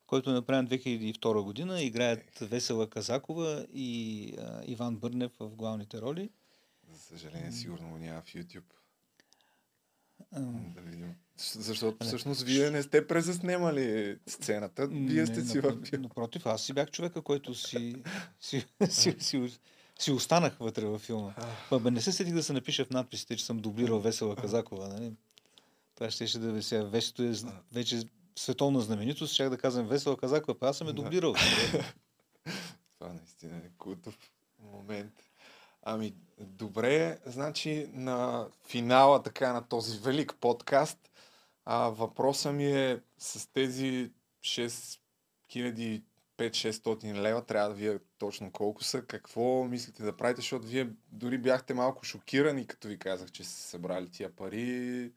[0.06, 1.82] който е направен 2002 година.
[1.82, 3.94] Играят Весела Казакова и
[4.38, 6.30] а, Иван Бърнев в главните роли.
[6.88, 8.62] За съжаление, сигурно го няма в YouTube.
[10.74, 11.14] Да видим.
[11.36, 16.62] Защото всъщност вие не сте презаснемали сцената, вие сте Не, си в напр- Напротив, аз
[16.62, 17.94] си бях човека, който си,
[18.40, 19.58] си, си, си,
[20.02, 21.34] си останах вътре във филма.
[21.70, 24.88] Ма, не се сетих да се напиша в надписите, че съм дублирал Весела Казакова.
[24.88, 25.12] Нали?
[25.94, 26.82] Това ще, ще да бе сега.
[26.82, 27.32] Весето е
[27.72, 28.02] вече
[28.36, 29.34] световна знаменитост.
[29.34, 31.34] Щях да казвам Весела Казакова, па аз съм е дублирал.
[32.98, 34.18] Това наистина е култов
[34.58, 35.12] момент.
[35.82, 41.10] Ами, добре, значи на финала така на този велик подкаст,
[41.64, 44.10] а, въпросът ми е с тези
[46.40, 51.38] 6500-600 лева, трябва да вие точно колко са, какво мислите да правите, защото вие дори
[51.38, 55.12] бяхте малко шокирани, като ви казах, че сте събрали тия пари.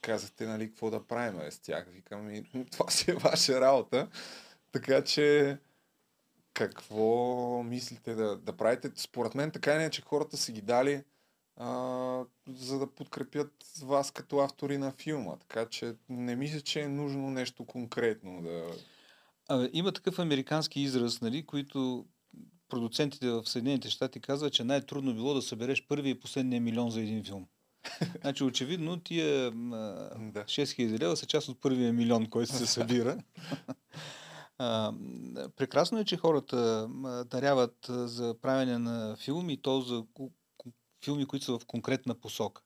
[0.00, 1.86] Казахте, нали, какво да правим с тях.
[1.88, 4.08] Викам, и, това си е ваша работа.
[4.72, 5.58] Така че,
[6.54, 8.90] какво мислите да, да правите?
[8.96, 11.04] Според мен така или иначе хората са ги дали
[11.56, 13.52] а, за да подкрепят
[13.82, 15.36] вас като автори на филма.
[15.36, 18.70] Така че не мисля, че е нужно нещо конкретно да...
[19.48, 22.06] А, има такъв американски израз, нали, които
[22.68, 27.00] продуцентите в Съединените щати казват, че най-трудно било да събереш първия и последния милион за
[27.00, 27.46] един филм.
[28.20, 29.52] Значи, очевидно, тия а,
[30.32, 30.44] Да.
[30.44, 33.18] 6000 лева са част от първия милион, който се събира.
[34.58, 34.92] А,
[35.56, 36.88] прекрасно е, че хората
[37.30, 40.04] даряват за правене на филми, то за
[41.04, 42.62] филми, които са в конкретна посока.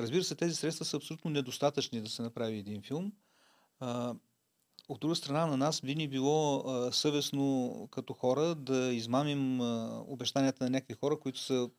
[0.00, 3.12] Разбира се, тези средства са абсолютно недостатъчни да се направи един филм.
[3.80, 4.14] А,
[4.92, 10.02] от друга страна, на нас би ни било а, съвестно като хора да измамим а,
[10.08, 11.70] обещанията на някакви хора, които са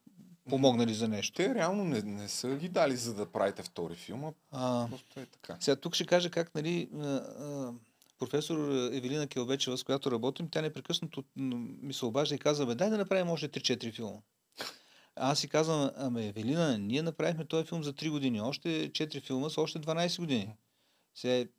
[0.50, 1.34] помогнали за нещо.
[1.36, 5.20] Те реално не, не са ги дали за да правите втори филм, а А, просто
[5.20, 5.58] е така.
[5.60, 7.74] сега тук ще кажа как нали, а, а,
[8.20, 8.58] професор
[8.94, 12.98] Евелина Келбечева, с която работим, тя непрекъснато ми се обажда и казва, бе, дай да
[12.98, 14.18] направим още 3-4 филма.
[15.16, 19.50] Аз си казвам, ами Евелина, ние направихме този филм за 3 години, още 4 филма
[19.50, 20.56] са още 12 години.
[21.16, 21.50] Сега,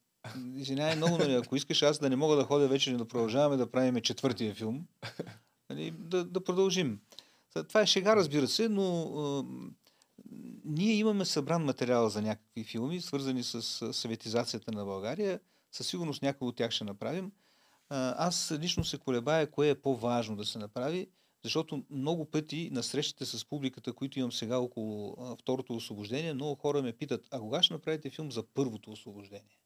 [0.56, 3.70] извинявай много, нали, ако искаш аз да не мога да ходя вече да продължаваме да
[3.70, 4.86] правим четвъртия филм,
[5.70, 7.00] нали, да, да продължим.
[7.68, 9.44] Това е шега, разбира се, но а,
[10.64, 15.40] ние имаме събран материал за някакви филми, свързани с съветизацията на България.
[15.72, 17.32] Със сигурност някои от тях ще направим.
[17.88, 21.06] А, Аз лично се колебая кое е по-важно да се направи,
[21.44, 26.54] защото много пъти на срещите с публиката, които имам сега около а, второто освобождение, много
[26.54, 29.58] хора ме питат, а кога ще направите филм за първото освобождение?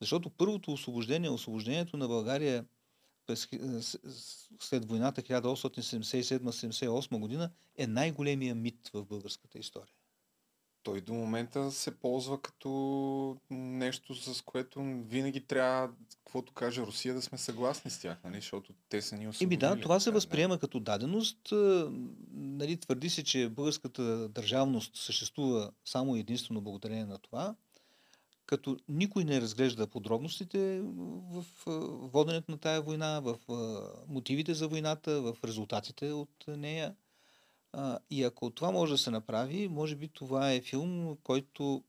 [0.00, 2.64] Защото първото освобождение, освобождението на България
[3.26, 3.48] през,
[3.80, 9.92] с- с- след войната 1877-78 година е най-големия мит в българската история.
[10.82, 17.22] Той до момента се ползва като нещо, с което винаги трябва, каквото каже Русия, да
[17.22, 18.34] сме съгласни с тях, нали?
[18.34, 19.58] защото те са ни Еми освободили.
[19.58, 21.52] да, това се възприема като даденост.
[21.52, 21.90] А,
[22.32, 27.54] Нали, твърди се, че българската държавност съществува само единствено благодарение на това,
[28.46, 30.80] като никой не разглежда подробностите
[31.30, 31.44] в
[32.12, 33.38] воденето на тая война, в
[34.08, 36.94] мотивите за войната, в резултатите от нея.
[38.10, 41.84] И ако това може да се направи, може би това е филм, който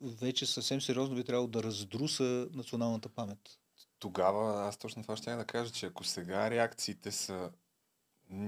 [0.00, 3.58] вече съвсем сериозно би трябвало да раздруса националната памет.
[3.98, 7.50] Тогава аз точно това ще да кажа, че ако сега реакциите са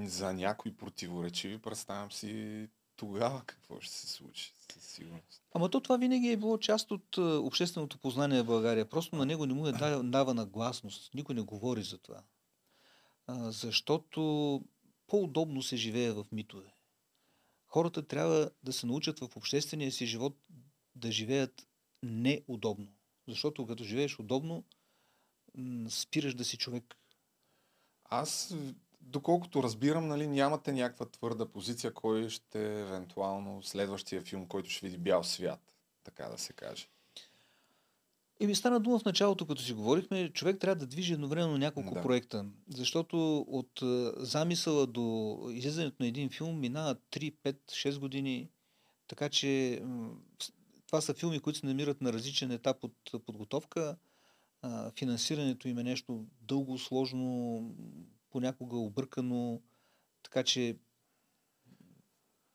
[0.05, 2.69] за някои противоречиви, представям си
[3.01, 5.43] тогава какво ще се случи със сигурност.
[5.53, 8.89] Ама то това винаги е било част от а, общественото познание в България.
[8.89, 11.15] Просто на него не му е да- давана гласност.
[11.15, 12.23] Никой не говори за това.
[13.27, 14.21] А, защото
[15.07, 16.75] по-удобно се живее в митове.
[17.67, 20.37] Хората трябва да се научат в обществения си живот
[20.95, 21.69] да живеят
[22.03, 22.93] неудобно.
[23.29, 24.65] Защото като живееш удобно,
[25.89, 26.97] спираш да си човек.
[28.05, 28.57] Аз,
[29.01, 34.87] доколкото разбирам, нали, нямате някаква твърда позиция, кой ще е евентуално следващия филм, който ще
[34.87, 35.61] види бял свят,
[36.05, 36.87] така да се каже.
[38.41, 41.95] И ми стана дума в началото, като си говорихме, човек трябва да движи едновременно няколко
[41.95, 42.03] Да.
[42.03, 42.47] проекта.
[42.69, 48.51] Защото от а, замисъла до излизането на един филм минават 3, 5, 6 години.
[49.09, 49.83] Така че
[50.87, 53.97] това са филми, които се намират на различен етап от подготовка.
[54.99, 57.61] Финансирането им е нещо дълго, сложно,
[58.31, 59.63] понякога объркано,
[60.23, 60.79] така че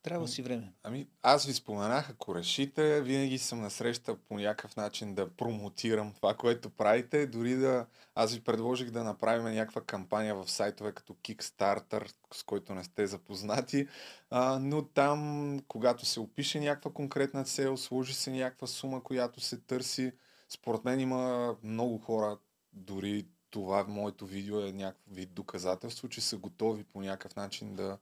[0.05, 0.73] трябва си време.
[0.83, 6.33] Ами, аз ви споменах, ако решите, винаги съм насреща по някакъв начин да промотирам това,
[6.33, 7.27] което правите.
[7.27, 7.85] Дори да,
[8.15, 13.07] аз ви предложих да направим някаква кампания в сайтове като Kickstarter, с който не сте
[13.07, 13.87] запознати,
[14.29, 19.57] а, но там, когато се опише някаква конкретна цел, сложи се някаква сума, която се
[19.57, 20.11] търси,
[20.49, 22.37] според мен има много хора,
[22.73, 27.97] дори това моето видео е някакъв вид доказателство, че са готови по някакъв начин да,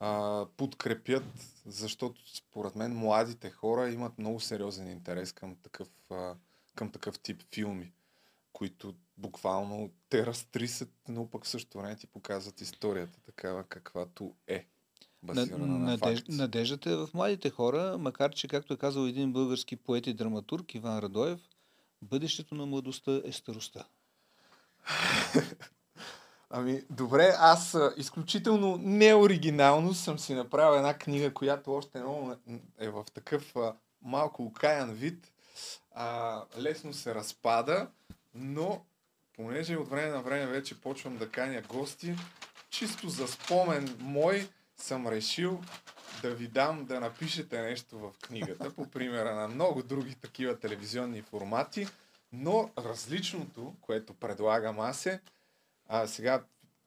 [0.00, 1.24] а, подкрепят,
[1.66, 6.34] защото според мен младите хора имат много сериозен интерес към такъв, а,
[6.74, 7.92] към такъв тип филми,
[8.52, 14.66] които буквално те разтрисат, но пък в същото време ти показват историята такава каквато е.
[15.22, 19.32] Базирана на, на Надеж, надеждата е в младите хора, макар че, както е казал един
[19.32, 21.40] български поет и драматург Иван Радоев,
[22.02, 23.84] бъдещето на младостта е старостта.
[26.50, 32.34] Ами, добре, аз изключително неоригинално съм си направил една книга, която още много
[32.78, 33.54] е в такъв
[34.02, 35.32] малко окаян вид.
[35.94, 37.88] А, лесно се разпада,
[38.34, 38.84] но
[39.36, 42.14] понеже от време на време вече почвам да каня гости,
[42.70, 45.60] чисто за спомен мой съм решил
[46.22, 51.22] да ви дам да напишете нещо в книгата, по примера на много други такива телевизионни
[51.22, 51.88] формати,
[52.32, 55.20] но различното, което предлагам аз е,
[55.86, 56.44] а сега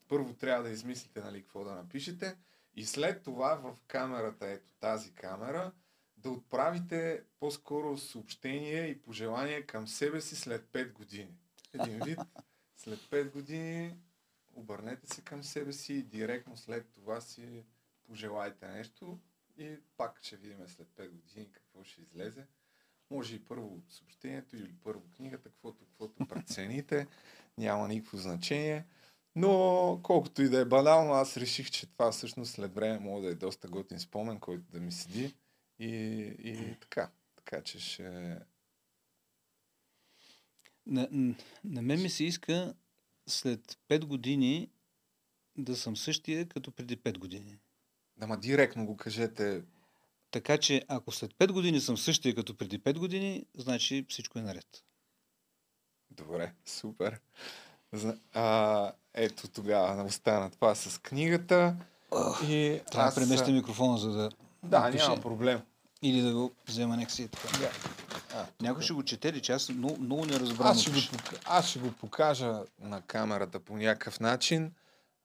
[0.07, 2.37] първо трябва да измислите нали, какво да напишете
[2.75, 5.71] и след това в камерата, ето тази камера,
[6.17, 11.37] да отправите по-скоро съобщение и пожелание към себе си след 5 години.
[11.73, 12.19] Един вид,
[12.77, 13.97] след 5 години
[14.53, 17.65] обърнете се към себе си и директно след това си
[18.07, 19.19] пожелайте нещо
[19.57, 22.47] и пак ще видим след 5 години какво ще излезе.
[23.15, 27.07] Може и първо съобщението или първо книгата, каквото, каквото прецените.
[27.57, 28.85] Няма никакво значение.
[29.35, 33.31] Но колкото и да е банално, аз реших, че това всъщност след време може да
[33.31, 35.35] е доста готин спомен, който да ми седи.
[35.79, 35.87] И,
[36.43, 37.09] и така.
[37.35, 38.37] Така че ще...
[40.85, 41.09] На,
[41.63, 42.73] на мен ми се иска
[43.27, 44.69] след 5 години
[45.57, 47.57] да съм същия като преди 5 години.
[48.21, 49.63] Ама директно го кажете.
[50.35, 54.41] Така че ако след 5 години съм същия като преди 5 години, значи всичко е
[54.41, 54.65] наред.
[56.11, 57.19] Добре, супер.
[58.33, 61.75] А, ето тогава остана това с книгата.
[62.43, 64.29] И Трябва аз, да преместя микрофона, за да
[64.63, 65.03] Да, напише.
[65.03, 65.61] няма проблем.
[66.01, 67.57] Или да го взема някакси е така.
[67.57, 67.71] Да.
[68.33, 70.25] А, Някой ще го чете ли, че аз много, много
[70.59, 71.11] Аз ще, го, пиша.
[71.11, 74.71] пока- аз ще го покажа на камерата по някакъв начин,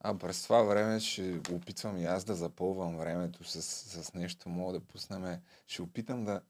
[0.00, 4.48] а през това време ще опитвам и аз да запълвам времето с, с нещо.
[4.48, 5.40] Мога да пуснем.
[5.66, 6.40] Ще опитам да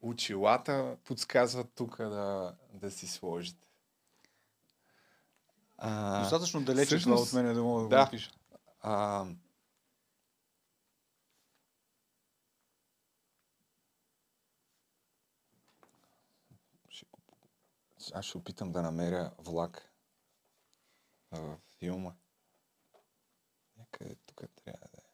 [0.00, 3.68] очилата подсказват тук да, да си сложите.
[5.78, 7.96] А, Достатъчно далече това всъщност, от мен да мога да, да.
[7.96, 8.30] го напиша.
[8.80, 9.26] А,
[18.14, 19.92] Аз ще опитам да намеря влак
[21.30, 22.12] в филма.
[24.38, 25.08] Тук трябва да е.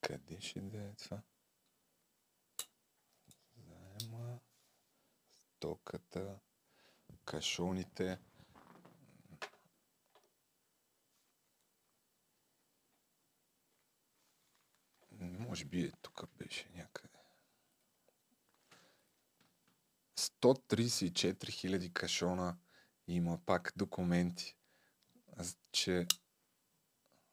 [0.00, 1.22] Къде ще да е това?
[3.56, 4.40] Заема,
[5.34, 6.40] стоката,
[7.24, 8.18] кашоните.
[15.12, 17.11] Може би е тук беше някъде.
[20.42, 22.56] 134 000 кашона
[23.08, 24.56] има пак документи.
[25.36, 26.06] Аз, че...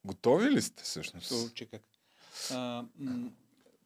[0.05, 1.29] Готови ли сте всъщност?
[1.29, 1.81] То, че как.
[2.51, 3.31] А, м-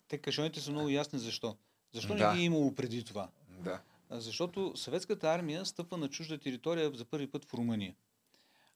[0.07, 1.57] те кашоните са много ясни защо.
[1.93, 2.27] Защо Да.
[2.31, 3.29] не ги е имало преди това?
[3.59, 3.81] Да.
[4.09, 7.95] А, Защото съветската армия стъпва на чужда територия за първи път в Румъния.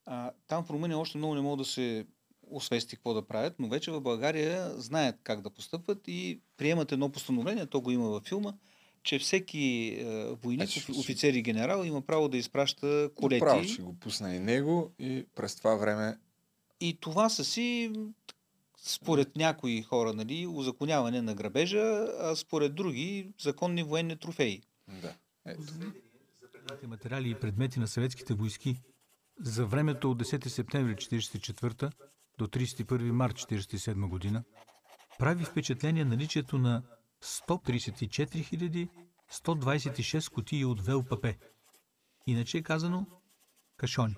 [0.05, 2.05] А, там в Румъния още много не могат да се
[2.49, 7.11] освести какво да правят, но вече в България знаят как да постъпват и приемат едно
[7.11, 8.53] постановление, то го има във филма,
[9.03, 13.39] че всеки е, войник, Значи, ще- офицер и генерал има право да изпраща колети.
[13.39, 16.17] Право ще го пусна и него и през това време
[16.81, 17.91] И това са си,
[18.77, 24.61] според някои хора, нали, узаконяване на грабежа, а според други законни военни трофеи.
[25.01, 25.13] Да.
[25.45, 25.61] Ето.
[26.87, 28.75] Материали и предмети на съветските войски
[29.39, 31.91] за времето от 10 септември 1944
[32.37, 34.43] до 31 март 1947 година
[35.19, 36.83] прави впечатление наличието на
[37.21, 38.89] 134
[39.31, 41.35] 126 кутии от ВЛПП.
[42.27, 43.05] иначе е казано
[43.77, 44.15] кашони.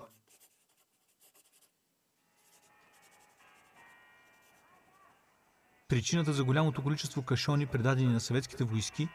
[5.88, 9.08] Причината за голямото количество кашони, предадени на съветските войски,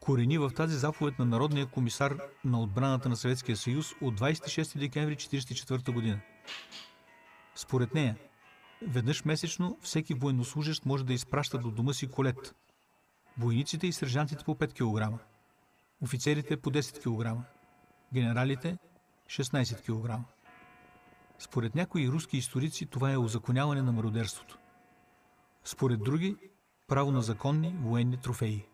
[0.00, 5.16] корени в тази заповед на Народния комисар на отбраната на Съветския съюз от 26 декември
[5.16, 6.20] 1944 година.
[7.54, 8.16] Според нея,
[8.82, 12.54] веднъж месечно всеки военнослужащ може да изпраща до дома си колет.
[13.38, 15.18] Войниците и сержантите по 5 кг,
[16.02, 17.42] офицерите по 10 кг,
[18.14, 18.78] генералите
[19.26, 20.18] 16 кг.
[21.38, 24.58] Според някои руски историци това е озаконяване на мародерството.
[25.64, 26.36] Според други,
[26.88, 28.64] право на законни военни трофеи.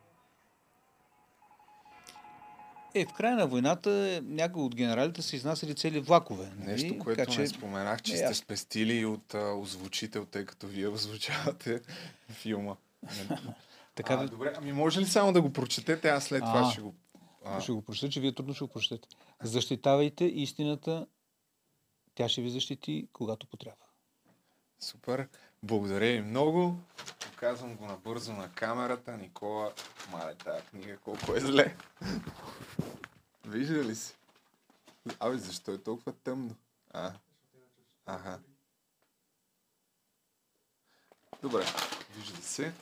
[2.95, 6.51] Е, в края на войната някои от генералите са изнасяли цели влакове.
[6.57, 6.71] нали?
[6.71, 10.89] Нещо, което Така не споменах, че е сте спестили от а, озвучител, тъй като вие
[10.89, 11.81] озвучавате
[12.31, 12.77] филма.
[13.95, 16.71] Така, а, добре, ами може ли само да го прочетете, аз след това А.
[16.71, 16.95] ще го...
[17.45, 19.09] А, ще го прочета, че вие трудно ще го прочетете.
[19.43, 21.07] Защитавайте истината,
[22.15, 23.87] тя ще ви защити, когато потрябва.
[24.81, 25.29] Супер.
[25.63, 26.79] Благодаря ви много.
[27.33, 29.17] Показвам го набързо на камерата.
[29.17, 29.73] Никола,
[30.11, 31.77] мале тази книга, колко е зле.
[33.47, 34.15] Вижда ли си?
[35.21, 36.57] Абе, защо е толкова тъмно?
[36.93, 37.13] А,
[38.07, 38.39] ага.
[41.43, 41.65] Добре,
[42.17, 42.73] вижда се.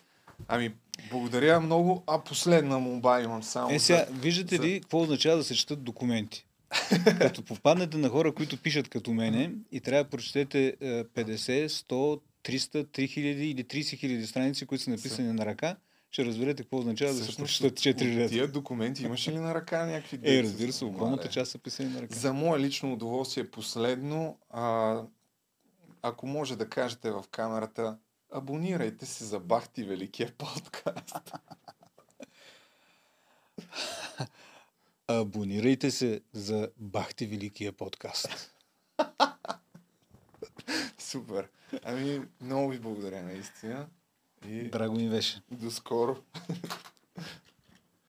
[0.49, 0.75] Ами,
[1.11, 2.05] благодаря много.
[2.07, 3.75] А последна молба имам само.
[3.75, 6.47] Е, сега, за- виждате за- ли какво означава да се четат документи?
[7.19, 12.21] като попаднете на хора, които пишат като мене и трябва да прочетете е, 50, 100,
[12.45, 15.77] 300, 3000 или 30 хиляди страници, които са написани на ръка,
[16.11, 18.29] ще разберете какво означава да се прочетат 4 от реда.
[18.29, 22.03] Тия документи имаше ли на ръка някакви Е, разбира се, огромната част са писани на
[22.03, 22.15] ръка.
[22.15, 24.97] За мое лично удоволствие последно, а,
[26.03, 27.97] ако може да кажете в камерата,
[28.33, 31.33] абонирайте се за Бахти Великия подкаст.
[35.09, 38.55] Абонирайте се за Бахти Великия подкаст.
[40.99, 41.49] Супер.
[41.83, 43.89] Ами, много ви благодаря наистина.
[44.49, 45.43] И Драго ми беше.
[45.51, 46.17] до скоро.